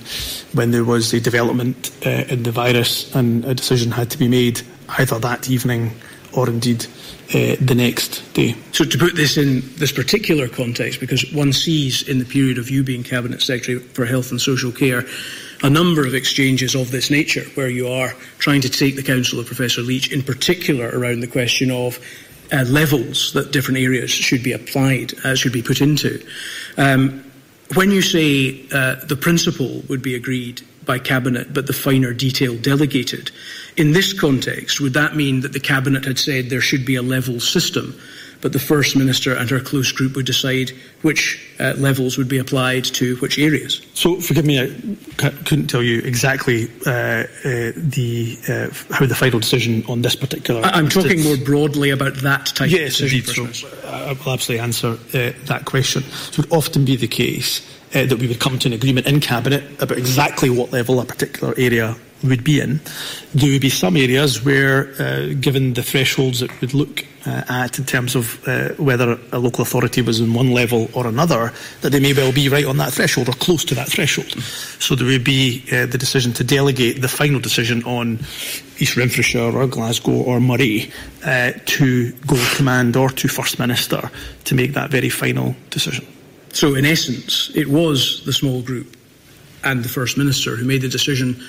when 0.53 0.71
there 0.71 0.85
was 0.85 1.13
a 1.13 1.19
development 1.19 1.91
uh, 2.05 2.25
in 2.29 2.43
the 2.43 2.51
virus 2.51 3.13
and 3.15 3.45
a 3.45 3.53
decision 3.53 3.91
had 3.91 4.09
to 4.11 4.17
be 4.17 4.27
made 4.27 4.61
either 4.97 5.19
that 5.19 5.49
evening 5.49 5.91
or 6.35 6.49
indeed 6.49 6.85
uh, 7.29 7.55
the 7.59 7.75
next 7.75 8.33
day. 8.33 8.55
So, 8.71 8.85
to 8.85 8.97
put 8.97 9.15
this 9.15 9.37
in 9.37 9.61
this 9.77 9.91
particular 9.91 10.47
context, 10.47 10.99
because 10.99 11.31
one 11.31 11.53
sees 11.53 12.07
in 12.07 12.19
the 12.19 12.25
period 12.25 12.57
of 12.57 12.69
you 12.69 12.83
being 12.83 13.03
Cabinet 13.03 13.41
Secretary 13.41 13.79
for 13.79 14.05
Health 14.05 14.31
and 14.31 14.41
Social 14.41 14.71
Care 14.71 15.05
a 15.63 15.69
number 15.69 16.05
of 16.05 16.13
exchanges 16.13 16.75
of 16.75 16.91
this 16.91 17.09
nature 17.09 17.45
where 17.55 17.69
you 17.69 17.87
are 17.87 18.13
trying 18.37 18.61
to 18.61 18.69
take 18.69 18.97
the 18.97 19.03
counsel 19.03 19.39
of 19.39 19.45
Professor 19.45 19.81
Leitch, 19.81 20.11
in 20.11 20.21
particular 20.21 20.89
around 20.89 21.21
the 21.21 21.27
question 21.27 21.71
of 21.71 21.97
uh, 22.51 22.63
levels 22.67 23.31
that 23.33 23.51
different 23.53 23.79
areas 23.79 24.11
should 24.11 24.43
be 24.43 24.51
applied, 24.51 25.13
uh, 25.23 25.35
should 25.35 25.53
be 25.53 25.61
put 25.63 25.79
into. 25.79 26.23
Um, 26.77 27.23
when 27.75 27.91
you 27.91 28.01
say 28.01 28.65
uh, 28.73 28.95
the 29.05 29.15
principle 29.15 29.81
would 29.87 30.01
be 30.01 30.15
agreed 30.15 30.61
by 30.85 30.99
Cabinet, 30.99 31.53
but 31.53 31.65
the 31.65 31.73
finer 31.73 32.13
detail 32.13 32.57
delegated, 32.57 33.31
in 33.77 33.93
this 33.93 34.11
context, 34.11 34.81
would 34.81 34.93
that 34.93 35.15
mean 35.15 35.39
that 35.41 35.53
the 35.53 35.59
Cabinet 35.61 36.03
had 36.03 36.19
said 36.19 36.49
there 36.49 36.61
should 36.61 36.85
be 36.85 36.95
a 36.95 37.01
level 37.01 37.39
system 37.39 37.97
but 38.43 38.51
the 38.51 38.59
First 38.59 38.97
Minister 38.97 39.33
and 39.33 39.49
her 39.49 39.61
close 39.61 39.93
group 39.93 40.17
would 40.17 40.25
decide 40.25 40.71
which 41.01 41.39
uh, 41.61 41.73
levels 41.77 42.17
would 42.17 42.27
be 42.27 42.37
applied 42.37 42.83
to 42.83 43.15
which 43.15 43.39
areas. 43.39 43.81
So, 43.93 44.19
forgive 44.19 44.45
me, 44.45 44.59
I 44.59 45.29
couldn't 45.45 45.67
tell 45.67 45.81
you 45.81 45.99
exactly 45.99 46.67
uh, 46.85 46.91
uh, 46.91 47.25
the 47.73 48.37
uh, 48.49 48.93
how 48.93 49.05
the 49.05 49.15
final 49.15 49.39
decision 49.39 49.85
on 49.87 50.01
this 50.01 50.15
particular. 50.15 50.61
I- 50.61 50.77
am 50.77 50.89
talking 50.89 51.23
more 51.23 51.37
broadly 51.37 51.89
about 51.89 52.15
that 52.15 52.47
type 52.47 52.69
yes, 52.69 52.99
of 52.99 53.09
decision. 53.09 53.45
Indeed, 53.45 53.55
so 53.55 53.87
I 53.87 54.11
will 54.11 54.33
absolutely 54.33 54.59
answer 54.59 54.89
uh, 54.89 55.31
that 55.45 55.63
question. 55.63 56.03
It 56.03 56.37
would 56.37 56.51
often 56.51 56.83
be 56.83 56.97
the 56.97 57.07
case 57.07 57.61
uh, 57.95 58.05
that 58.05 58.17
we 58.17 58.27
would 58.27 58.41
come 58.41 58.59
to 58.59 58.67
an 58.67 58.73
agreement 58.73 59.07
in 59.07 59.21
Cabinet 59.21 59.63
about 59.81 59.97
exactly 59.97 60.49
what 60.49 60.73
level 60.73 60.99
a 60.99 61.05
particular 61.05 61.53
area 61.57 61.95
would 62.23 62.43
be 62.43 62.59
in. 62.59 62.79
There 63.33 63.51
would 63.51 63.61
be 63.61 63.69
some 63.69 63.97
areas 63.97 64.43
where, 64.43 64.93
uh, 64.99 65.33
given 65.39 65.73
the 65.73 65.83
thresholds 65.83 66.41
it 66.41 66.51
would 66.61 66.73
look 66.73 67.05
uh, 67.25 67.43
at 67.47 67.79
in 67.79 67.85
terms 67.85 68.15
of 68.15 68.45
uh, 68.47 68.69
whether 68.75 69.19
a 69.31 69.39
local 69.39 69.61
authority 69.61 70.01
was 70.01 70.19
in 70.19 70.33
one 70.33 70.51
level 70.51 70.89
or 70.93 71.07
another, 71.07 71.53
that 71.81 71.91
they 71.91 71.99
may 71.99 72.13
well 72.13 72.33
be 72.33 72.49
right 72.49 72.65
on 72.65 72.77
that 72.77 72.93
threshold 72.93 73.29
or 73.29 73.33
close 73.33 73.63
to 73.65 73.75
that 73.75 73.87
threshold. 73.87 74.31
So 74.79 74.95
there 74.95 75.07
would 75.07 75.23
be 75.23 75.63
uh, 75.71 75.85
the 75.85 75.97
decision 75.97 76.33
to 76.33 76.43
delegate 76.43 77.01
the 77.01 77.07
final 77.07 77.39
decision 77.39 77.83
on 77.83 78.19
East 78.79 78.97
Renfrewshire 78.97 79.53
or 79.55 79.67
Glasgow 79.67 80.11
or 80.11 80.39
Moray 80.39 80.89
uh, 81.25 81.51
to 81.65 82.11
Gold 82.27 82.47
Command 82.55 82.95
or 82.97 83.09
to 83.09 83.27
First 83.27 83.59
Minister 83.59 84.09
to 84.45 84.55
make 84.55 84.73
that 84.73 84.91
very 84.91 85.09
final 85.09 85.55
decision. 85.69 86.05
So, 86.51 86.75
in 86.75 86.85
essence, 86.85 87.51
it 87.55 87.67
was 87.67 88.23
the 88.25 88.33
small 88.33 88.61
group 88.61 88.95
and 89.63 89.83
the 89.83 89.89
First 89.89 90.17
Minister 90.17 90.55
who 90.55 90.65
made 90.65 90.81
the 90.81 90.89
decision 90.89 91.41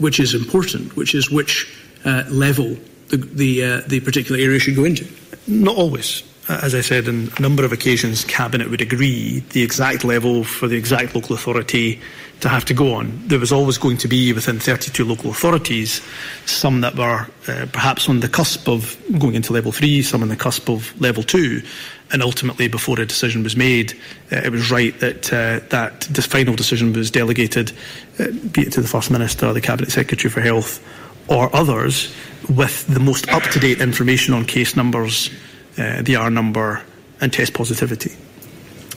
which 0.00 0.20
is 0.20 0.34
important, 0.34 0.96
which 0.96 1.14
is 1.14 1.30
which 1.30 1.72
uh, 2.04 2.24
level 2.28 2.76
the, 3.08 3.16
the, 3.16 3.64
uh, 3.64 3.80
the 3.86 4.00
particular 4.00 4.40
area 4.40 4.58
should 4.58 4.76
go 4.76 4.84
into? 4.84 5.06
Not 5.46 5.76
always. 5.76 6.22
As 6.48 6.76
I 6.76 6.80
said, 6.80 7.08
on 7.08 7.32
a 7.36 7.42
number 7.42 7.64
of 7.64 7.72
occasions, 7.72 8.24
Cabinet 8.24 8.70
would 8.70 8.80
agree 8.80 9.40
the 9.50 9.62
exact 9.62 10.04
level 10.04 10.44
for 10.44 10.68
the 10.68 10.76
exact 10.76 11.14
local 11.14 11.34
authority 11.34 12.00
to 12.40 12.48
have 12.48 12.64
to 12.66 12.74
go 12.74 12.94
on. 12.94 13.20
There 13.26 13.38
was 13.38 13.50
always 13.50 13.78
going 13.78 13.96
to 13.98 14.08
be 14.08 14.32
within 14.32 14.60
32 14.60 15.04
local 15.04 15.30
authorities 15.30 16.00
some 16.44 16.82
that 16.82 16.94
were 16.94 17.26
uh, 17.48 17.66
perhaps 17.72 18.08
on 18.08 18.20
the 18.20 18.28
cusp 18.28 18.68
of 18.68 18.96
going 19.18 19.34
into 19.34 19.52
level 19.52 19.72
three, 19.72 20.02
some 20.02 20.22
on 20.22 20.28
the 20.28 20.36
cusp 20.36 20.68
of 20.68 20.98
level 21.00 21.22
two, 21.22 21.62
and 22.12 22.22
ultimately, 22.22 22.68
before 22.68 23.00
a 23.00 23.06
decision 23.06 23.42
was 23.42 23.56
made, 23.56 23.92
uh, 24.30 24.36
it 24.36 24.52
was 24.52 24.70
right 24.70 24.98
that 25.00 25.32
uh, 25.32 25.60
that 25.70 26.02
this 26.02 26.26
final 26.26 26.54
decision 26.54 26.92
was 26.92 27.10
delegated, 27.10 27.72
uh, 28.20 28.26
be 28.52 28.62
it 28.62 28.72
to 28.72 28.80
the 28.80 28.88
First 28.88 29.10
Minister, 29.10 29.52
the 29.52 29.60
Cabinet 29.60 29.90
Secretary 29.90 30.30
for 30.30 30.40
Health, 30.40 30.84
or 31.28 31.54
others, 31.54 32.14
with 32.48 32.86
the 32.86 33.00
most 33.00 33.28
up 33.30 33.42
to 33.44 33.58
date 33.58 33.80
information 33.80 34.34
on 34.34 34.44
case 34.44 34.76
numbers, 34.76 35.30
uh, 35.78 36.02
the 36.02 36.16
R 36.16 36.30
number, 36.30 36.82
and 37.20 37.32
test 37.32 37.54
positivity. 37.54 38.12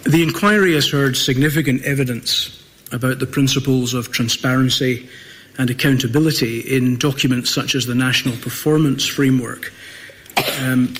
The 0.03 0.23
inquiry 0.23 0.73
has 0.75 0.89
heard 0.89 1.17
significant 1.17 1.83
evidence 1.83 2.63
about 2.91 3.19
the 3.19 3.27
principles 3.27 3.93
of 3.93 4.11
transparency 4.11 5.09
and 5.57 5.69
accountability 5.69 6.61
in 6.61 6.97
documents 6.97 7.49
such 7.49 7.75
as 7.75 7.85
the 7.85 7.95
National 7.95 8.35
Performance 8.37 9.05
Framework. 9.05 9.73
Um, 10.61 10.93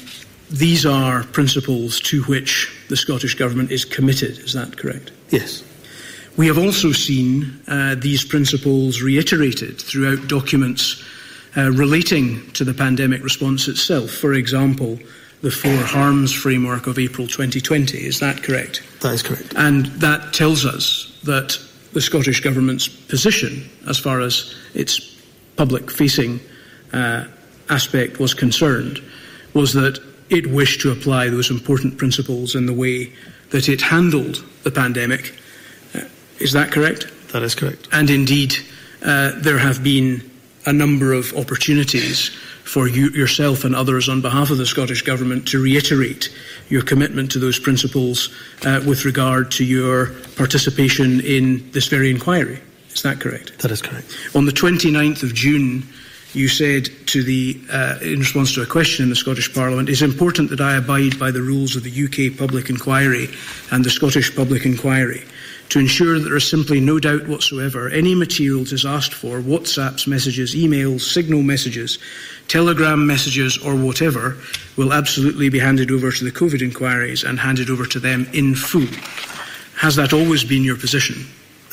these 0.49 0.85
are 0.85 1.23
principles 1.25 1.99
to 2.01 2.23
which 2.23 2.71
the 2.89 2.97
Scottish 2.97 3.35
Government 3.35 3.71
is 3.71 3.85
committed, 3.85 4.39
is 4.39 4.53
that 4.53 4.77
correct? 4.77 5.11
Yes. 5.29 5.63
We 6.37 6.47
have 6.47 6.57
also 6.57 6.91
seen 6.91 7.59
uh, 7.67 7.95
these 7.95 8.23
principles 8.23 9.01
reiterated 9.01 9.79
throughout 9.79 10.27
documents 10.27 11.03
uh, 11.57 11.71
relating 11.71 12.49
to 12.51 12.63
the 12.63 12.73
pandemic 12.73 13.23
response 13.23 13.67
itself. 13.67 14.11
For 14.11 14.33
example, 14.33 14.99
the 15.41 15.51
Four 15.51 15.77
Harms 15.77 16.33
Framework 16.33 16.87
of 16.87 16.99
April 16.99 17.27
2020. 17.27 17.97
Is 17.97 18.19
that 18.19 18.43
correct? 18.43 18.83
That 19.01 19.13
is 19.13 19.23
correct. 19.23 19.53
And 19.55 19.85
that 19.97 20.33
tells 20.33 20.65
us 20.65 21.17
that 21.23 21.59
the 21.93 22.01
Scottish 22.01 22.41
Government's 22.41 22.87
position, 22.87 23.69
as 23.87 23.97
far 23.97 24.21
as 24.21 24.55
its 24.73 25.17
public 25.55 25.89
facing 25.89 26.39
uh, 26.93 27.25
aspect 27.69 28.19
was 28.19 28.33
concerned, 28.33 29.01
was 29.53 29.73
that 29.73 29.99
it 30.29 30.47
wished 30.47 30.81
to 30.81 30.91
apply 30.91 31.29
those 31.29 31.49
important 31.49 31.97
principles 31.97 32.55
in 32.55 32.65
the 32.65 32.73
way 32.73 33.11
that 33.51 33.67
it 33.67 33.81
handled 33.81 34.43
the 34.63 34.71
pandemic. 34.71 35.35
Uh, 35.95 36.01
is 36.39 36.53
that 36.53 36.71
correct? 36.71 37.07
That 37.31 37.43
is 37.43 37.55
correct. 37.55 37.87
And 37.91 38.09
indeed, 38.09 38.55
uh, 39.03 39.31
there 39.37 39.57
have 39.57 39.83
been 39.83 40.29
a 40.65 40.73
number 40.73 41.13
of 41.13 41.33
opportunities 41.35 42.29
for 42.63 42.87
you, 42.87 43.09
yourself 43.09 43.63
and 43.63 43.75
others 43.75 44.09
on 44.09 44.21
behalf 44.21 44.51
of 44.51 44.57
the 44.57 44.65
Scottish 44.65 45.01
Government 45.01 45.47
to 45.47 45.61
reiterate 45.61 46.29
your 46.67 46.83
commitment 46.83 47.31
to 47.31 47.39
those 47.39 47.57
principles 47.57 48.29
uh, 48.63 48.81
with 48.85 49.05
regard 49.05 49.49
to 49.51 49.65
your 49.65 50.11
participation 50.35 51.21
in 51.21 51.71
this 51.71 51.87
very 51.87 52.11
inquiry. 52.11 52.59
Is 52.91 53.01
that 53.01 53.19
correct? 53.19 53.57
That 53.59 53.71
is 53.71 53.81
correct. 53.81 54.15
On 54.35 54.45
the 54.45 54.51
29th 54.51 55.23
of 55.23 55.33
June, 55.33 55.83
you 56.33 56.47
said 56.47 56.89
to 57.07 57.23
the, 57.23 57.59
uh, 57.71 57.97
in 58.01 58.19
response 58.19 58.53
to 58.53 58.61
a 58.61 58.65
question 58.65 59.03
in 59.03 59.09
the 59.09 59.15
Scottish 59.15 59.53
Parliament, 59.53 59.89
it's 59.89 60.01
important 60.01 60.49
that 60.51 60.61
I 60.61 60.75
abide 60.75 61.17
by 61.17 61.31
the 61.31 61.41
rules 61.41 61.75
of 61.75 61.83
the 61.83 61.91
UK 62.05 62.37
public 62.37 62.69
inquiry 62.69 63.29
and 63.71 63.83
the 63.83 63.89
Scottish 63.89 64.35
public 64.35 64.65
inquiry 64.65 65.23
to 65.69 65.79
ensure 65.79 66.17
that 66.17 66.25
there 66.25 66.35
is 66.35 66.49
simply 66.49 66.79
no 66.79 66.99
doubt 66.99 67.27
whatsoever 67.27 67.89
any 67.89 68.15
materials 68.15 68.73
is 68.73 68.85
asked 68.85 69.13
for, 69.13 69.39
WhatsApps, 69.39 70.07
messages, 70.07 70.55
emails, 70.55 71.01
signal 71.01 71.43
messages, 71.43 71.99
telegram 72.47 73.05
messages, 73.05 73.57
or 73.57 73.75
whatever, 73.75 74.37
will 74.77 74.93
absolutely 74.93 75.49
be 75.49 75.59
handed 75.59 75.91
over 75.91 76.11
to 76.11 76.23
the 76.23 76.31
COVID 76.31 76.61
inquiries 76.61 77.23
and 77.23 77.39
handed 77.39 77.69
over 77.69 77.85
to 77.85 77.99
them 77.99 78.27
in 78.33 78.55
full. 78.55 78.87
Has 79.77 79.95
that 79.95 80.11
always 80.11 80.43
been 80.43 80.63
your 80.63 80.75
position? 80.75 81.25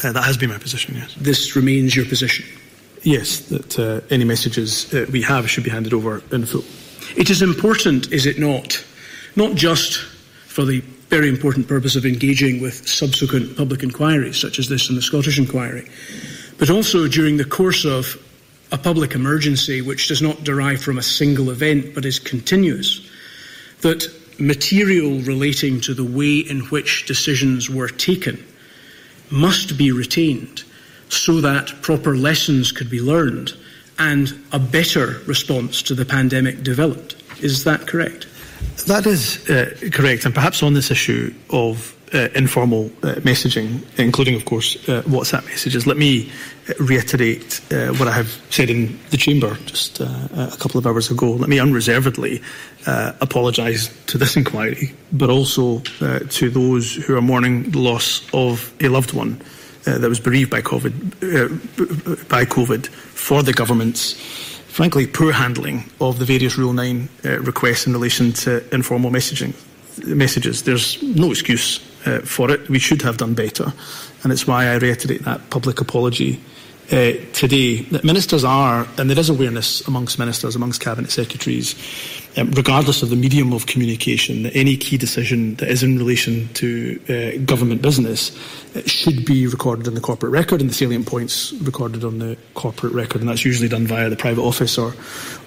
Uh, 0.05 0.13
that 0.13 0.25
has 0.25 0.37
been 0.37 0.51
my 0.51 0.59
position, 0.59 0.95
yes. 0.95 1.15
This 1.15 1.57
remains 1.57 1.97
your 1.97 2.05
position? 2.05 2.45
Yes, 3.07 3.39
that 3.51 3.79
uh, 3.79 4.01
any 4.11 4.25
messages 4.25 4.93
uh, 4.93 5.07
we 5.13 5.23
have 5.23 5.49
should 5.49 5.63
be 5.63 5.71
handed 5.71 5.95
over 5.95 6.25
in 6.33 6.45
full. 6.45 6.65
It 7.17 7.31
is 7.31 7.41
important, 7.41 8.11
is 8.11 8.27
it 8.27 8.37
not, 8.37 8.85
not 9.37 9.55
just 9.55 9.99
for 10.49 10.65
the 10.65 10.81
very 11.09 11.29
important 11.29 11.69
purpose 11.69 11.95
of 11.95 12.05
engaging 12.05 12.61
with 12.61 12.89
subsequent 12.89 13.57
public 13.57 13.85
inquiries, 13.85 14.37
such 14.37 14.59
as 14.59 14.69
this 14.69 14.89
and 14.89 14.99
the 14.99 15.03
Scottish 15.03 15.39
inquiry, 15.39 15.89
but 16.59 16.69
also 16.69 17.07
during 17.07 17.37
the 17.37 17.45
course 17.45 17.85
of 17.85 18.21
a 18.73 18.77
public 18.77 19.15
emergency 19.15 19.81
which 19.83 20.09
does 20.09 20.21
not 20.21 20.43
derive 20.43 20.83
from 20.83 20.99
a 20.99 21.03
single 21.03 21.51
event 21.51 21.95
but 21.95 22.05
is 22.05 22.19
continuous, 22.19 23.09
that 23.83 24.13
material 24.41 25.21
relating 25.21 25.81
to 25.83 25.95
the 25.95 26.05
way 26.05 26.39
in 26.39 26.59
which 26.71 27.07
decisions 27.07 27.71
were 27.71 27.89
taken 27.89 28.45
must 29.31 29.79
be 29.79 29.93
retained 29.93 30.65
so 31.09 31.41
that 31.41 31.73
proper 31.83 32.17
lessons 32.17 32.73
could 32.73 32.91
be 32.91 33.01
learned 33.01 33.53
and 33.99 34.33
a 34.53 34.59
better 34.59 35.21
response 35.27 35.83
to 35.83 35.95
the 35.95 36.05
pandemic 36.05 36.63
developed. 36.63 37.17
Is 37.41 37.65
that 37.65 37.87
correct? 37.87 38.27
That 38.87 39.07
is 39.07 39.49
uh, 39.49 39.75
correct. 39.93 40.25
And 40.25 40.35
perhaps 40.35 40.63
on 40.63 40.75
this 40.75 40.91
issue 40.91 41.35
of 41.51 41.97
uh, 42.15 42.29
informal 42.35 42.87
uh, 43.03 43.17
messaging, 43.25 43.81
including, 43.99 44.35
of 44.35 44.45
course, 44.45 44.77
uh, 44.89 45.03
WhatsApp 45.03 45.45
messages. 45.47 45.87
Let 45.89 45.97
me 45.97 46.31
uh, 46.69 46.75
reiterate 46.79 47.61
uh, 47.73 47.89
what 47.95 48.07
I 48.07 48.13
have 48.13 48.29
said 48.51 48.71
in 48.71 48.99
the 49.11 49.17
Chamber 49.17 49.57
just 49.67 49.99
a 50.01 50.57
couple 50.61 50.79
of 50.79 50.87
hours 50.87 51.11
ago. 51.11 51.33
Let 51.33 51.49
me 51.49 51.59
unreservedly 51.59 52.43
apologise 52.87 53.91
to 54.07 54.19
this 54.19 54.37
inquiry, 54.41 54.93
but 55.13 55.31
also 55.31 55.81
to 55.81 56.51
those 56.51 56.95
who 56.95 57.17
are 57.17 57.23
mourning 57.23 57.71
the 57.71 57.81
loss 57.81 58.23
of 58.33 58.73
a 58.81 58.89
loved 58.89 59.13
one 59.13 59.41
Uh, 59.87 59.99
that 59.99 60.09
was 60.09 60.19
bereaved 60.19 60.51
by 60.51 60.61
COVID, 60.61 60.93
uh, 61.23 62.25
by 62.29 62.45
COVID 62.45 62.89
for 62.89 63.45
the 63.45 63.53
government's 63.53 64.15
frankly 64.67 65.07
poor 65.07 65.31
handling 65.31 65.85
of 66.01 66.19
the 66.19 66.25
various 66.25 66.59
Rule 66.59 66.73
9 66.73 67.09
uh, 67.25 67.39
requests 67.39 67.87
in 67.87 67.93
relation 67.93 68.33
to 68.33 68.75
informal 68.75 69.13
messaging 69.13 69.55
messages. 70.05 70.65
There's 70.65 71.01
no 71.03 71.31
excuse 71.31 71.79
uh, 72.05 72.19
for 72.21 72.51
it. 72.51 72.69
We 72.69 72.81
should 72.81 73.01
have 73.03 73.17
done 73.17 73.35
better, 73.35 73.73
and 74.25 74.33
it's 74.33 74.45
why 74.45 74.67
I 74.67 74.75
reiterate 74.79 75.23
that 75.23 75.51
public 75.51 75.81
apology 75.81 76.41
uh, 76.91 77.13
today. 77.33 77.83
That 77.91 78.05
ministers 78.05 78.45
are, 78.45 78.87
and 78.99 79.11
there 79.11 79.19
is 79.19 79.29
awareness 79.29 79.87
amongst 79.87 80.19
ministers, 80.19 80.57
amongst 80.57 80.81
cabinet 80.81 81.11
secretaries, 81.11 81.75
um, 82.37 82.51
regardless 82.53 83.03
of 83.03 83.11
the 83.11 83.17
medium 83.17 83.53
of 83.53 83.67
communication, 83.67 84.43
that 84.45 84.55
any 84.55 84.77
key 84.77 84.97
decision 84.97 85.55
that 85.57 85.69
is 85.69 85.83
in 85.83 85.99
relation 85.99 86.49
to 86.55 87.01
uh, 87.09 87.45
government 87.45 87.83
business 87.83 88.37
uh, 88.77 88.83
should 88.87 89.25
be 89.25 89.47
recorded 89.47 89.87
in 89.87 89.95
the 89.95 90.01
corporate 90.01 90.33
record, 90.33 90.61
and 90.61 90.71
the 90.71 90.75
salient 90.75 91.07
points 91.07 91.53
recorded 91.63 92.05
on 92.05 92.19
the 92.19 92.37
corporate 92.55 92.93
record, 92.93 93.21
and 93.21 93.29
that's 93.29 93.45
usually 93.45 93.69
done 93.69 93.87
via 93.87 94.09
the 94.09 94.17
private 94.17 94.43
office 94.43 94.79
or, 94.79 94.95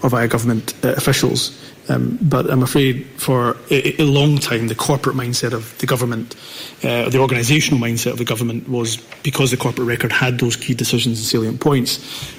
or 0.03 0.09
via 0.09 0.27
government 0.27 0.73
uh, 0.83 0.89
officials. 0.89 1.57
Um, 1.89 2.19
but 2.21 2.49
I'm 2.49 2.61
afraid 2.61 3.05
for 3.17 3.57
a, 3.71 3.99
a, 3.99 4.05
long 4.05 4.37
time, 4.37 4.67
the 4.67 4.75
corporate 4.75 5.15
mindset 5.15 5.53
of 5.53 5.75
the 5.79 5.87
government, 5.87 6.35
uh, 6.83 7.09
the 7.09 7.17
organisational 7.17 7.79
mindset 7.79 8.11
of 8.11 8.19
the 8.19 8.25
government 8.25 8.69
was 8.69 8.97
because 9.23 9.49
the 9.49 9.57
corporate 9.57 9.87
record 9.87 10.11
had 10.11 10.39
those 10.39 10.55
key 10.55 10.75
decisions 10.75 11.17
and 11.17 11.25
salient 11.25 11.59
points, 11.59 11.97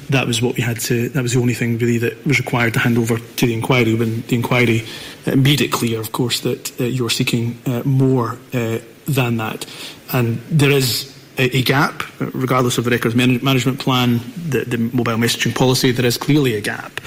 that 0.09 0.27
was 0.27 0.41
what 0.41 0.57
we 0.57 0.63
had 0.63 0.79
to, 0.81 1.09
that 1.11 1.23
was 1.23 1.35
the 1.35 1.41
only 1.41 1.55
thing 1.55 1.79
really 1.79 1.99
that 1.99 2.25
was 2.25 2.39
required 2.39 2.75
to 2.75 2.79
hand 2.79 2.97
over 2.97 3.19
to 3.19 3.47
the 3.47 3.53
inquiry. 3.53 3.95
When 3.95 4.23
the 4.23 4.37
inquiry 4.37 4.87
uh, 5.27 5.35
made 5.35 5.61
it 5.61 5.73
clear, 5.73 5.99
of 5.99 6.13
course, 6.13 6.41
that 6.41 6.81
uh, 6.81 6.85
you're 6.85 7.11
seeking 7.11 7.59
uh, 7.67 7.83
more 7.85 8.39
uh, 8.55 8.79
than 9.07 9.37
that. 9.39 9.67
And 10.13 10.39
there 10.49 10.71
is 10.71 11.20
a, 11.41 11.63
gap, 11.63 12.03
regardless 12.21 12.79
of 12.79 12.85
the 12.85 12.91
records 12.91 13.15
man- 13.15 13.43
management 13.43 13.79
plan, 13.79 14.21
the, 14.49 14.65
the 14.67 14.79
mobile 14.79 15.17
messaging 15.17 15.55
policy, 15.55 15.91
there 15.91 16.05
is 16.05 16.19
clearly 16.19 16.55
a 16.55 16.61
gap 16.61 17.01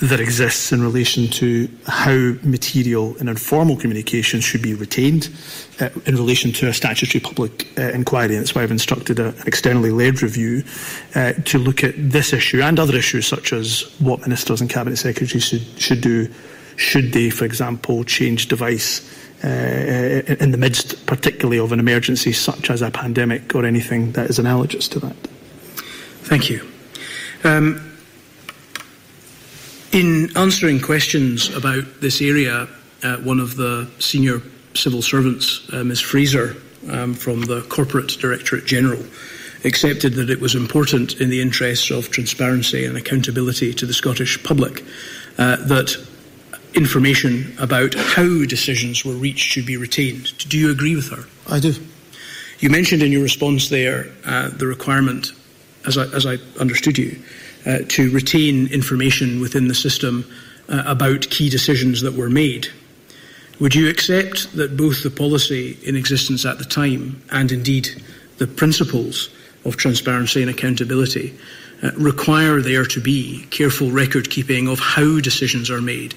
that 0.00 0.18
exists 0.20 0.72
in 0.72 0.82
relation 0.82 1.28
to 1.28 1.68
how 1.86 2.34
material 2.42 3.16
and 3.18 3.28
informal 3.28 3.76
communication 3.76 4.40
should 4.40 4.62
be 4.62 4.74
retained 4.74 5.28
uh, 5.80 5.88
in 6.04 6.16
relation 6.16 6.52
to 6.52 6.68
a 6.68 6.72
statutory 6.72 7.20
public 7.20 7.68
uh, 7.78 7.82
inquiry. 7.90 8.34
And 8.34 8.42
that's 8.42 8.54
why 8.54 8.62
I've 8.62 8.70
instructed 8.70 9.18
a, 9.18 9.28
an 9.28 9.42
externally 9.46 9.90
led 9.90 10.22
review 10.22 10.64
uh, 11.14 11.32
to 11.32 11.58
look 11.58 11.84
at 11.84 11.94
this 11.96 12.32
issue 12.32 12.62
and 12.62 12.80
other 12.80 12.96
issues 12.96 13.26
such 13.26 13.52
as 13.52 13.82
what 14.00 14.20
ministers 14.20 14.60
and 14.60 14.68
cabinet 14.68 14.96
secretaries 14.96 15.44
should, 15.44 15.80
should 15.80 16.00
do 16.00 16.28
should 16.76 17.12
they, 17.12 17.30
for 17.30 17.46
example, 17.46 18.04
change 18.04 18.48
device 18.48 19.00
in 19.46 20.50
the 20.50 20.58
midst, 20.58 21.06
particularly 21.06 21.58
of 21.58 21.72
an 21.72 21.80
emergency 21.80 22.32
such 22.32 22.70
as 22.70 22.82
a 22.82 22.90
pandemic 22.90 23.54
or 23.54 23.64
anything 23.64 24.12
that 24.12 24.28
is 24.30 24.38
analogous 24.38 24.88
to 24.88 25.00
that. 25.00 25.16
Thank 26.24 26.50
you. 26.50 26.66
Um, 27.44 27.92
in 29.92 30.36
answering 30.36 30.80
questions 30.80 31.48
about 31.54 32.00
this 32.00 32.20
area, 32.20 32.68
uh, 33.02 33.16
one 33.18 33.40
of 33.40 33.56
the 33.56 33.88
senior 33.98 34.42
civil 34.74 35.00
servants, 35.00 35.68
uh, 35.72 35.84
Ms. 35.84 36.00
Fraser, 36.00 36.56
um, 36.90 37.14
from 37.14 37.42
the 37.42 37.62
Corporate 37.62 38.08
Directorate 38.08 38.66
General, 38.66 39.02
accepted 39.64 40.14
that 40.14 40.30
it 40.30 40.40
was 40.40 40.54
important 40.54 41.20
in 41.20 41.30
the 41.30 41.40
interests 41.40 41.90
of 41.90 42.10
transparency 42.10 42.84
and 42.84 42.96
accountability 42.96 43.72
to 43.74 43.86
the 43.86 43.94
Scottish 43.94 44.42
public 44.42 44.84
uh, 45.38 45.56
that 45.56 45.96
information 46.76 47.54
about 47.58 47.94
how 47.94 48.44
decisions 48.44 49.04
were 49.04 49.14
reached 49.14 49.48
should 49.48 49.66
be 49.66 49.76
retained. 49.76 50.36
Do 50.48 50.58
you 50.58 50.70
agree 50.70 50.94
with 50.94 51.08
her? 51.10 51.24
I 51.48 51.58
do. 51.58 51.74
You 52.58 52.70
mentioned 52.70 53.02
in 53.02 53.12
your 53.12 53.22
response 53.22 53.68
there 53.68 54.12
uh, 54.24 54.48
the 54.48 54.66
requirement, 54.66 55.32
as 55.86 55.98
I, 55.98 56.04
as 56.14 56.26
I 56.26 56.36
understood 56.60 56.98
you, 56.98 57.18
uh, 57.66 57.78
to 57.88 58.10
retain 58.10 58.68
information 58.68 59.40
within 59.40 59.68
the 59.68 59.74
system 59.74 60.24
uh, 60.68 60.82
about 60.86 61.28
key 61.30 61.48
decisions 61.48 62.00
that 62.02 62.14
were 62.14 62.30
made. 62.30 62.68
Would 63.58 63.74
you 63.74 63.88
accept 63.88 64.52
that 64.56 64.76
both 64.76 65.02
the 65.02 65.10
policy 65.10 65.78
in 65.82 65.96
existence 65.96 66.44
at 66.44 66.58
the 66.58 66.64
time 66.64 67.22
and 67.30 67.50
indeed 67.50 68.02
the 68.38 68.46
principles 68.46 69.30
of 69.64 69.76
transparency 69.76 70.42
and 70.42 70.50
accountability 70.50 71.34
uh, 71.82 71.90
require 71.96 72.60
there 72.60 72.84
to 72.84 73.00
be 73.00 73.46
careful 73.50 73.90
record 73.90 74.30
keeping 74.30 74.68
of 74.68 74.78
how 74.78 75.20
decisions 75.20 75.70
are 75.70 75.80
made 75.80 76.14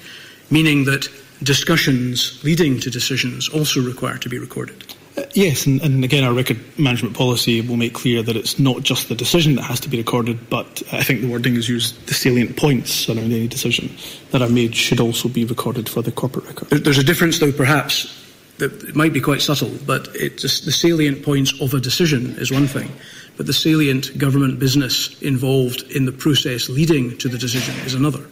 meaning 0.50 0.84
that 0.84 1.08
discussions 1.42 2.42
leading 2.44 2.78
to 2.80 2.90
decisions 2.90 3.48
also 3.48 3.80
require 3.80 4.18
to 4.18 4.28
be 4.28 4.38
recorded. 4.38 4.94
Uh, 5.16 5.22
yes, 5.34 5.66
and, 5.66 5.80
and, 5.82 6.04
again, 6.04 6.22
our 6.22 6.32
record 6.32 6.58
management 6.78 7.16
policy 7.16 7.60
will 7.60 7.76
make 7.76 7.94
clear 7.94 8.22
that 8.22 8.36
it's 8.36 8.58
not 8.58 8.82
just 8.82 9.08
the 9.08 9.14
decision 9.14 9.56
that 9.56 9.62
has 9.62 9.80
to 9.80 9.88
be 9.88 9.98
recorded, 9.98 10.48
but 10.48 10.82
I 10.92 11.02
think 11.02 11.20
the 11.20 11.28
wording 11.28 11.56
is 11.56 11.68
used 11.68 12.06
the 12.06 12.14
salient 12.14 12.56
points 12.56 13.08
around 13.08 13.18
any 13.18 13.48
decision 13.48 13.90
that 14.30 14.40
are 14.40 14.48
made 14.48 14.74
should 14.74 15.00
also 15.00 15.28
be 15.28 15.44
recorded 15.44 15.88
for 15.88 16.00
the 16.02 16.12
corporate 16.12 16.46
record. 16.46 16.68
There's 16.84 16.98
a 16.98 17.04
difference, 17.04 17.38
though, 17.38 17.52
perhaps. 17.52 18.18
That 18.58 18.72
it 18.84 18.94
might 18.94 19.14
be 19.14 19.22
quite 19.22 19.40
subtle, 19.40 19.72
but 19.86 20.12
just, 20.36 20.66
the 20.66 20.72
salient 20.72 21.24
points 21.24 21.58
of 21.62 21.72
a 21.72 21.80
decision 21.80 22.36
is 22.36 22.52
one 22.52 22.66
thing, 22.66 22.92
but 23.38 23.46
the 23.46 23.54
salient 23.54 24.18
government 24.18 24.58
business 24.58 25.18
involved 25.22 25.82
in 25.90 26.04
the 26.04 26.12
process 26.12 26.68
leading 26.68 27.16
to 27.18 27.28
the 27.28 27.38
decision 27.38 27.74
is 27.86 27.94
another. 27.94 28.26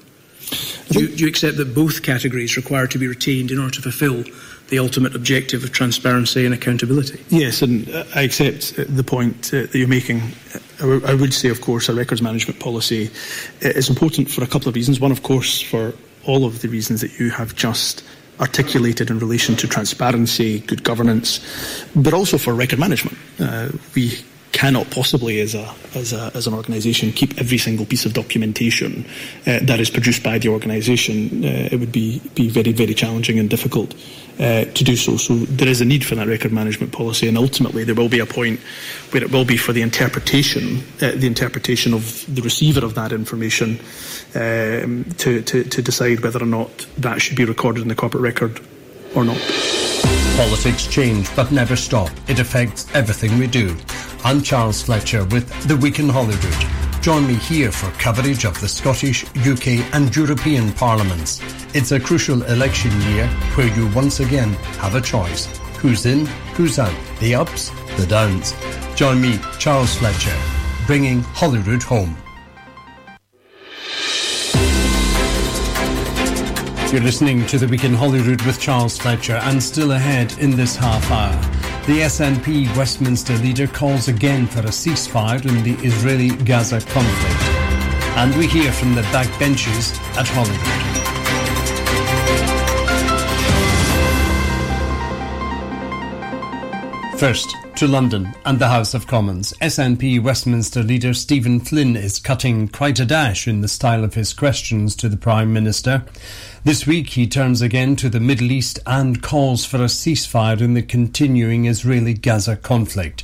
Do 0.89 1.01
you, 1.01 1.09
do 1.09 1.25
you 1.25 1.29
accept 1.29 1.57
that 1.59 1.75
both 1.75 2.03
categories 2.03 2.57
require 2.57 2.87
to 2.87 2.99
be 2.99 3.07
retained 3.07 3.51
in 3.51 3.59
order 3.59 3.73
to 3.73 3.83
fulfil 3.83 4.25
the 4.69 4.79
ultimate 4.79 5.15
objective 5.15 5.65
of 5.65 5.73
transparency 5.73 6.45
and 6.45 6.55
accountability? 6.55 7.23
Yes, 7.29 7.63
and 7.63 7.89
uh, 7.91 8.05
I 8.15 8.23
accept 8.23 8.79
uh, 8.79 8.85
the 8.89 9.05
point 9.05 9.53
uh, 9.53 9.63
that 9.63 9.75
you're 9.75 9.89
making. 9.89 10.23
I 10.81 11.15
would 11.15 11.35
say, 11.35 11.49
of 11.49 11.61
course, 11.61 11.89
a 11.89 11.95
records 11.95 12.23
management 12.23 12.61
policy 12.61 13.11
is 13.61 13.89
important 13.89 14.31
for 14.31 14.45
a 14.45 14.47
couple 14.47 14.69
of 14.69 14.75
reasons. 14.75 15.01
One, 15.01 15.11
of 15.11 15.23
course, 15.23 15.61
for 15.61 15.93
all 16.25 16.45
of 16.45 16.63
the 16.63 16.69
reasons 16.69 17.01
that 17.01 17.19
you 17.19 17.31
have 17.31 17.55
just 17.55 18.05
articulated 18.41 19.11
in 19.11 19.19
relation 19.19 19.57
to 19.57 19.67
transparency, 19.67 20.61
good 20.61 20.85
governance, 20.85 21.41
but 21.97 22.15
also 22.15 22.39
for 22.39 22.55
record 22.55 22.79
management. 22.79 23.19
Uh, 23.41 23.71
we 23.95 24.25
cannot 24.53 24.91
possibly, 24.91 25.41
as, 25.41 25.55
a, 25.55 25.75
as, 25.95 26.13
a, 26.13 26.31
as 26.35 26.47
an 26.47 26.55
organisation, 26.55 27.13
keep 27.13 27.39
every 27.39 27.59
single 27.59 27.87
piece 27.87 28.07
of 28.07 28.13
documentation 28.13 29.05
uh, 29.47 29.59
that 29.63 29.81
is 29.81 29.91
produced 29.91 30.23
by 30.23 30.39
the 30.39 30.49
organisation. 30.49 31.45
Uh, 31.45 31.69
it 31.71 31.79
would 31.79 31.93
be, 31.93 32.21
be 32.35 32.49
very, 32.49 32.73
very 32.73 32.95
challenging 32.95 33.39
and 33.39 33.51
difficult 33.51 33.95
uh, 34.41 34.65
to 34.65 34.85
do 34.85 34.97
so. 34.97 35.17
So 35.17 35.35
there 35.35 35.69
is 35.69 35.81
a 35.81 35.85
need 35.85 36.05
for 36.05 36.15
that 36.15 36.29
record 36.29 36.53
management 36.53 36.93
policy, 36.93 37.29
and 37.29 37.37
ultimately 37.37 37.85
there 37.85 37.95
will 37.95 38.09
be 38.09 38.21
a 38.21 38.27
point 38.27 38.61
where 39.11 39.23
it 39.23 39.31
will 39.31 39.45
be 39.45 39.57
for 39.57 39.73
the 39.73 39.83
interpretation, 39.83 40.79
uh, 41.03 41.13
the 41.15 41.27
interpretation 41.27 41.93
of 41.93 42.25
the 42.35 42.43
receiver 42.43 42.85
of 42.85 42.95
that 42.95 43.13
information, 43.13 43.79
um, 44.35 45.05
to, 45.19 45.43
to, 45.43 45.65
to 45.65 45.83
decide 45.83 46.21
whether 46.21 46.43
or 46.43 46.47
not 46.47 46.87
that 46.97 47.21
should 47.21 47.37
be 47.37 47.45
recorded 47.45 47.83
in 47.83 47.89
the 47.89 47.95
corporate 47.95 48.23
record 48.23 48.61
or 49.15 49.25
not. 49.25 49.39
Politics 50.39 50.87
change, 50.87 51.35
but 51.35 51.51
never 51.51 51.75
stop. 51.75 52.11
It 52.29 52.39
affects 52.39 52.87
everything 52.95 53.41
we 53.41 53.49
do. 53.49 53.77
I'm 54.23 54.41
Charles 54.41 54.81
Fletcher 54.81 55.25
with 55.25 55.49
The 55.67 55.77
Week 55.77 55.99
in 55.99 56.09
Holyrood. 56.09 57.03
Join 57.03 57.27
me 57.27 57.35
here 57.35 57.73
for 57.73 57.91
coverage 57.99 58.45
of 58.45 58.59
the 58.61 58.69
Scottish, 58.69 59.25
UK 59.39 59.83
and 59.93 60.15
European 60.15 60.73
parliaments. 60.75 61.41
It's 61.75 61.91
a 61.91 61.99
crucial 61.99 62.45
election 62.45 62.93
year 63.11 63.27
where 63.57 63.77
you 63.77 63.89
once 63.89 64.21
again 64.21 64.53
have 64.79 64.95
a 64.95 65.01
choice. 65.01 65.47
Who's 65.81 66.07
in, 66.07 66.27
who's 66.55 66.79
out, 66.79 66.95
the 67.19 67.35
ups, 67.35 67.73
the 67.97 68.07
downs. 68.07 68.55
Join 68.95 69.21
me, 69.21 69.41
Charles 69.59 69.97
Fletcher, 69.97 70.37
bringing 70.87 71.23
Holyrood 71.35 71.83
home. 71.83 72.17
You're 76.91 77.03
listening 77.03 77.45
to 77.49 77.59
The 77.59 77.69
Week 77.69 77.85
in 77.85 77.93
Holyrood 77.93 78.41
with 78.47 78.59
Charles 78.59 78.97
Fletcher 78.97 79.35
and 79.35 79.63
still 79.63 79.93
ahead 79.93 80.39
in 80.39 80.53
this 80.53 80.75
half 80.75 81.11
hour. 81.11 81.39
The 81.85 82.01
SNP 82.01 82.75
Westminster 82.79 83.37
leader 83.37 83.67
calls 83.67 84.09
again 84.09 84.47
for 84.47 84.61
a 84.61 84.73
ceasefire 84.73 85.45
in 85.47 85.63
the 85.63 85.75
Israeli-Gaza 85.87 86.81
conflict. 86.81 87.43
And 88.17 88.35
we 88.37 88.47
hear 88.47 88.73
from 88.73 88.95
the 88.95 89.03
backbenchers 89.03 89.99
at 90.17 90.27
Holyrood. 90.29 90.79
First, 97.21 97.55
to 97.79 97.87
London 97.87 98.35
and 98.45 98.59
the 98.59 98.67
House 98.67 98.93
of 98.93 99.07
Commons. 99.07 99.55
SNP 99.61 100.21
Westminster 100.21 100.83
leader 100.83 101.15
Stephen 101.15 101.61
Flynn 101.61 101.95
is 101.95 102.19
cutting 102.19 102.67
quite 102.67 102.99
a 102.99 103.05
dash 103.05 103.47
in 103.47 103.61
the 103.61 103.69
style 103.69 104.03
of 104.03 104.15
his 104.15 104.33
questions 104.33 104.97
to 104.97 105.09
the 105.09 105.17
Prime 105.17 105.53
Minister. 105.53 106.03
This 106.65 106.89
week 106.89 107.11
he 107.11 107.29
turns 107.29 107.63
again 107.63 107.95
to 107.95 108.09
the 108.09 108.19
Middle 108.19 108.51
East 108.51 108.81
and 108.85 109.23
calls 109.23 109.65
for 109.65 109.77
a 109.77 109.87
ceasefire 109.87 110.61
in 110.61 110.75
the 110.75 110.83
continuing 110.83 111.67
Israeli 111.67 112.15
Gaza 112.15 112.57
conflict. 112.57 113.23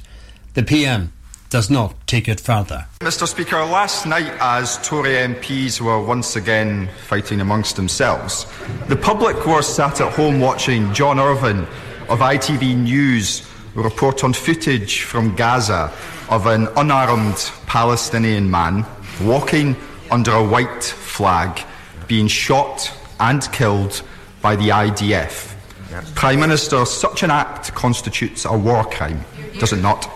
The 0.53 0.63
PM 0.63 1.13
does 1.51 1.69
not 1.69 2.07
take 2.07 2.29
it 2.29 2.39
further. 2.39 2.87
Mr. 3.01 3.27
Speaker, 3.27 3.57
last 3.65 4.07
night, 4.07 4.33
as 4.39 4.79
Tory 4.87 5.15
MPs 5.15 5.81
were 5.81 6.01
once 6.01 6.37
again 6.37 6.89
fighting 7.09 7.41
amongst 7.41 7.75
themselves, 7.75 8.47
the 8.87 8.95
public 8.95 9.47
were 9.47 9.63
sat 9.63 10.01
at 10.01 10.13
home 10.13 10.39
watching 10.39 10.95
John 10.95 11.19
Irvine 11.19 11.67
of 12.09 12.21
ITV 12.21 12.77
News 12.77 13.51
report 13.83 14.23
on 14.25 14.33
footage 14.33 15.03
from 15.03 15.35
Gaza 15.35 15.93
of 16.31 16.47
an 16.47 16.69
unarmed 16.77 17.51
Palestinian 17.67 18.51
man 18.51 18.87
walking 19.23 19.77
under 20.11 20.33
a 20.33 20.45
white 20.45 20.83
flag 20.83 21.61
being 22.07 22.29
shot 22.29 22.93
and 23.21 23.43
killed 23.53 24.03
by 24.43 24.57
the 24.57 24.69
IDF. 24.69 25.55
Prime 26.15 26.41
Minister, 26.41 26.85
such 26.85 27.23
an 27.23 27.31
act 27.31 27.75
constitutes 27.75 28.45
a 28.45 28.57
war 28.57 28.85
crime, 28.85 29.25
does 29.59 29.73
it 29.73 29.81
not? 29.81 30.11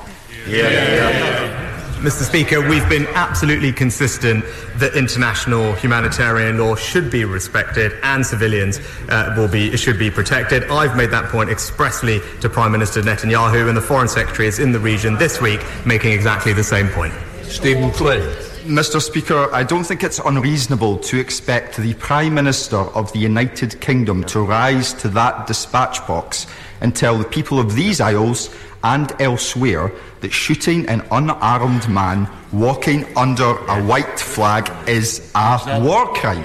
Yeah. 0.47 0.69
yeah. 0.71 1.68
Mr. 1.99 2.23
Speaker, 2.23 2.61
we've 2.69 2.89
been 2.89 3.09
absolutely 3.09 3.73
consistent 3.73 4.45
that 4.77 4.95
international 4.95 5.73
humanitarian 5.73 6.57
law 6.57 6.77
should 6.77 7.11
be 7.11 7.25
respected 7.25 7.93
and 8.05 8.25
civilians 8.25 8.79
uh, 9.09 9.35
will 9.37 9.49
be, 9.49 9.77
should 9.77 9.99
be 9.99 10.09
protected. 10.09 10.63
I've 10.71 10.97
made 10.97 11.11
that 11.11 11.25
point 11.25 11.51
expressly 11.51 12.21
to 12.41 12.49
Prime 12.49 12.71
Minister 12.71 13.03
Netanyahu, 13.03 13.67
and 13.67 13.77
the 13.77 13.81
Foreign 13.81 14.07
Secretary 14.07 14.47
is 14.47 14.61
in 14.61 14.71
the 14.71 14.79
region 14.79 15.19
this 15.19 15.41
week 15.41 15.61
making 15.85 16.13
exactly 16.13 16.53
the 16.53 16.63
same 16.63 16.87
point. 16.91 17.13
Stephen 17.43 17.91
Flynn. 17.91 18.21
Mr. 18.65 19.03
Speaker, 19.03 19.53
I 19.53 19.65
don't 19.65 19.83
think 19.83 20.05
it's 20.05 20.21
unreasonable 20.21 20.99
to 20.99 21.19
expect 21.19 21.79
the 21.79 21.95
Prime 21.95 22.33
Minister 22.33 22.77
of 22.77 23.13
the 23.13 23.19
United 23.19 23.81
Kingdom 23.81 24.23
to 24.25 24.41
rise 24.41 24.95
to 24.95 25.09
that 25.09 25.49
dispatch 25.49 26.07
box 26.07 26.47
and 26.81 26.95
tell 26.95 27.19
the 27.19 27.25
people 27.25 27.59
of 27.59 27.75
these 27.75 28.01
Isles 28.01 28.55
and 28.85 29.13
elsewhere 29.21 29.93
that 30.21 30.33
shooting 30.33 30.89
an 30.89 31.03
unarmed 31.11 31.89
man 31.89 32.29
walking 32.53 33.05
under 33.17 33.45
a 33.45 33.83
white 33.85 34.19
flag 34.19 34.71
is 34.89 35.31
a 35.35 35.81
war 35.83 36.07
crime. 36.15 36.45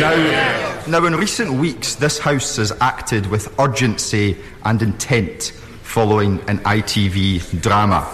Now, 0.00 0.70
now, 0.86 1.04
in 1.04 1.14
recent 1.14 1.52
weeks, 1.52 1.94
this 1.94 2.18
House 2.18 2.56
has 2.56 2.72
acted 2.80 3.26
with 3.26 3.54
urgency 3.60 4.36
and 4.64 4.80
intent 4.80 5.52
following 5.82 6.40
an 6.48 6.58
ITV 6.60 7.60
drama. 7.60 8.08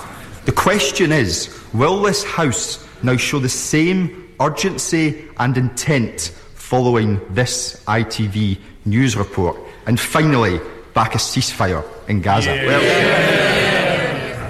The 0.44 0.52
question 0.52 1.12
is 1.12 1.56
will 1.72 2.02
this 2.02 2.24
House 2.24 2.86
now 3.02 3.16
show 3.16 3.38
the 3.38 3.48
same 3.48 4.34
urgency 4.40 5.24
and 5.38 5.56
intent 5.56 6.32
following 6.54 7.20
this 7.30 7.82
ITV 7.86 8.58
news 8.84 9.16
report? 9.16 9.58
And 9.86 9.98
finally, 9.98 10.60
back 10.92 11.14
a 11.14 11.18
ceasefire 11.18 11.84
in 12.08 12.20
Gaza. 12.20 12.54
Yeah. 12.54 12.66
Well, 12.66 13.56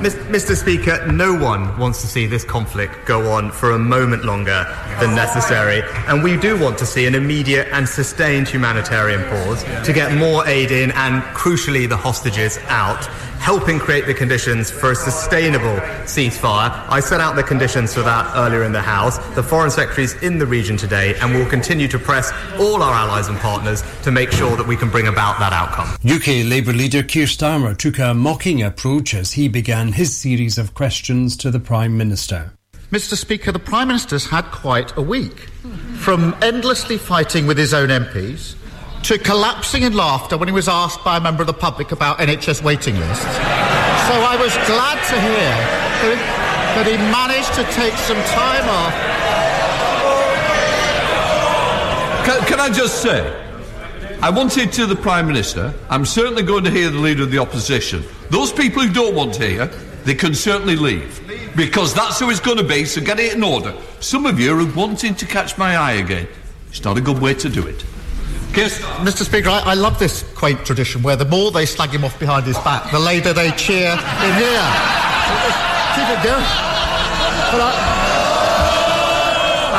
Mr. 0.00 0.54
Speaker, 0.54 1.10
no 1.10 1.32
one 1.34 1.76
wants 1.78 2.02
to 2.02 2.06
see 2.06 2.26
this 2.26 2.44
conflict 2.44 3.06
go 3.06 3.32
on 3.32 3.50
for 3.50 3.70
a 3.70 3.78
moment 3.78 4.24
longer 4.24 4.66
than 5.00 5.14
necessary, 5.14 5.82
and 6.06 6.22
we 6.22 6.36
do 6.36 6.60
want 6.60 6.76
to 6.78 6.86
see 6.86 7.06
an 7.06 7.14
immediate 7.14 7.66
and 7.72 7.88
sustained 7.88 8.46
humanitarian 8.46 9.24
pause 9.24 9.64
to 9.86 9.92
get 9.94 10.14
more 10.18 10.46
aid 10.46 10.70
in 10.70 10.90
and, 10.92 11.22
crucially, 11.34 11.88
the 11.88 11.96
hostages 11.96 12.58
out 12.66 13.08
helping 13.46 13.78
create 13.78 14.06
the 14.06 14.12
conditions 14.12 14.72
for 14.72 14.90
a 14.90 14.94
sustainable 14.96 15.76
ceasefire. 16.02 16.68
I 16.88 16.98
set 16.98 17.20
out 17.20 17.36
the 17.36 17.44
conditions 17.44 17.94
for 17.94 18.02
that 18.02 18.34
earlier 18.34 18.64
in 18.64 18.72
the 18.72 18.82
House. 18.82 19.18
The 19.36 19.42
Foreign 19.42 19.70
Secretary 19.70 20.02
is 20.02 20.20
in 20.20 20.38
the 20.38 20.46
region 20.46 20.76
today 20.76 21.14
and 21.20 21.32
will 21.32 21.46
continue 21.46 21.86
to 21.86 21.96
press 21.96 22.32
all 22.58 22.82
our 22.82 22.92
allies 22.92 23.28
and 23.28 23.38
partners 23.38 23.84
to 24.02 24.10
make 24.10 24.32
sure 24.32 24.56
that 24.56 24.66
we 24.66 24.76
can 24.76 24.90
bring 24.90 25.06
about 25.06 25.38
that 25.38 25.52
outcome. 25.52 25.86
UK 26.04 26.44
Labour 26.50 26.72
leader 26.72 27.04
Keir 27.04 27.26
Starmer 27.26 27.78
took 27.78 28.00
a 28.00 28.12
mocking 28.14 28.64
approach 28.64 29.14
as 29.14 29.34
he 29.34 29.46
began 29.46 29.92
his 29.92 30.16
series 30.16 30.58
of 30.58 30.74
questions 30.74 31.36
to 31.36 31.52
the 31.52 31.60
Prime 31.60 31.96
Minister. 31.96 32.50
Mr. 32.90 33.14
Speaker, 33.16 33.52
the 33.52 33.60
Prime 33.60 33.86
Minister's 33.86 34.26
had 34.26 34.46
quite 34.46 34.96
a 34.96 35.02
week. 35.02 35.38
From 35.98 36.34
endlessly 36.42 36.98
fighting 36.98 37.46
with 37.46 37.58
his 37.58 37.72
own 37.72 37.90
MPs 37.90 38.56
to 39.06 39.18
collapsing 39.18 39.84
in 39.84 39.92
laughter 39.92 40.36
when 40.36 40.48
he 40.48 40.52
was 40.52 40.66
asked 40.66 41.04
by 41.04 41.16
a 41.16 41.20
member 41.20 41.40
of 41.40 41.46
the 41.46 41.52
public 41.52 41.92
about 41.92 42.18
NHS 42.18 42.60
waiting 42.64 42.98
lists. 42.98 43.22
So 43.22 43.30
I 43.30 44.36
was 44.36 44.52
glad 44.66 44.98
to 44.98 45.20
hear 45.20 45.54
that 46.74 46.86
he 46.90 46.96
managed 46.96 47.54
to 47.54 47.62
take 47.72 47.94
some 47.94 48.16
time 48.34 48.68
off. 48.68 48.92
Can, 52.26 52.46
can 52.48 52.58
I 52.58 52.68
just 52.68 53.00
say, 53.00 53.22
I 54.22 54.28
wanted 54.28 54.72
to 54.72 54.86
the 54.86 54.96
Prime 54.96 55.28
Minister, 55.28 55.72
I'm 55.88 56.04
certainly 56.04 56.42
going 56.42 56.64
to 56.64 56.70
hear 56.72 56.90
the 56.90 56.98
Leader 56.98 57.22
of 57.22 57.30
the 57.30 57.38
Opposition. 57.38 58.02
Those 58.30 58.52
people 58.52 58.82
who 58.82 58.92
don't 58.92 59.14
want 59.14 59.34
to 59.34 59.46
hear, 59.46 59.66
they 60.02 60.16
can 60.16 60.34
certainly 60.34 60.74
leave. 60.74 61.22
Because 61.54 61.94
that's 61.94 62.18
who 62.18 62.28
it's 62.28 62.40
going 62.40 62.58
to 62.58 62.64
be, 62.64 62.84
so 62.84 63.00
get 63.00 63.20
it 63.20 63.34
in 63.34 63.44
order. 63.44 63.72
Some 64.00 64.26
of 64.26 64.40
you 64.40 64.58
are 64.58 64.74
wanting 64.74 65.14
to 65.14 65.26
catch 65.26 65.56
my 65.56 65.76
eye 65.76 65.92
again. 65.92 66.26
It's 66.70 66.82
not 66.82 66.98
a 66.98 67.00
good 67.00 67.20
way 67.20 67.34
to 67.34 67.48
do 67.48 67.64
it. 67.64 67.84
Yes, 68.56 68.80
Mr. 69.04 69.22
Speaker, 69.22 69.50
I, 69.50 69.60
I, 69.60 69.74
love 69.74 69.98
this 69.98 70.22
quaint 70.34 70.64
tradition 70.64 71.02
where 71.02 71.14
the 71.14 71.26
more 71.26 71.50
they 71.50 71.66
slag 71.66 71.90
him 71.90 72.04
off 72.04 72.18
behind 72.18 72.46
his 72.46 72.56
back, 72.60 72.90
the 72.90 72.98
later 72.98 73.34
they 73.34 73.50
cheer 73.50 73.90
in 73.90 73.98
here. 73.98 74.66
Keep 75.92 76.08
it 76.08 76.22
going. 76.24 76.42
I... 77.52 77.96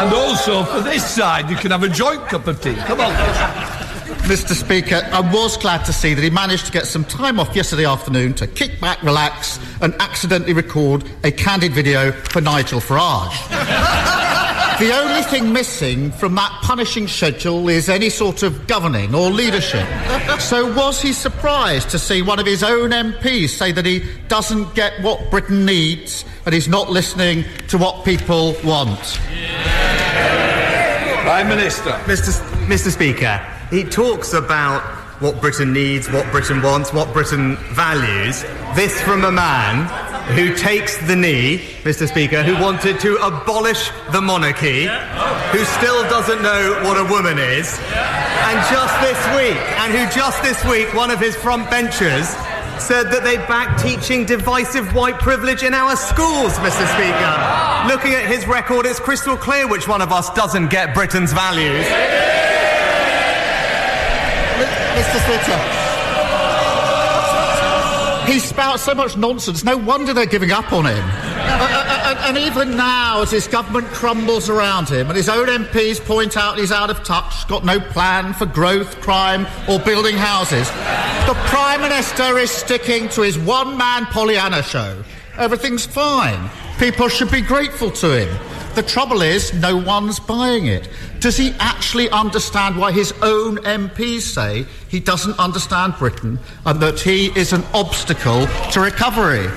And 0.03 0.13
also, 0.13 0.63
for 0.63 0.81
this 0.81 1.03
side, 1.03 1.49
you 1.49 1.55
can 1.55 1.71
have 1.71 1.81
a 1.81 1.89
joint 1.89 2.27
cup 2.27 2.45
of 2.45 2.61
tea. 2.61 2.75
Come 2.75 3.01
on. 3.01 3.11
Mr. 4.27 4.53
Speaker, 4.53 5.01
I 5.11 5.21
was 5.21 5.57
glad 5.57 5.83
to 5.85 5.93
see 5.93 6.13
that 6.13 6.23
he 6.23 6.29
managed 6.29 6.67
to 6.67 6.71
get 6.71 6.85
some 6.85 7.03
time 7.03 7.39
off 7.39 7.55
yesterday 7.55 7.85
afternoon 7.85 8.35
to 8.35 8.45
kick 8.45 8.79
back, 8.79 9.01
relax, 9.01 9.59
and 9.81 9.95
accidentally 9.99 10.53
record 10.53 11.03
a 11.23 11.31
candid 11.31 11.73
video 11.73 12.11
for 12.11 12.41
Nigel 12.41 12.79
Farage. 12.79 14.13
The 14.79 14.95
only 14.95 15.23
thing 15.23 15.51
missing 15.51 16.11
from 16.11 16.35
that 16.35 16.51
punishing 16.61 17.07
schedule 17.07 17.67
is 17.67 17.89
any 17.89 18.11
sort 18.11 18.43
of 18.43 18.67
governing 18.67 19.15
or 19.15 19.31
leadership. 19.31 19.87
So 20.39 20.71
was 20.71 21.01
he 21.01 21.13
surprised 21.13 21.89
to 21.89 21.99
see 21.99 22.21
one 22.21 22.37
of 22.37 22.45
his 22.45 22.61
own 22.61 22.91
MPs 22.91 23.49
say 23.49 23.71
that 23.71 23.87
he 23.87 24.03
doesn't 24.27 24.75
get 24.75 25.01
what 25.01 25.31
Britain 25.31 25.65
needs 25.65 26.25
and 26.45 26.53
he's 26.53 26.67
not 26.67 26.91
listening 26.91 27.43
to 27.69 27.79
what 27.79 28.05
people 28.05 28.55
want? 28.63 29.19
Prime 31.23 31.49
Minister. 31.49 31.89
Mr. 32.05 32.39
Mr. 32.67 32.91
Speaker, 32.91 33.43
he 33.71 33.83
talks 33.83 34.33
about 34.33 34.83
what 35.21 35.41
Britain 35.41 35.73
needs, 35.73 36.07
what 36.11 36.29
Britain 36.31 36.61
wants, 36.61 36.93
what 36.93 37.11
Britain 37.13 37.55
values. 37.73 38.43
This 38.75 39.01
from 39.01 39.25
a 39.25 39.31
man 39.31 39.87
who 40.35 40.53
takes 40.55 40.97
the 41.07 41.15
knee, 41.15 41.59
Mr. 41.83 42.07
Speaker, 42.07 42.43
who 42.43 42.53
wanted 42.61 42.99
to 42.99 43.15
abolish 43.17 43.89
the 44.11 44.21
monarchy, 44.21 44.85
who 45.51 45.63
still 45.79 46.03
doesn't 46.09 46.41
know 46.41 46.81
what 46.83 46.97
a 46.97 47.03
woman 47.11 47.39
is, 47.39 47.79
and 48.47 48.59
just 48.69 48.93
this 49.01 49.19
week, 49.35 49.57
and 49.79 49.93
who 49.93 50.03
just 50.13 50.41
this 50.43 50.63
week, 50.65 50.93
one 50.93 51.11
of 51.11 51.19
his 51.19 51.35
front 51.35 51.69
benchers 51.69 52.27
said 52.79 53.11
that 53.11 53.23
they 53.23 53.37
back 53.47 53.81
teaching 53.81 54.25
divisive 54.25 54.93
white 54.93 55.19
privilege 55.19 55.63
in 55.63 55.73
our 55.73 55.95
schools, 55.95 56.53
Mr. 56.59 56.85
Speaker. 56.93 57.33
Looking 57.87 58.13
at 58.13 58.27
his 58.27 58.45
record, 58.47 58.85
it's 58.85 58.99
crystal 58.99 59.37
clear 59.37 59.67
which 59.67 59.87
one 59.87 60.01
of 60.01 60.11
us 60.11 60.29
doesn't 60.31 60.69
get 60.69 60.93
Britain's 60.93 61.33
values. 61.33 61.85
Mr. 64.95 65.19
Speaker. 65.23 65.86
He 68.27 68.39
spouts 68.39 68.83
so 68.83 68.93
much 68.93 69.15
nonsense, 69.15 69.63
no 69.63 69.77
wonder 69.77 70.13
they're 70.13 70.25
giving 70.25 70.51
up 70.51 70.73
on 70.73 70.85
him. 70.85 70.97
and, 70.97 72.19
and, 72.19 72.37
even 72.37 72.75
now, 72.75 73.21
as 73.21 73.31
his 73.31 73.47
government 73.47 73.87
crumbles 73.87 74.49
around 74.49 74.89
him 74.89 75.07
and 75.07 75.15
his 75.15 75.29
own 75.29 75.47
MPs 75.47 76.03
point 76.03 76.35
out 76.35 76.57
he's 76.57 76.73
out 76.73 76.89
of 76.89 77.03
touch, 77.05 77.47
got 77.47 77.63
no 77.63 77.79
plan 77.79 78.33
for 78.33 78.45
growth, 78.45 78.99
crime, 78.99 79.47
or 79.69 79.79
building 79.79 80.17
houses, 80.17 80.67
the 81.25 81.35
Prime 81.47 81.81
Minister 81.81 82.37
is 82.37 82.51
sticking 82.51 83.07
to 83.09 83.21
his 83.21 83.37
one 83.39 83.77
man 83.77 84.05
Pollyanna 84.07 84.61
show. 84.61 85.03
Everything's 85.37 85.85
fine. 85.85 86.49
People 86.79 87.07
should 87.07 87.31
be 87.31 87.41
grateful 87.41 87.91
to 87.91 88.25
him. 88.25 88.39
The 88.75 88.83
trouble 88.83 89.21
is, 89.21 89.53
no 89.53 89.77
one's 89.77 90.19
buying 90.19 90.67
it. 90.67 90.89
Does 91.27 91.35
he 91.35 91.53
actually 91.59 92.09
understand 92.11 92.77
why 92.77 92.93
his 92.93 93.11
own 93.21 93.57
MPs 93.57 94.21
say 94.21 94.65
he 94.87 95.01
doesn't 95.01 95.37
understand 95.37 95.95
Britain 95.99 96.39
and 96.65 96.79
that 96.79 97.01
he 97.01 97.37
is 97.37 97.51
an 97.51 97.65
obstacle 97.73 98.47
to 98.71 98.79
recovery? 98.79 99.49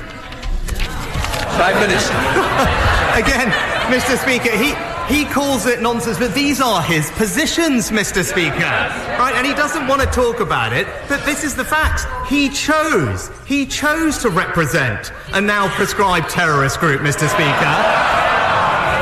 Five 1.54 1.76
minutes. 1.76 2.08
Again, 3.14 3.52
Mr. 3.86 4.18
Speaker, 4.18 4.50
he, 4.50 4.74
He 5.14 5.24
calls 5.24 5.66
it 5.66 5.80
nonsense, 5.80 6.18
but 6.18 6.34
these 6.34 6.60
are 6.60 6.82
his 6.82 7.08
positions, 7.12 7.92
Mr. 7.92 8.24
Speaker. 8.24 8.58
Right? 8.58 9.34
And 9.36 9.46
he 9.46 9.54
doesn't 9.54 9.86
want 9.86 10.00
to 10.00 10.08
talk 10.08 10.40
about 10.40 10.72
it, 10.72 10.88
but 11.08 11.24
this 11.24 11.44
is 11.44 11.54
the 11.54 11.64
facts. 11.64 12.04
He 12.28 12.48
chose, 12.48 13.30
he 13.46 13.64
chose 13.64 14.18
to 14.18 14.28
represent 14.28 15.12
a 15.34 15.40
now 15.40 15.68
prescribed 15.76 16.30
terrorist 16.30 16.80
group, 16.80 17.00
Mr. 17.00 17.28
Speaker. 17.28 18.39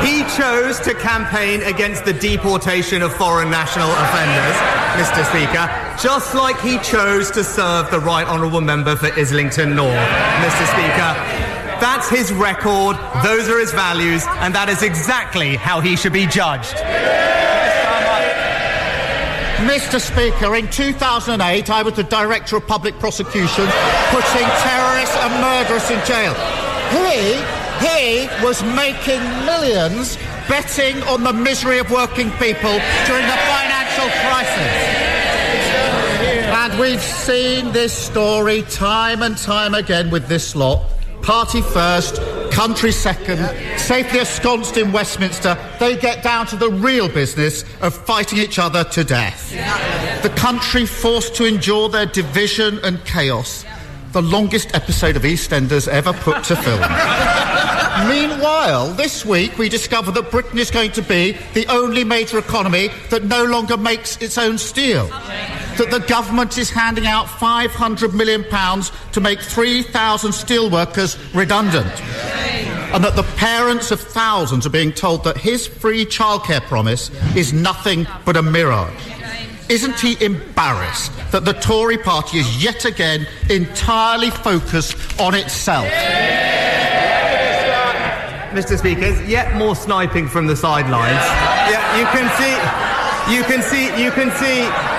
He 0.03 0.23
chose 0.37 0.79
to 0.81 0.93
campaign 0.93 1.61
against 1.63 2.05
the 2.05 2.13
deportation 2.13 3.01
of 3.01 3.13
foreign 3.13 3.51
national 3.51 3.91
offenders, 3.91 4.55
Mr. 4.95 5.25
Speaker, 5.25 5.67
just 6.01 6.33
like 6.33 6.59
he 6.61 6.77
chose 6.79 7.29
to 7.31 7.43
serve 7.43 7.91
the 7.91 7.99
Right 7.99 8.25
Honourable 8.25 8.61
Member 8.61 8.95
for 8.95 9.07
Islington 9.19 9.75
North, 9.75 9.91
Mr. 9.91 10.65
Speaker. 10.71 11.11
That's 11.81 12.09
his 12.09 12.31
record, 12.31 12.95
those 13.23 13.49
are 13.49 13.59
his 13.59 13.73
values, 13.73 14.23
and 14.39 14.55
that 14.55 14.69
is 14.69 14.83
exactly 14.83 15.57
how 15.57 15.81
he 15.81 15.97
should 15.97 16.13
be 16.13 16.25
judged. 16.25 16.75
Mr. 19.67 19.99
Speaker, 19.99 20.55
in 20.55 20.69
2008, 20.69 21.69
I 21.69 21.83
was 21.83 21.93
the 21.95 22.03
Director 22.03 22.55
of 22.55 22.65
Public 22.65 22.97
Prosecutions, 22.99 23.71
putting 24.11 24.47
terrorists 24.63 25.17
and 25.17 25.33
murderers 25.43 25.91
in 25.91 25.99
jail. 26.07 26.33
He 26.95 27.58
he 27.79 28.27
was 28.43 28.63
making 28.63 29.21
millions 29.45 30.17
betting 30.47 31.01
on 31.03 31.23
the 31.23 31.33
misery 31.33 31.79
of 31.79 31.89
working 31.91 32.31
people 32.31 32.75
during 33.05 33.25
the 33.25 33.39
financial 33.47 34.09
crisis. 34.25 35.09
And 36.51 36.79
we've 36.79 37.01
seen 37.01 37.71
this 37.71 37.93
story 37.93 38.63
time 38.63 39.21
and 39.21 39.37
time 39.37 39.73
again 39.73 40.09
with 40.09 40.27
this 40.27 40.55
lot. 40.55 40.83
Party 41.21 41.61
first, 41.61 42.15
country 42.51 42.91
second, 42.91 43.37
safely 43.77 44.19
ensconced 44.19 44.77
in 44.77 44.91
Westminster, 44.91 45.57
they 45.79 45.95
get 45.95 46.23
down 46.23 46.47
to 46.47 46.55
the 46.55 46.69
real 46.69 47.07
business 47.07 47.63
of 47.81 47.93
fighting 47.93 48.39
each 48.39 48.57
other 48.57 48.83
to 48.85 49.03
death. 49.03 49.51
The 50.23 50.29
country 50.29 50.85
forced 50.85 51.35
to 51.35 51.45
endure 51.45 51.89
their 51.89 52.05
division 52.05 52.79
and 52.83 53.03
chaos, 53.05 53.65
the 54.11 54.21
longest 54.21 54.73
episode 54.73 55.15
of 55.15 55.23
EastEnders 55.23 55.87
ever 55.87 56.13
put 56.13 56.43
to 56.45 56.55
film. 56.55 56.81
Meanwhile, 58.07 58.93
this 58.93 59.25
week 59.25 59.57
we 59.57 59.67
discover 59.67 60.11
that 60.11 60.31
Britain 60.31 60.57
is 60.57 60.71
going 60.71 60.91
to 60.93 61.01
be 61.01 61.37
the 61.53 61.65
only 61.67 62.03
major 62.03 62.37
economy 62.37 62.89
that 63.09 63.25
no 63.25 63.43
longer 63.43 63.77
makes 63.77 64.17
its 64.21 64.37
own 64.37 64.57
steel. 64.57 65.07
That 65.77 65.89
the 65.91 65.99
government 66.07 66.57
is 66.57 66.69
handing 66.69 67.07
out 67.07 67.25
£500 67.25 68.13
million 68.13 68.43
to 69.11 69.21
make 69.21 69.41
3,000 69.41 70.31
steelworkers 70.31 71.17
redundant. 71.35 72.01
And 72.93 73.03
that 73.03 73.15
the 73.15 73.23
parents 73.37 73.91
of 73.91 73.99
thousands 73.99 74.65
are 74.65 74.71
being 74.71 74.91
told 74.91 75.23
that 75.25 75.37
his 75.37 75.67
free 75.67 76.05
childcare 76.05 76.61
promise 76.61 77.11
is 77.35 77.53
nothing 77.53 78.07
but 78.25 78.37
a 78.37 78.41
mirage. 78.41 79.07
Isn't 79.69 79.99
he 79.99 80.23
embarrassed 80.23 81.11
that 81.31 81.45
the 81.45 81.53
Tory 81.53 81.97
party 81.97 82.39
is 82.39 82.63
yet 82.63 82.85
again 82.85 83.27
entirely 83.49 84.31
focused 84.31 85.19
on 85.19 85.35
itself? 85.35 85.87
Mr. 88.51 88.77
Speaker, 88.77 89.21
yet 89.25 89.55
more 89.55 89.75
sniping 89.75 90.27
from 90.27 90.47
the 90.47 90.55
sidelines. 90.55 91.23
Yeah, 91.69 91.97
you 91.97 92.05
can 92.07 92.27
see, 92.39 93.33
you 93.35 93.43
can 93.43 93.61
see, 93.61 94.03
you 94.03 94.11
can 94.11 94.31
see. 94.37 94.98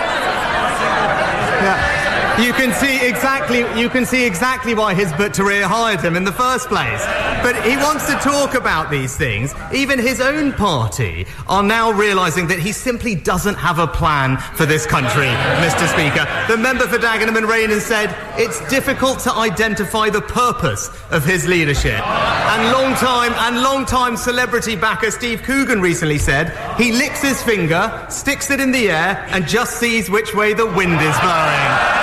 You 2.41 2.55
can 2.55 2.72
see 2.72 3.07
exactly 3.07 3.59
you 3.78 3.91
can 3.91 4.07
see 4.07 4.24
exactly 4.24 4.74
why 4.74 4.95
Hizb 4.95 5.20
ut-Tahrir 5.20 5.62
hired 5.62 6.01
him 6.01 6.16
in 6.16 6.24
the 6.24 6.32
first 6.32 6.68
place. 6.68 7.05
But 7.43 7.55
he 7.66 7.76
wants 7.76 8.07
to 8.07 8.14
talk 8.14 8.55
about 8.55 8.91
these 8.91 9.14
things. 9.14 9.55
Even 9.74 9.99
his 9.99 10.22
own 10.22 10.55
party 10.55 11.26
are 11.49 11.62
now 11.62 11.91
realizing 11.91 12.47
that 12.49 12.59
he 12.59 12.72
simply 12.72 13.14
doesn't 13.14 13.57
have 13.57 13.78
a 13.78 13.86
plan 13.86 14.38
for 14.57 14.64
this 14.64 14.86
country, 14.86 15.28
Mr. 15.61 15.86
Speaker. 15.86 16.26
The 16.49 16.57
member 16.57 16.86
for 16.86 16.97
Dagenham 16.97 17.36
and 17.36 17.47
Rainham 17.47 17.78
said 17.78 18.16
it's 18.38 18.66
difficult 18.70 19.18
to 19.20 19.32
identify 19.32 20.09
the 20.09 20.22
purpose 20.22 20.88
of 21.11 21.26
his 21.26 21.47
leadership. 21.47 22.01
And 22.01 22.72
long 22.72 22.95
time 22.95 23.34
and 23.34 23.62
long 23.62 23.84
time 23.84 24.16
celebrity 24.16 24.76
backer 24.76 25.11
Steve 25.11 25.43
Coogan 25.43 25.82
recently 25.82 26.18
said 26.18 26.57
he 26.78 26.91
licks 26.93 27.20
his 27.20 27.43
finger, 27.43 28.07
sticks 28.09 28.51
it 28.51 28.61
in 28.61 28.72
the 28.72 28.91
air, 28.91 29.26
and 29.28 29.47
just 29.47 29.78
sees 29.78 30.09
which 30.09 30.34
way 30.34 30.55
the 30.55 30.66
wind 30.66 31.01
is 31.03 31.18
blowing. 31.20 32.00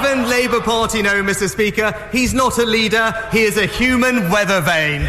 Even 0.00 0.30
Labour 0.30 0.62
Party 0.62 1.02
know, 1.02 1.22
Mr. 1.22 1.46
Speaker, 1.46 1.92
he's 2.10 2.32
not 2.32 2.56
a 2.56 2.64
leader, 2.64 3.12
he 3.30 3.42
is 3.42 3.58
a 3.58 3.66
human 3.66 4.30
weather 4.30 4.62
vane. 4.62 5.02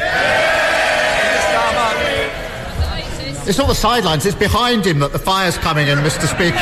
It's 3.47 3.57
not 3.57 3.67
the 3.69 3.73
sidelines, 3.73 4.25
it's 4.25 4.35
behind 4.35 4.85
him 4.85 4.99
that 4.99 5.13
the 5.13 5.19
fire's 5.19 5.57
coming 5.57 5.87
in, 5.87 5.97
Mr. 5.99 6.27
Speaker. 6.27 6.57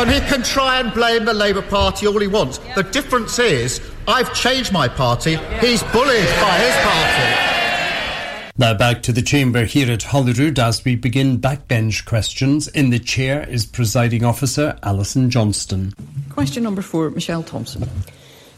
and 0.00 0.10
he 0.10 0.20
can 0.20 0.42
try 0.42 0.80
and 0.80 0.92
blame 0.94 1.26
the 1.26 1.34
Labour 1.34 1.60
Party 1.60 2.06
all 2.06 2.18
he 2.18 2.28
wants. 2.28 2.60
The 2.76 2.82
difference 2.82 3.38
is, 3.38 3.82
I've 4.08 4.32
changed 4.32 4.72
my 4.72 4.88
party, 4.88 5.36
he's 5.60 5.82
bullied 5.82 6.28
by 6.40 6.58
his 6.58 6.74
party. 6.76 7.53
Now 8.56 8.72
back 8.72 9.02
to 9.02 9.12
the 9.12 9.20
chamber 9.20 9.64
here 9.64 9.90
at 9.90 10.04
Holyrood 10.04 10.60
as 10.60 10.84
we 10.84 10.94
begin 10.94 11.38
backbench 11.38 12.04
questions. 12.04 12.68
In 12.68 12.90
the 12.90 13.00
chair 13.00 13.42
is 13.48 13.66
presiding 13.66 14.24
officer 14.24 14.78
Alison 14.84 15.28
Johnstone. 15.28 15.92
Question 16.30 16.62
number 16.62 16.80
four, 16.80 17.10
Michelle 17.10 17.42
Thompson. 17.42 17.90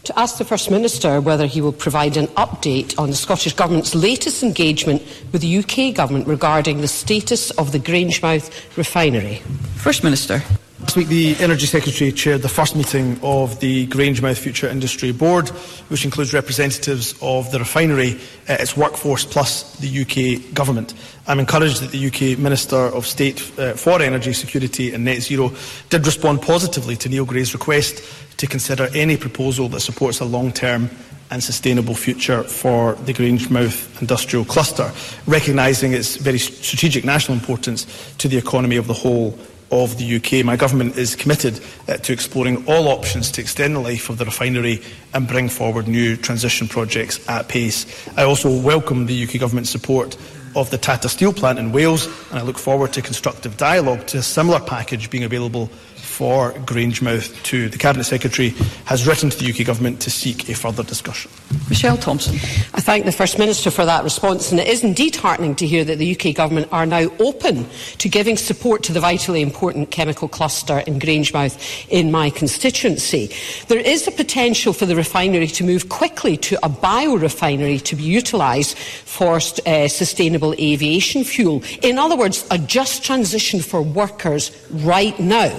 To 0.05 0.18
ask 0.18 0.36
the 0.36 0.44
First 0.44 0.70
Minister 0.70 1.18
whether 1.22 1.47
he 1.47 1.62
will 1.62 1.72
provide 1.72 2.18
an 2.18 2.26
update 2.36 2.99
on 2.99 3.09
the 3.09 3.16
Scottish 3.16 3.55
Government's 3.55 3.94
latest 3.94 4.42
engagement 4.42 5.01
with 5.32 5.40
the 5.40 5.59
UK 5.61 5.94
Government 5.94 6.28
regarding 6.28 6.82
the 6.82 6.88
status 6.88 7.51
of 7.53 7.72
the 7.72 7.78
Grangemouth 7.78 8.76
refinery. 8.76 9.36
First 9.76 10.05
Minister. 10.05 10.42
Last 10.79 10.95
week, 10.95 11.09
the 11.09 11.37
Energy 11.39 11.64
Secretary 11.64 12.12
chaired 12.12 12.43
the 12.43 12.51
first 12.51 12.77
meeting 12.77 13.18
of 13.22 13.61
the 13.61 13.87
Grangemouth 13.87 14.37
Future 14.37 14.68
Industry 14.68 15.11
Board, 15.11 15.49
which 15.89 16.05
includes 16.05 16.35
representatives 16.35 17.14
of 17.22 17.51
the 17.51 17.61
refinery, 17.61 18.20
uh, 18.47 18.59
its 18.61 18.77
workforce, 18.77 19.24
plus 19.24 19.74
the 19.79 20.03
UK 20.03 20.53
Government. 20.53 20.93
I'm 21.27 21.41
encouraged 21.41 21.81
that 21.81 21.93
the 21.93 22.07
UK 22.09 22.39
Minister 22.39 22.77
of 22.77 23.07
State 23.07 23.41
uh, 23.59 23.72
for 23.72 24.03
Energy 24.03 24.35
Security 24.35 24.93
and 24.93 25.07
Net 25.07 25.22
Zero 25.22 25.51
did 25.89 26.05
respond 26.05 26.43
positively 26.43 26.95
to 26.97 27.09
Neil 27.09 27.24
Gray's 27.24 27.55
request 27.55 28.05
to 28.37 28.47
consider 28.47 28.89
any 28.95 29.16
proposal 29.16 29.70
that 29.70 29.81
supports 29.81 30.20
a 30.20 30.27
long-term 30.27 30.91
and 31.31 31.43
sustainable 31.43 31.95
future 31.95 32.43
for 32.43 32.97
the 33.07 33.14
Grangemouth 33.14 33.99
industrial 34.03 34.45
cluster, 34.45 34.93
recognising 35.27 35.95
its 35.95 36.16
very 36.16 36.39
strategic 36.39 37.03
national 37.03 37.39
importance 37.39 38.14
to 38.18 38.29
the 38.29 38.37
economy 38.37 38.77
of 38.77 38.87
the 38.87 38.93
whole 38.93 39.39
of 39.71 39.99
the 39.99 40.17
UK. 40.17 40.45
My 40.45 40.57
government 40.57 40.97
is 40.97 41.17
committed 41.17 41.61
uh, 41.89 41.97
to 41.99 42.12
exploring 42.12 42.64
all 42.67 42.89
options 42.89 43.31
to 43.33 43.41
extend 43.41 43.77
the 43.77 43.81
life 43.81 44.09
of 44.09 44.19
the 44.19 44.25
refinery 44.25 44.83
and 45.14 45.27
bring 45.27 45.49
forward 45.49 45.89
new 45.89 46.17
transition 46.17 46.69
projects 46.69 47.27
at 47.29 47.49
pace. 47.49 47.87
I 48.17 48.23
also 48.25 48.51
welcome 48.61 49.07
the 49.07 49.25
UK 49.25 49.41
government's 49.41 49.71
support 49.71 50.17
of 50.55 50.71
the 50.71 50.79
Tata 50.79 51.09
Steel 51.09 51.33
plant 51.33 51.59
in 51.59 51.71
Wales 51.71 52.07
and 52.31 52.39
I 52.39 52.43
look 52.43 52.59
forward 52.59 52.93
to 52.95 53.03
constructive 53.03 53.57
dialogue 53.57 54.07
to 54.09 54.19
a 54.19 54.23
similar 54.23 54.59
package 54.59 55.11
being 55.11 55.25
available 55.25 55.69
for 56.17 56.53
Grangemouth 56.64 57.43
to 57.43 57.69
The 57.69 57.77
Cabinet 57.77 58.05
Secretary 58.05 58.55
has 58.87 59.07
written 59.07 59.29
to 59.29 59.37
the 59.37 59.51
UK 59.51 59.67
Government 59.67 60.01
to 60.01 60.11
seek 60.11 60.49
a 60.49 60.55
further 60.55 60.83
discussion. 60.83 61.31
Michelle 61.69 61.99
Thompson. 61.99 62.37
I 62.73 62.81
thank 62.81 63.05
the 63.05 63.12
First 63.12 63.39
Minister 63.39 63.71
for 63.71 63.85
that 63.85 64.03
response 64.03 64.51
and 64.51 64.59
it 64.59 64.67
is 64.67 64.83
indeed 64.83 65.14
heartening 65.14 65.55
to 65.57 65.67
hear 65.67 65.85
that 65.85 65.99
the 65.99 66.19
UK 66.19 66.35
Government 66.35 66.69
are 66.73 66.87
now 66.87 67.11
open 67.19 67.69
to 67.99 68.09
giving 68.09 68.39
support 68.39 68.83
to 68.85 68.95
the 68.95 69.01
vitally 69.01 69.43
important 69.43 69.91
chemical 69.91 70.27
cluster 70.27 70.79
in 70.87 70.99
Grangemouth 70.99 71.87
in 71.91 72.11
my 72.11 72.31
constituency. 72.31 73.31
There 73.69 73.79
is 73.79 74.09
a 74.09 74.11
potential 74.11 74.73
for 74.73 74.87
the 74.87 74.97
refinery 74.97 75.49
to 75.49 75.64
move 75.64 75.91
quickly 75.91 76.39
to 76.39 76.57
a 76.64 76.71
biorefinery 76.71 77.83
to 77.83 77.95
be 77.95 78.05
utilised 78.05 78.79
for 78.79 79.37
uh, 79.37 79.89
sustainable 79.89 80.55
aviation 80.59 81.25
fuel. 81.25 81.62
In 81.83 81.99
other 81.99 82.17
words, 82.17 82.47
a 82.51 82.57
just 82.57 83.05
transition 83.05 83.61
for 83.61 83.83
workers 83.83 84.51
right 84.71 85.19
now. 85.21 85.53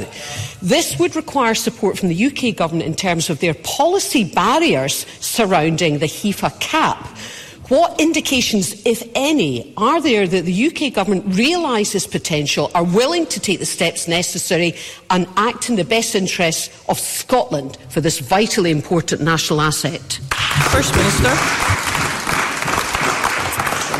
This 0.61 0.97
would 0.99 1.15
require 1.15 1.55
support 1.55 1.97
from 1.97 2.09
the 2.09 2.25
UK 2.27 2.55
Government 2.55 2.87
in 2.87 2.95
terms 2.95 3.29
of 3.29 3.39
their 3.39 3.53
policy 3.53 4.23
barriers 4.23 5.05
surrounding 5.19 5.99
the 5.99 6.07
HEFA 6.07 6.59
cap. 6.59 7.17
What 7.69 7.99
indications, 7.99 8.85
if 8.85 9.03
any, 9.13 9.73
are 9.75 9.99
there 9.99 10.25
that 10.25 10.45
the 10.45 10.67
UK 10.67 10.93
Government 10.93 11.25
realises 11.35 12.07
potential, 12.07 12.71
are 12.73 12.85
willing 12.85 13.25
to 13.25 13.41
take 13.41 13.59
the 13.59 13.65
steps 13.65 14.07
necessary 14.07 14.73
and 15.09 15.27
act 15.35 15.69
in 15.69 15.75
the 15.75 15.83
best 15.83 16.15
interests 16.15 16.69
of 16.87 16.97
Scotland 16.97 17.77
for 17.89 17.99
this 17.99 18.19
vitally 18.19 18.71
important 18.71 19.21
national 19.21 19.59
asset? 19.59 20.19
First 20.71 20.95
Minister. 20.95 21.33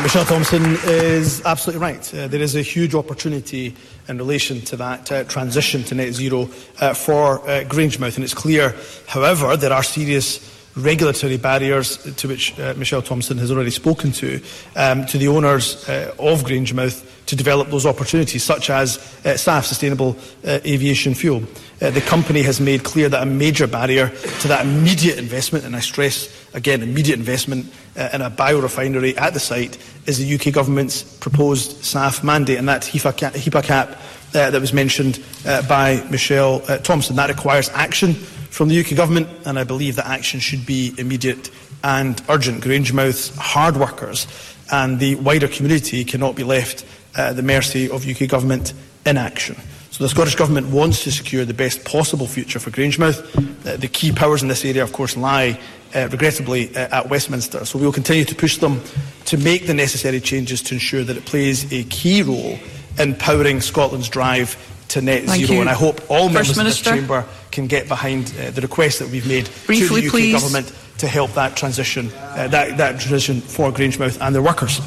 Michelle 0.02 0.24
Thompson 0.24 0.78
is 0.84 1.44
absolutely 1.44 1.82
right. 1.82 2.14
Uh, 2.14 2.28
there 2.28 2.40
is 2.40 2.54
a 2.54 2.62
huge 2.62 2.94
opportunity 2.94 3.74
in 4.08 4.18
relation 4.18 4.60
to 4.62 4.76
that 4.76 5.12
uh, 5.12 5.24
transition 5.24 5.84
to 5.84 5.94
net 5.94 6.12
zero 6.12 6.48
uh, 6.80 6.94
for 6.94 7.40
uh, 7.40 7.64
Grangemouth, 7.64 8.16
and 8.16 8.24
it's 8.24 8.34
clear, 8.34 8.74
however, 9.06 9.56
there 9.56 9.72
are 9.72 9.82
serious 9.82 10.56
regulatory 10.76 11.36
barriers 11.36 11.98
to 12.14 12.28
which 12.28 12.58
uh, 12.58 12.72
Michelle 12.76 13.02
Thompson 13.02 13.36
has 13.38 13.50
already 13.50 13.70
spoken 13.70 14.12
to, 14.12 14.40
um, 14.76 15.04
to 15.06 15.18
the 15.18 15.28
owners 15.28 15.88
uh, 15.88 16.14
of 16.18 16.42
Grangemouth 16.42 17.04
to 17.26 17.36
develop 17.36 17.68
those 17.68 17.84
opportunities, 17.84 18.42
such 18.42 18.70
as 18.70 18.96
uh, 18.96 19.34
SAF, 19.34 19.64
Sustainable 19.64 20.16
Aviation 20.44 21.14
Fuel. 21.14 21.42
Uh, 21.80 21.90
the 21.90 22.00
company 22.00 22.42
has 22.42 22.60
made 22.60 22.82
clear 22.82 23.08
that 23.08 23.22
a 23.22 23.26
major 23.26 23.66
barrier 23.66 24.08
to 24.40 24.48
that 24.48 24.66
immediate 24.66 25.18
investment, 25.18 25.64
and 25.64 25.76
I 25.76 25.80
stress 25.80 26.28
again 26.54 26.82
immediate 26.82 27.18
investment 27.18 27.72
uh, 27.96 28.08
in 28.12 28.20
a 28.20 28.30
biorefinery 28.30 29.16
at 29.16 29.32
the 29.32 29.40
site, 29.40 29.78
is 30.06 30.18
the 30.18 30.34
UK 30.34 30.52
government's 30.52 31.02
proposed 31.02 31.82
SAF 31.82 32.24
mandate, 32.24 32.58
and 32.58 32.68
that 32.68 32.82
HEFA 32.82 33.16
cap, 33.16 33.34
HEFA 33.34 33.62
cap 33.62 33.90
uh, 34.34 34.50
that 34.50 34.60
was 34.60 34.72
mentioned 34.72 35.22
uh, 35.46 35.62
by 35.68 36.04
Michelle 36.10 36.62
uh, 36.68 36.78
Thompson. 36.78 37.16
That 37.16 37.30
requires 37.30 37.68
action 37.70 38.14
from 38.14 38.68
the 38.68 38.80
UK 38.80 38.96
government, 38.96 39.28
and 39.46 39.58
I 39.58 39.64
believe 39.64 39.96
that 39.96 40.06
action 40.06 40.40
should 40.40 40.66
be 40.66 40.94
immediate 40.98 41.50
and 41.84 42.20
urgent. 42.28 42.64
Grangemouth's 42.64 43.36
hard 43.36 43.76
workers 43.76 44.26
and 44.70 44.98
the 44.98 45.14
wider 45.16 45.48
community 45.48 46.04
cannot 46.04 46.36
be 46.36 46.44
left 46.44 46.84
at 47.16 47.36
the 47.36 47.42
mercy 47.42 47.90
of 47.90 48.06
UK 48.06 48.28
government 48.28 48.74
inaction. 49.06 49.56
So 49.98 50.04
the 50.04 50.10
Scottish 50.10 50.36
Government 50.36 50.68
wants 50.68 51.02
to 51.02 51.10
secure 51.10 51.44
the 51.44 51.52
best 51.52 51.84
possible 51.84 52.28
future 52.28 52.60
for 52.60 52.70
Grangemouth. 52.70 53.18
Uh, 53.66 53.76
the 53.76 53.88
key 53.88 54.12
powers 54.12 54.42
in 54.42 54.48
this 54.48 54.64
area, 54.64 54.84
of 54.84 54.92
course, 54.92 55.16
lie, 55.16 55.58
uh, 55.92 56.08
regrettably, 56.12 56.68
uh, 56.76 56.98
at 56.98 57.10
Westminster. 57.10 57.64
So 57.64 57.80
we 57.80 57.84
will 57.84 57.92
continue 57.92 58.24
to 58.24 58.34
push 58.36 58.58
them 58.58 58.80
to 59.24 59.36
make 59.36 59.66
the 59.66 59.74
necessary 59.74 60.20
changes 60.20 60.62
to 60.62 60.74
ensure 60.74 61.02
that 61.02 61.16
it 61.16 61.24
plays 61.24 61.72
a 61.72 61.82
key 61.82 62.22
role 62.22 62.60
in 62.96 63.16
powering 63.16 63.60
Scotland's 63.60 64.08
drive 64.08 64.56
to 64.90 65.00
net 65.02 65.24
Thank 65.24 65.46
zero. 65.46 65.54
you. 65.54 65.60
And 65.62 65.68
I 65.68 65.74
hope 65.74 66.00
all 66.08 66.28
First 66.28 66.56
members 66.56 66.56
Minister. 66.58 66.90
of 66.90 66.94
this 66.94 67.02
chamber 67.02 67.24
can 67.50 67.66
get 67.66 67.88
behind 67.88 68.32
uh, 68.38 68.52
the 68.52 68.60
request 68.60 69.00
that 69.00 69.08
we've 69.08 69.26
made 69.26 69.50
Briefly, 69.66 69.88
to 69.88 69.94
the 70.02 70.06
UK 70.06 70.10
please. 70.12 70.32
government 70.32 70.72
to 70.98 71.08
help 71.08 71.32
that 71.32 71.56
transition, 71.56 72.12
uh, 72.14 72.46
that, 72.46 72.76
that 72.76 73.00
transition 73.00 73.40
for 73.40 73.72
Grangemouth 73.72 74.20
and 74.20 74.32
their 74.32 74.42
workers. 74.42 74.80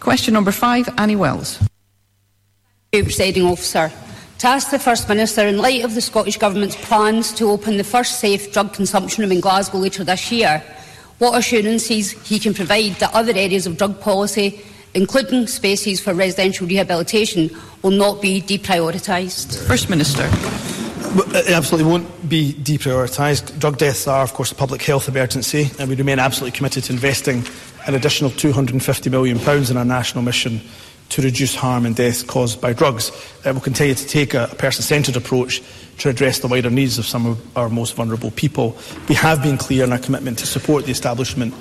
Question 0.00 0.34
number 0.34 0.52
five, 0.52 0.86
Annie 0.98 1.16
Wells. 1.16 1.58
you, 2.92 3.04
Presiding 3.04 3.46
Officer. 3.46 3.90
To 4.40 4.46
ask 4.46 4.70
the 4.70 4.78
First 4.78 5.06
Minister, 5.06 5.46
in 5.46 5.58
light 5.58 5.84
of 5.84 5.94
the 5.94 6.00
Scottish 6.00 6.38
Government's 6.38 6.74
plans 6.74 7.30
to 7.32 7.50
open 7.50 7.76
the 7.76 7.84
first 7.84 8.20
safe 8.20 8.54
drug 8.54 8.72
consumption 8.72 9.20
room 9.20 9.32
in 9.32 9.40
Glasgow 9.40 9.76
later 9.76 10.02
this 10.02 10.32
year, 10.32 10.64
what 11.18 11.36
assurances 11.36 12.12
he 12.26 12.38
can 12.38 12.54
provide 12.54 12.92
that 13.00 13.12
other 13.12 13.34
areas 13.36 13.66
of 13.66 13.76
drug 13.76 14.00
policy, 14.00 14.62
including 14.94 15.46
spaces 15.46 16.00
for 16.00 16.14
residential 16.14 16.66
rehabilitation, 16.66 17.50
will 17.82 17.90
not 17.90 18.22
be 18.22 18.40
deprioritised? 18.40 19.62
First 19.68 19.90
Minister. 19.90 20.26
It 21.36 21.50
absolutely 21.50 21.90
won't 21.90 22.26
be 22.26 22.54
deprioritised. 22.54 23.58
Drug 23.58 23.76
deaths 23.76 24.08
are, 24.08 24.22
of 24.22 24.32
course, 24.32 24.52
a 24.52 24.54
public 24.54 24.80
health 24.80 25.06
emergency, 25.06 25.70
and 25.78 25.90
we 25.90 25.96
remain 25.96 26.18
absolutely 26.18 26.56
committed 26.56 26.84
to 26.84 26.94
investing 26.94 27.44
an 27.86 27.94
additional 27.94 28.30
£250 28.30 29.10
million 29.10 29.38
in 29.70 29.76
our 29.76 29.84
national 29.84 30.24
mission 30.24 30.62
to 31.10 31.22
reduce 31.22 31.54
harm 31.54 31.86
and 31.86 31.94
death 31.94 32.26
caused 32.26 32.60
by 32.60 32.72
drugs. 32.72 33.10
Uh, 33.44 33.52
we'll 33.52 33.60
continue 33.60 33.94
to 33.94 34.06
take 34.06 34.34
a, 34.34 34.44
a 34.50 34.54
person-centred 34.54 35.16
approach 35.16 35.62
to 35.98 36.08
address 36.08 36.38
the 36.38 36.48
wider 36.48 36.70
needs 36.70 36.98
of 36.98 37.04
some 37.04 37.26
of 37.26 37.56
our 37.56 37.68
most 37.68 37.94
vulnerable 37.94 38.30
people. 38.30 38.76
We 39.08 39.14
have 39.16 39.42
been 39.42 39.58
clear 39.58 39.84
in 39.84 39.92
our 39.92 39.98
commitment 39.98 40.38
to 40.38 40.46
support 40.46 40.86
the 40.86 40.92
establishment 40.92 41.52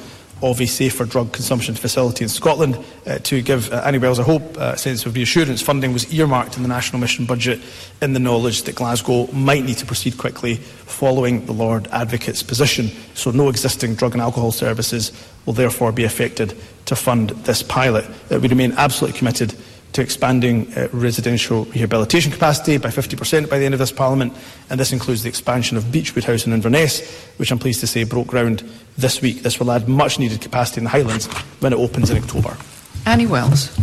of 0.41 0.61
a 0.61 0.65
safer 0.65 1.05
drug 1.05 1.31
consumption 1.31 1.75
facility 1.75 2.23
in 2.23 2.29
Scotland. 2.29 2.77
Uh, 3.05 3.19
to 3.19 3.41
give 3.41 3.71
uh, 3.71 3.81
Annie 3.85 3.97
Wells, 3.97 4.19
I 4.19 4.23
hope, 4.23 4.57
uh, 4.57 4.71
a 4.73 4.77
sense 4.77 5.05
of 5.05 5.15
reassurance, 5.15 5.61
funding 5.61 5.93
was 5.93 6.13
earmarked 6.13 6.57
in 6.57 6.63
the 6.63 6.69
National 6.69 6.99
Mission 6.99 7.25
budget 7.25 7.59
in 8.01 8.13
the 8.13 8.19
knowledge 8.19 8.63
that 8.63 8.75
Glasgow 8.75 9.27
might 9.31 9.63
need 9.63 9.77
to 9.77 9.85
proceed 9.85 10.17
quickly 10.17 10.55
following 10.55 11.45
the 11.45 11.53
Lord 11.53 11.87
Advocate's 11.91 12.43
position. 12.43 12.89
So 13.13 13.31
no 13.31 13.49
existing 13.49 13.95
drug 13.95 14.13
and 14.13 14.21
alcohol 14.21 14.51
services 14.51 15.11
will 15.45 15.53
therefore 15.53 15.91
be 15.91 16.03
affected 16.03 16.55
to 16.85 16.95
fund 16.95 17.29
this 17.29 17.63
pilot. 17.63 18.05
Uh, 18.31 18.39
we 18.39 18.47
remain 18.47 18.73
absolutely 18.73 19.17
committed 19.17 19.55
to 19.93 20.01
expanding 20.01 20.71
uh, 20.73 20.87
residential 20.91 21.65
rehabilitation 21.65 22.31
capacity 22.31 22.77
by 22.77 22.89
50% 22.89 23.49
by 23.49 23.57
the 23.57 23.65
end 23.65 23.73
of 23.73 23.79
this 23.79 23.91
Parliament, 23.91 24.33
and 24.69 24.79
this 24.79 24.91
includes 24.91 25.23
the 25.23 25.29
expansion 25.29 25.77
of 25.77 25.91
Beechwood 25.91 26.23
House 26.23 26.45
in 26.45 26.53
Inverness, 26.53 27.25
which 27.37 27.51
I'm 27.51 27.59
pleased 27.59 27.79
to 27.79 27.87
say 27.87 28.03
broke 28.03 28.27
ground 28.27 28.63
this 28.97 29.21
week. 29.21 29.41
This 29.41 29.59
will 29.59 29.71
add 29.71 29.87
much 29.87 30.19
needed 30.19 30.41
capacity 30.41 30.79
in 30.79 30.83
the 30.83 30.91
Highlands 30.91 31.25
when 31.59 31.73
it 31.73 31.79
opens 31.79 32.09
in 32.09 32.17
October. 32.17 32.55
Annie 33.05 33.25
Wells. 33.25 33.77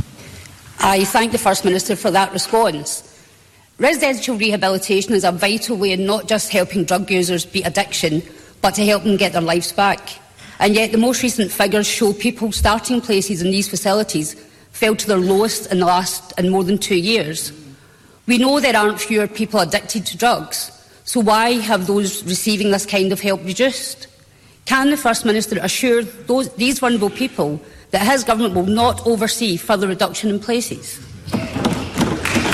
I 0.78 1.04
thank 1.04 1.32
the 1.32 1.38
First 1.38 1.64
Minister 1.64 1.96
for 1.96 2.10
that 2.12 2.32
response. 2.32 3.12
Residential 3.78 4.36
rehabilitation 4.36 5.14
is 5.14 5.24
a 5.24 5.32
vital 5.32 5.76
way 5.76 5.92
in 5.92 6.06
not 6.06 6.28
just 6.28 6.50
helping 6.50 6.84
drug 6.84 7.10
users 7.10 7.44
beat 7.44 7.66
addiction, 7.66 8.22
but 8.62 8.74
to 8.74 8.84
help 8.84 9.02
them 9.02 9.16
get 9.16 9.32
their 9.32 9.42
lives 9.42 9.72
back. 9.72 10.00
And 10.58 10.74
yet 10.74 10.92
the 10.92 10.98
most 10.98 11.22
recent 11.22 11.50
figures 11.50 11.86
show 11.86 12.12
people 12.12 12.52
starting 12.52 13.00
places 13.00 13.42
in 13.42 13.50
these 13.50 13.68
facilities 13.68 14.36
fell 14.76 14.94
to 14.94 15.06
their 15.06 15.16
lowest 15.16 15.72
in 15.72 15.78
the 15.80 15.86
last 15.86 16.38
in 16.38 16.50
more 16.50 16.62
than 16.62 16.76
two 16.76 16.96
years. 16.96 17.50
We 18.26 18.36
know 18.36 18.60
there 18.60 18.76
aren't 18.76 19.00
fewer 19.00 19.26
people 19.26 19.58
addicted 19.60 20.04
to 20.06 20.18
drugs, 20.18 20.70
so 21.04 21.20
why 21.20 21.52
have 21.52 21.86
those 21.86 22.22
receiving 22.24 22.70
this 22.72 22.84
kind 22.84 23.10
of 23.10 23.20
help 23.20 23.42
reduced? 23.44 24.06
Can 24.66 24.90
the 24.90 24.96
First 24.96 25.24
Minister 25.24 25.58
assure 25.62 26.02
those, 26.02 26.52
these 26.56 26.80
vulnerable 26.80 27.08
people 27.08 27.58
that 27.92 28.06
his 28.06 28.22
government 28.22 28.54
will 28.54 28.66
not 28.66 29.06
oversee 29.06 29.56
further 29.56 29.88
reduction 29.88 30.28
in 30.28 30.40
places? 30.40 31.00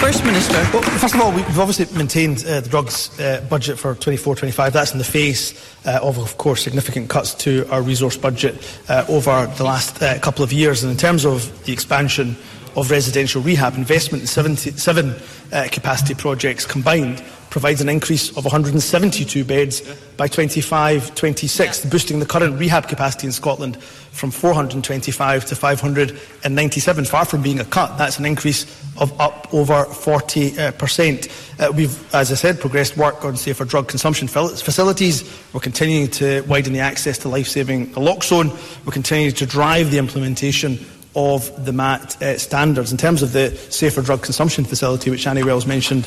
First 0.03 0.24
Minister. 0.24 0.55
Well, 0.72 0.82
first 0.82 1.14
of 1.14 1.20
all, 1.20 1.30
we've 1.30 1.61
obviously 1.61 1.86
maintained 1.96 2.44
uh, 2.44 2.61
the 2.61 2.68
drugs 2.68 3.16
uh, 3.20 3.46
budget 3.48 3.78
for 3.78 3.94
24-25. 3.94 4.72
That's 4.72 4.90
in 4.90 4.98
the 4.98 5.05
face 5.05 5.55
uh, 5.86 6.00
of, 6.03 6.18
of 6.18 6.38
course, 6.38 6.61
significant 6.61 7.09
cuts 7.09 7.34
to 7.34 7.68
our 7.70 7.80
resource 7.80 8.16
budget 8.16 8.57
uh, 8.88 9.05
over 9.09 9.46
the 9.57 9.62
last 9.62 10.03
uh, 10.03 10.18
couple 10.18 10.42
of 10.42 10.53
years. 10.53 10.82
And 10.82 10.90
in 10.90 10.98
terms 10.98 11.24
of 11.24 11.64
the 11.66 11.72
expansion 11.72 12.36
of 12.77 12.91
residential 12.91 13.43
rehab, 13.43 13.75
investment 13.75 14.23
in 14.23 14.27
70, 14.27 14.73
seven 14.73 15.14
uh, 15.53 15.68
capacity 15.70 16.14
projects 16.14 16.66
combined 16.66 17.23
provides 17.53 17.83
an 17.83 17.89
increase 17.91 18.35
of 18.39 18.45
172 18.47 19.45
beds 19.45 19.83
by 20.16 20.27
25-26, 20.27 21.91
boosting 21.91 22.18
the 22.18 22.25
current 22.25 22.59
rehab 22.59 22.89
capacity 22.89 23.27
in 23.27 23.33
Scotland 23.33 23.77
from 23.83 24.31
425 24.31 25.45
to 25.45 25.55
597, 25.55 27.05
far 27.05 27.25
from 27.27 27.43
being 27.43 27.61
a 27.61 27.64
cut. 27.66 27.99
That's 27.99 28.18
an 28.18 28.25
increase 28.25 28.64
of 28.99 29.18
up 29.20 29.53
over 29.53 29.85
40%. 29.85 31.61
Uh, 31.61 31.73
we've, 31.73 32.14
as 32.14 32.33
I 32.33 32.37
said, 32.37 32.59
progressed 32.59 32.97
work 32.97 33.23
on 33.23 33.37
safer 33.37 33.66
drug 33.66 33.87
consumption 33.87 34.29
facilities. 34.29 35.23
We're 35.53 35.61
continuing 35.61 36.09
to 36.12 36.41
widen 36.49 36.73
the 36.73 36.81
access 36.81 37.18
to 37.18 37.29
life-saving 37.29 37.89
naloxone. 37.89 38.51
We're 38.87 38.93
continuing 38.93 39.35
to 39.35 39.45
drive 39.45 39.91
the 39.91 39.99
implementation 39.99 40.79
of 41.15 41.65
the 41.65 41.73
MAT 41.73 42.21
uh, 42.23 42.39
standards. 42.39 42.93
In 42.93 42.99
terms 42.99 43.23
of 43.23 43.33
the 43.33 43.51
safer 43.71 44.03
drug 44.03 44.23
consumption 44.23 44.65
facility, 44.65 45.11
which 45.11 45.27
Annie 45.27 45.43
Wells 45.43 45.67
mentioned 45.67 46.07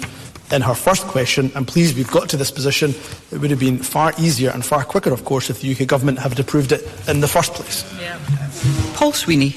in 0.52 0.62
her 0.62 0.76
first 0.76 1.08
question, 1.08 1.52
I'm 1.56 1.66
pleased 1.66 1.96
we've 1.96 2.12
got 2.12 2.30
to 2.30 2.38
this 2.38 2.52
position. 2.52 2.94
It 3.32 3.40
would 3.40 3.52
have 3.52 3.60
been 3.60 3.78
far 3.80 4.14
easier 4.18 4.52
and 4.52 4.66
far 4.66 4.84
quicker, 4.84 5.12
of 5.12 5.26
course, 5.26 5.50
if 5.50 5.62
the 5.62 5.72
UK 5.72 5.88
Government 5.88 6.20
had 6.20 6.40
approved 6.40 6.72
it 6.72 6.82
in 7.08 7.22
the 7.22 7.28
first 7.28 7.54
place. 7.54 7.84
Paul 8.96 9.14
Sweeney. 9.14 9.56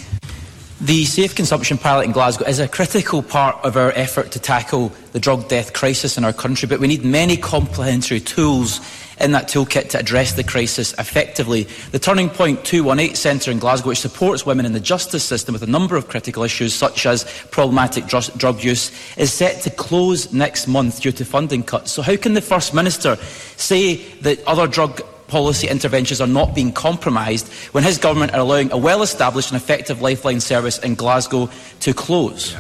The 0.81 1.07
safe 1.07 1.35
consumption 1.35 1.77
pilot 1.77 2.05
in 2.05 2.13
Glasgow 2.13 2.45
is 2.45 2.61
a 2.61 2.69
critical 2.69 3.21
part 3.21 3.57
of 3.65 3.77
our 3.77 3.91
effort 3.97 4.31
to 4.31 4.39
tackle 4.39 4.93
the 5.11 5.19
drug 5.19 5.49
death 5.49 5.73
crisis 5.73 6.17
in 6.17 6.25
our 6.25 6.33
country, 6.33 6.69
but 6.69 6.79
we 6.79 6.87
need 6.87 7.05
many 7.05 7.37
complementary 7.37 8.21
tools 8.21 8.81
in 9.21 9.33
that 9.33 9.49
toolkit 9.49 9.91
to 9.91 9.99
address 9.99 10.33
the 10.33 10.45
crisis 10.45 10.95
effectively. 10.99 11.65
The 11.93 11.99
Turning 11.99 12.29
Point 12.29 12.65
218 12.65 13.15
Centre 13.17 13.51
in 13.51 13.59
Glasgow, 13.59 13.89
which 13.89 13.99
supports 13.99 14.47
women 14.47 14.67
in 14.67 14.73
the 14.73 14.81
justice 14.81 15.25
system 15.25 15.53
with 15.53 15.63
a 15.63 15.67
number 15.67 15.97
of 15.97 16.09
critical 16.09 16.43
issues 16.43 16.75
such 16.75 17.07
as 17.07 17.25
problematic 17.51 18.07
dr- 18.07 18.37
drug 18.37 18.63
use, 18.63 18.91
is 19.17 19.33
set 19.33 19.63
to 19.63 19.71
close 19.71 20.33
next 20.33 20.69
month 20.69 21.01
due 21.01 21.13
to 21.13 21.25
funding 21.25 21.63
cuts. 21.63 21.93
So 21.93 22.03
how 22.03 22.17
can 22.17 22.35
the 22.35 22.41
First 22.41 22.75
Minister 22.75 23.17
say 23.57 23.97
that 24.21 24.45
other 24.47 24.67
drug 24.67 25.03
policy 25.29 25.69
interventions 25.69 26.21
are 26.21 26.27
not 26.27 26.55
being 26.55 26.73
compromised 26.73 27.53
when 27.73 27.85
his 27.85 27.99
government 27.99 28.33
are 28.33 28.41
allowing 28.41 28.73
a 28.73 28.79
well-established 28.79 29.53
and 29.53 29.61
effective 29.61 30.01
lifeline 30.01 30.41
service 30.41 30.79
in 30.79 30.95
Glasgow 30.95 31.51
to 31.81 31.93
close? 31.93 32.57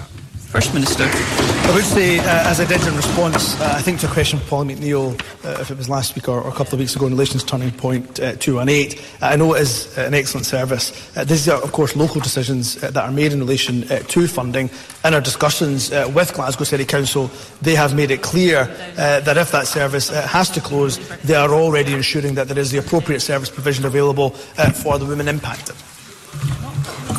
First 0.48 0.72
Minister. 0.72 1.04
I 1.04 1.72
would 1.74 1.84
say, 1.84 2.18
uh, 2.20 2.22
as 2.48 2.58
I 2.58 2.64
did 2.64 2.80
in 2.86 2.96
response, 2.96 3.60
uh, 3.60 3.74
I 3.76 3.82
think 3.82 4.00
to 4.00 4.06
a 4.06 4.10
question 4.10 4.38
from 4.38 4.48
Pauline 4.48 4.78
McNeill, 4.78 5.12
uh, 5.44 5.60
if 5.60 5.70
it 5.70 5.76
was 5.76 5.90
last 5.90 6.14
week 6.14 6.26
or, 6.26 6.40
or 6.40 6.48
a 6.48 6.52
couple 6.52 6.72
of 6.72 6.80
weeks 6.80 6.96
ago 6.96 7.04
in 7.04 7.12
relation 7.12 7.38
to 7.38 7.44
Turning 7.44 7.70
Point 7.70 8.18
uh, 8.18 8.32
218, 8.36 8.98
uh, 8.98 9.26
I 9.26 9.36
know 9.36 9.52
it 9.52 9.60
is 9.60 9.98
uh, 9.98 10.04
an 10.06 10.14
excellent 10.14 10.46
service. 10.46 11.14
Uh, 11.14 11.24
these 11.24 11.50
are, 11.50 11.62
of 11.62 11.72
course, 11.72 11.94
local 11.94 12.22
decisions 12.22 12.82
uh, 12.82 12.90
that 12.92 13.04
are 13.04 13.12
made 13.12 13.34
in 13.34 13.40
relation 13.40 13.84
uh, 13.92 13.98
to 13.98 14.26
funding. 14.26 14.70
In 15.04 15.12
our 15.12 15.20
discussions 15.20 15.92
uh, 15.92 16.10
with 16.14 16.32
Glasgow 16.32 16.64
City 16.64 16.86
Council, 16.86 17.30
they 17.60 17.74
have 17.74 17.94
made 17.94 18.10
it 18.10 18.22
clear 18.22 18.60
uh, 18.96 19.20
that 19.20 19.36
if 19.36 19.52
that 19.52 19.66
service 19.66 20.10
uh, 20.10 20.26
has 20.28 20.48
to 20.52 20.62
close, 20.62 20.96
they 21.18 21.34
are 21.34 21.50
already 21.50 21.92
ensuring 21.92 22.36
that 22.36 22.48
there 22.48 22.58
is 22.58 22.70
the 22.70 22.78
appropriate 22.78 23.20
service 23.20 23.50
provision 23.50 23.84
available 23.84 24.34
uh, 24.56 24.70
for 24.70 24.98
the 24.98 25.04
women 25.04 25.28
impacted. 25.28 25.76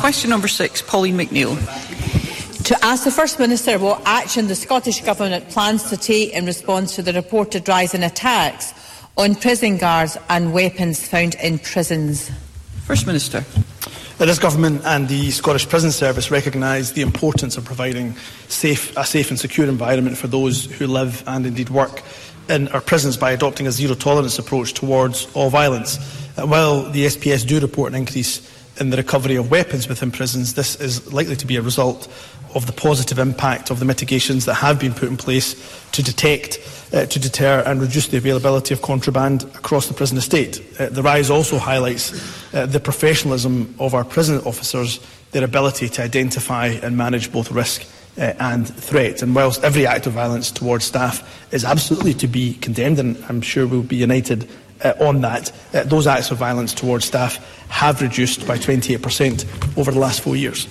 Question 0.00 0.30
number 0.30 0.48
six, 0.48 0.82
Pauline 0.82 1.16
McNeill. 1.16 1.56
To 2.70 2.84
ask 2.84 3.02
the 3.02 3.10
First 3.10 3.40
Minister 3.40 3.80
what 3.80 4.00
action 4.06 4.46
the 4.46 4.54
Scottish 4.54 5.00
Government 5.00 5.48
plans 5.48 5.90
to 5.90 5.96
take 5.96 6.32
in 6.32 6.46
response 6.46 6.94
to 6.94 7.02
the 7.02 7.12
reported 7.12 7.68
rise 7.68 7.94
in 7.94 8.04
attacks 8.04 8.72
on 9.16 9.34
prison 9.34 9.76
guards 9.76 10.16
and 10.28 10.52
weapons 10.52 11.04
found 11.04 11.34
in 11.42 11.58
prisons? 11.58 12.30
First 12.84 13.08
Minister. 13.08 13.44
This 14.18 14.38
government 14.38 14.82
and 14.84 15.08
the 15.08 15.32
Scottish 15.32 15.68
Prison 15.68 15.90
Service 15.90 16.30
recognise 16.30 16.92
the 16.92 17.02
importance 17.02 17.56
of 17.56 17.64
providing 17.64 18.14
safe, 18.46 18.96
a 18.96 19.04
safe 19.04 19.30
and 19.30 19.40
secure 19.40 19.68
environment 19.68 20.16
for 20.16 20.28
those 20.28 20.66
who 20.66 20.86
live 20.86 21.24
and 21.26 21.46
indeed 21.46 21.70
work 21.70 22.04
in 22.48 22.68
our 22.68 22.80
prisons 22.80 23.16
by 23.16 23.32
adopting 23.32 23.66
a 23.66 23.72
zero 23.72 23.96
tolerance 23.96 24.38
approach 24.38 24.74
towards 24.74 25.26
all 25.34 25.50
violence. 25.50 25.98
Uh, 26.38 26.46
while 26.46 26.88
the 26.88 27.06
SPS 27.06 27.44
do 27.44 27.58
report 27.58 27.90
an 27.90 27.98
increase 27.98 28.48
in 28.78 28.90
the 28.90 28.96
recovery 28.96 29.34
of 29.34 29.50
weapons 29.50 29.88
within 29.88 30.12
prisons, 30.12 30.54
this 30.54 30.76
is 30.76 31.12
likely 31.12 31.34
to 31.36 31.46
be 31.46 31.56
a 31.56 31.62
result 31.62 32.06
of 32.54 32.66
the 32.66 32.72
positive 32.72 33.18
impact 33.18 33.70
of 33.70 33.78
the 33.78 33.84
mitigations 33.84 34.44
that 34.44 34.54
have 34.54 34.78
been 34.78 34.92
put 34.92 35.08
in 35.08 35.16
place 35.16 35.54
to 35.92 36.02
detect, 36.02 36.58
uh, 36.92 37.06
to 37.06 37.18
deter 37.18 37.62
and 37.66 37.80
reduce 37.80 38.08
the 38.08 38.16
availability 38.16 38.74
of 38.74 38.82
contraband 38.82 39.44
across 39.54 39.86
the 39.86 39.94
prison 39.94 40.18
estate. 40.18 40.60
Uh, 40.78 40.88
the 40.88 41.02
rise 41.02 41.30
also 41.30 41.58
highlights 41.58 42.12
uh, 42.54 42.66
the 42.66 42.80
professionalism 42.80 43.74
of 43.78 43.94
our 43.94 44.04
prison 44.04 44.40
officers, 44.44 45.00
their 45.32 45.44
ability 45.44 45.88
to 45.88 46.02
identify 46.02 46.66
and 46.66 46.96
manage 46.96 47.32
both 47.32 47.50
risk 47.50 47.86
uh, 48.18 48.32
and 48.40 48.68
threat. 48.68 49.22
And 49.22 49.34
whilst 49.34 49.62
every 49.62 49.86
act 49.86 50.06
of 50.06 50.14
violence 50.14 50.50
towards 50.50 50.84
staff 50.84 51.52
is 51.52 51.64
absolutely 51.64 52.14
to 52.14 52.26
be 52.26 52.54
condemned, 52.54 52.98
and 52.98 53.22
I'm 53.28 53.40
sure 53.40 53.66
we'll 53.66 53.82
be 53.82 53.96
united 53.96 54.48
uh, 54.82 54.94
on 55.00 55.20
that, 55.20 55.52
uh, 55.74 55.84
those 55.84 56.06
acts 56.06 56.30
of 56.30 56.38
violence 56.38 56.74
towards 56.74 57.04
staff 57.04 57.38
have 57.68 58.02
reduced 58.02 58.46
by 58.46 58.58
28% 58.58 59.78
over 59.78 59.92
the 59.92 59.98
last 59.98 60.20
four 60.20 60.36
years. 60.36 60.66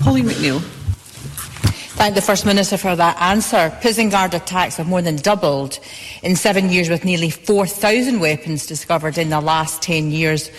Pauline 0.00 0.26
McNeill. 0.26 0.62
Thank 2.02 2.16
the 2.16 2.20
First 2.20 2.44
Minister 2.44 2.76
for 2.76 2.96
that 2.96 3.16
answer. 3.22 3.70
Prison 3.80 4.08
guard 4.08 4.34
attacks 4.34 4.76
have 4.78 4.88
more 4.88 5.02
than 5.02 5.14
doubled 5.14 5.78
in 6.24 6.34
seven 6.34 6.68
years, 6.68 6.88
with 6.90 7.04
nearly 7.04 7.30
4,000 7.30 8.18
weapons 8.18 8.66
discovered 8.66 9.18
in 9.18 9.30
the 9.30 9.40
last 9.40 9.82
10 9.82 10.10
years. 10.10 10.50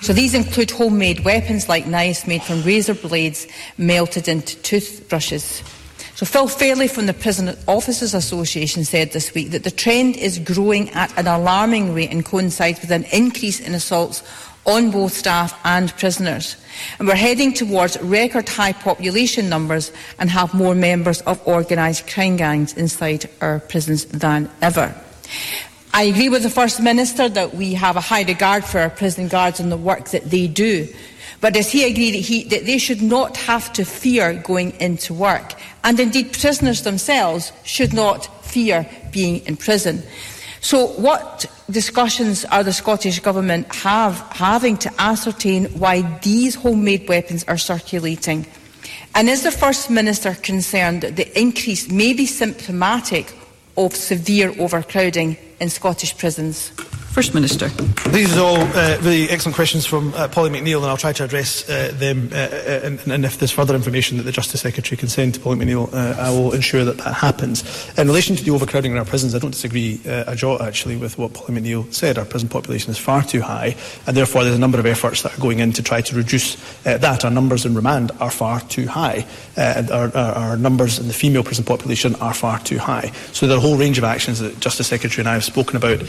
So 0.00 0.12
these 0.12 0.32
include 0.32 0.70
homemade 0.70 1.24
weapons 1.24 1.68
like 1.68 1.88
knives 1.88 2.24
made 2.28 2.44
from 2.44 2.62
razor 2.62 2.94
blades 2.94 3.48
melted 3.76 4.28
into 4.28 4.56
toothbrushes. 4.58 5.64
So 6.14 6.24
Phil 6.24 6.46
Fairlie 6.46 6.86
from 6.86 7.06
the 7.06 7.14
Prison 7.14 7.56
Officers 7.66 8.14
Association 8.14 8.84
said 8.84 9.10
this 9.10 9.34
week 9.34 9.50
that 9.50 9.64
the 9.64 9.72
trend 9.72 10.16
is 10.16 10.38
growing 10.38 10.88
at 10.90 11.18
an 11.18 11.26
alarming 11.26 11.94
rate 11.94 12.12
and 12.12 12.24
coincides 12.24 12.80
with 12.80 12.92
an 12.92 13.06
increase 13.12 13.58
in 13.58 13.74
assaults 13.74 14.22
on 14.64 14.90
both 14.90 15.12
staff 15.12 15.58
and 15.64 15.96
prisoners. 15.96 16.56
And 16.98 17.08
we're 17.08 17.14
heading 17.14 17.52
towards 17.52 18.00
record 18.00 18.48
high 18.48 18.72
population 18.72 19.48
numbers 19.48 19.92
and 20.18 20.30
have 20.30 20.54
more 20.54 20.74
members 20.74 21.20
of 21.22 21.44
organised 21.46 22.08
crime 22.08 22.36
gangs 22.36 22.72
inside 22.74 23.28
our 23.40 23.60
prisons 23.60 24.04
than 24.06 24.50
ever. 24.60 24.94
I 25.94 26.04
agree 26.04 26.28
with 26.28 26.42
the 26.42 26.50
First 26.50 26.80
Minister 26.80 27.28
that 27.28 27.54
we 27.54 27.74
have 27.74 27.96
a 27.96 28.00
high 28.00 28.22
regard 28.22 28.64
for 28.64 28.80
our 28.80 28.90
prison 28.90 29.28
guards 29.28 29.60
and 29.60 29.70
the 29.70 29.76
work 29.76 30.08
that 30.10 30.30
they 30.30 30.46
do. 30.46 30.88
But 31.42 31.54
does 31.54 31.70
he 31.70 31.84
agree 31.84 32.12
that, 32.12 32.18
he, 32.18 32.44
that 32.44 32.66
they 32.66 32.78
should 32.78 33.02
not 33.02 33.36
have 33.36 33.72
to 33.74 33.84
fear 33.84 34.32
going 34.32 34.80
into 34.80 35.12
work? 35.12 35.54
And 35.82 35.98
indeed, 35.98 36.32
prisoners 36.32 36.82
themselves 36.82 37.52
should 37.64 37.92
not 37.92 38.44
fear 38.46 38.88
being 39.10 39.44
in 39.44 39.56
prison. 39.56 40.02
So, 40.62 40.86
what 40.86 41.44
discussions 41.68 42.44
are 42.44 42.62
the 42.62 42.72
Scottish 42.72 43.18
Government 43.18 43.74
have, 43.74 44.16
having 44.30 44.76
to 44.78 44.92
ascertain 44.96 45.64
why 45.76 46.02
these 46.20 46.54
homemade 46.54 47.08
weapons 47.08 47.44
are 47.48 47.58
circulating? 47.58 48.46
And 49.16 49.28
is 49.28 49.42
the 49.42 49.50
First 49.50 49.90
Minister 49.90 50.34
concerned 50.34 51.02
that 51.02 51.16
the 51.16 51.38
increase 51.38 51.90
may 51.90 52.12
be 52.12 52.26
symptomatic 52.26 53.34
of 53.76 53.96
severe 53.96 54.54
overcrowding 54.56 55.36
in 55.58 55.68
Scottish 55.68 56.16
prisons? 56.16 56.70
First 57.12 57.34
Minister. 57.34 57.68
These 58.08 58.38
are 58.38 58.40
all 58.40 58.56
uh, 58.56 58.96
really 59.02 59.28
excellent 59.28 59.54
questions 59.54 59.84
from 59.84 60.14
uh, 60.14 60.28
Pauline 60.28 60.54
McNeill, 60.54 60.78
and 60.78 60.86
I'll 60.86 60.96
try 60.96 61.12
to 61.12 61.24
address 61.24 61.68
uh, 61.68 61.92
them. 61.92 62.30
Uh, 62.32 62.36
uh, 62.36 62.80
and, 62.84 63.00
and, 63.06 63.26
if 63.26 63.38
there's 63.38 63.50
further 63.50 63.74
information 63.74 64.16
that 64.16 64.22
the 64.22 64.32
Justice 64.32 64.62
Secretary 64.62 64.96
can 64.96 65.10
send 65.10 65.34
to 65.34 65.40
Pauline 65.40 65.60
McNeill, 65.60 65.92
uh, 65.92 66.18
I 66.18 66.30
will 66.30 66.54
ensure 66.54 66.86
that 66.86 66.96
that 66.96 67.12
happens. 67.12 67.64
In 67.98 68.06
relation 68.06 68.34
to 68.36 68.42
the 68.42 68.50
overcrowding 68.52 68.92
in 68.92 68.96
our 68.98 69.04
prisons, 69.04 69.34
I 69.34 69.40
don't 69.40 69.50
disagree 69.50 70.00
a 70.06 70.34
jot 70.34 70.62
actually 70.62 70.96
with 70.96 71.18
what 71.18 71.34
Pauline 71.34 71.62
McNeill 71.62 71.92
said. 71.92 72.16
Our 72.16 72.24
prison 72.24 72.48
population 72.48 72.90
is 72.90 72.96
far 72.96 73.22
too 73.22 73.42
high, 73.42 73.76
and 74.06 74.16
therefore 74.16 74.44
there's 74.44 74.56
a 74.56 74.60
number 74.60 74.78
of 74.78 74.86
efforts 74.86 75.20
that 75.20 75.36
are 75.36 75.40
going 75.40 75.58
in 75.58 75.72
to 75.74 75.82
try 75.82 76.00
to 76.00 76.16
reduce 76.16 76.56
that. 76.84 77.26
Our 77.26 77.30
numbers 77.30 77.66
in 77.66 77.74
remand 77.74 78.10
are 78.20 78.30
far 78.30 78.60
too 78.60 78.86
high, 78.86 79.26
and 79.54 79.90
our, 79.90 80.16
our, 80.16 80.32
our, 80.34 80.56
numbers 80.56 80.98
in 80.98 81.08
the 81.08 81.14
female 81.14 81.44
prison 81.44 81.64
population 81.64 82.14
are 82.16 82.32
far 82.32 82.58
too 82.60 82.78
high. 82.78 83.12
So 83.32 83.46
there 83.46 83.56
are 83.56 83.58
a 83.58 83.62
whole 83.62 83.76
range 83.76 83.98
of 83.98 84.04
actions 84.04 84.38
that 84.38 84.58
Justice 84.60 84.86
Secretary 84.86 85.20
and 85.20 85.28
I 85.28 85.34
have 85.34 85.44
spoken 85.44 85.76
about 85.76 86.00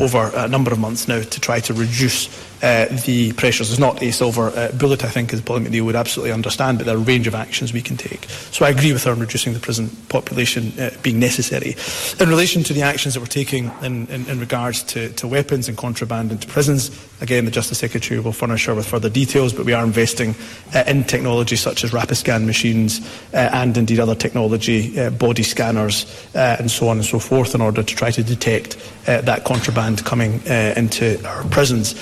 over 0.00 0.45
a 0.46 0.48
number 0.48 0.72
of 0.72 0.78
months 0.78 1.08
now 1.08 1.20
to 1.20 1.40
try 1.40 1.60
to 1.60 1.74
reduce 1.74 2.28
uh, 2.62 2.86
the 3.04 3.32
pressures. 3.34 3.68
There's 3.68 3.78
not 3.78 4.02
a 4.02 4.10
silver 4.10 4.48
uh, 4.48 4.72
bullet, 4.72 5.04
I 5.04 5.08
think, 5.08 5.32
as 5.32 5.42
McNeill 5.42 5.84
would 5.84 5.96
absolutely 5.96 6.32
understand, 6.32 6.78
but 6.78 6.86
there 6.86 6.96
are 6.96 6.98
a 6.98 7.02
range 7.02 7.26
of 7.26 7.34
actions 7.34 7.72
we 7.72 7.82
can 7.82 7.96
take. 7.96 8.24
So 8.50 8.64
I 8.64 8.70
agree 8.70 8.92
with 8.92 9.04
her 9.04 9.12
on 9.12 9.20
reducing 9.20 9.52
the 9.52 9.60
prison 9.60 9.90
population 10.08 10.72
uh, 10.80 10.90
being 11.02 11.18
necessary. 11.18 11.76
In 12.18 12.28
relation 12.28 12.62
to 12.64 12.72
the 12.72 12.82
actions 12.82 13.14
that 13.14 13.20
we're 13.20 13.26
taking 13.26 13.70
in, 13.82 14.06
in, 14.06 14.26
in 14.26 14.40
regards 14.40 14.82
to, 14.84 15.10
to, 15.10 15.26
weapons 15.26 15.68
and 15.68 15.76
contraband 15.76 16.32
into 16.32 16.46
prisons, 16.46 16.90
again, 17.20 17.44
the 17.44 17.50
Justice 17.50 17.78
Secretary 17.78 18.20
will 18.20 18.32
furnish 18.32 18.64
her 18.66 18.74
with 18.74 18.86
further 18.86 19.10
details, 19.10 19.52
but 19.52 19.66
we 19.66 19.74
are 19.74 19.84
investing 19.84 20.34
uh, 20.74 20.84
in 20.86 21.04
technology 21.04 21.56
such 21.56 21.84
as 21.84 21.92
rapid 21.92 22.14
scan 22.14 22.46
machines 22.46 23.00
uh, 23.34 23.50
and 23.52 23.76
indeed 23.76 24.00
other 24.00 24.14
technology, 24.14 25.10
body 25.10 25.42
scanners, 25.42 26.06
and 26.34 26.70
so 26.70 26.88
on 26.88 26.96
and 26.96 27.06
so 27.06 27.18
forth, 27.18 27.54
in 27.54 27.60
order 27.60 27.82
to 27.82 27.94
try 27.94 28.10
to 28.10 28.22
detect 28.22 28.76
that 29.04 29.44
contraband 29.44 30.04
coming 30.04 30.40
into 30.46 31.22
our 31.26 31.44
prisons. 31.48 31.94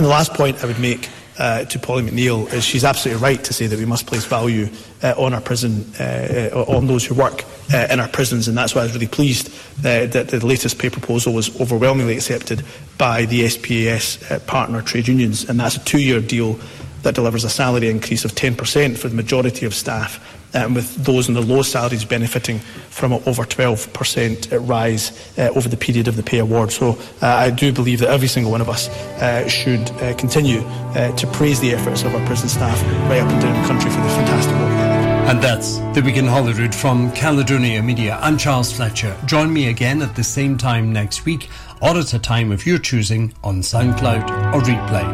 Uh, 0.00 0.02
and 0.02 0.06
the 0.06 0.10
last 0.10 0.32
point 0.32 0.64
I 0.64 0.66
would 0.66 0.78
make 0.78 1.10
uh, 1.38 1.64
to 1.66 1.78
Pauline 1.78 2.08
McNeill 2.08 2.50
is 2.54 2.64
she's 2.64 2.84
absolutely 2.84 3.22
right 3.22 3.42
to 3.44 3.52
say 3.52 3.66
that 3.66 3.78
we 3.78 3.84
must 3.84 4.06
place 4.06 4.24
value 4.24 4.68
uh, 5.02 5.12
on 5.18 5.34
our 5.34 5.42
prison, 5.42 5.84
uh, 6.00 6.48
uh 6.52 6.64
on 6.68 6.86
those 6.86 7.04
who 7.04 7.14
work 7.14 7.44
uh, 7.72 7.86
in 7.90 8.00
our 8.00 8.08
prisons, 8.08 8.48
and 8.48 8.56
that's 8.56 8.74
why 8.74 8.80
I 8.80 8.84
was 8.84 8.94
really 8.94 9.08
pleased 9.08 9.50
that 9.82 10.12
the 10.12 10.46
latest 10.46 10.78
pay 10.78 10.88
proposal 10.88 11.34
was 11.34 11.60
overwhelmingly 11.60 12.16
accepted 12.16 12.64
by 12.96 13.26
the 13.26 13.42
SPS 13.42 14.46
partner 14.46 14.80
trade 14.80 15.06
unions, 15.06 15.48
and 15.48 15.60
that's 15.60 15.76
a 15.76 15.84
two-year 15.84 16.20
deal 16.20 16.58
that 17.02 17.14
delivers 17.14 17.44
a 17.44 17.50
salary 17.50 17.88
increase 17.90 18.24
of 18.24 18.32
10% 18.32 18.96
for 18.96 19.08
the 19.08 19.14
majority 19.14 19.66
of 19.66 19.74
staff 19.74 20.39
um, 20.54 20.74
with 20.74 20.94
those 21.04 21.28
in 21.28 21.34
the 21.34 21.40
low 21.40 21.62
salaries 21.62 22.04
benefiting 22.04 22.58
from 22.90 23.12
an 23.12 23.22
over 23.26 23.44
12% 23.44 24.52
uh, 24.52 24.58
rise 24.60 25.38
uh, 25.38 25.50
over 25.54 25.68
the 25.68 25.76
period 25.76 26.08
of 26.08 26.16
the 26.16 26.22
pay 26.22 26.38
award. 26.38 26.72
So 26.72 26.98
uh, 27.22 27.26
I 27.26 27.50
do 27.50 27.72
believe 27.72 28.00
that 28.00 28.10
every 28.10 28.28
single 28.28 28.52
one 28.52 28.60
of 28.60 28.68
us 28.68 28.88
uh, 28.88 29.48
should 29.48 29.90
uh, 29.90 30.14
continue 30.16 30.60
uh, 30.60 31.14
to 31.16 31.26
praise 31.28 31.60
the 31.60 31.72
efforts 31.72 32.02
of 32.02 32.14
our 32.14 32.24
prison 32.26 32.48
staff 32.48 32.80
right 33.08 33.20
up 33.20 33.30
and 33.30 33.42
down 33.42 33.62
the 33.62 33.68
country 33.68 33.90
for 33.90 34.00
the 34.00 34.08
fantastic 34.08 34.54
work 34.56 34.70
they 34.70 35.04
do. 35.04 35.10
And 35.30 35.40
that's 35.40 35.78
the 35.94 36.02
Week 36.04 36.16
in 36.16 36.26
Holyrood 36.26 36.74
from 36.74 37.12
Caledonia 37.12 37.82
Media. 37.82 38.18
I'm 38.20 38.36
Charles 38.36 38.72
Fletcher. 38.72 39.16
Join 39.26 39.52
me 39.52 39.68
again 39.68 40.02
at 40.02 40.16
the 40.16 40.24
same 40.24 40.56
time 40.58 40.92
next 40.92 41.24
week 41.24 41.48
or 41.80 41.90
at 41.90 42.12
a 42.14 42.18
time 42.18 42.50
of 42.50 42.66
your 42.66 42.78
choosing 42.78 43.32
on 43.44 43.60
SoundCloud 43.60 44.54
or 44.54 44.60
replay. 44.60 45.04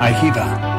Aihiva. 0.00 0.71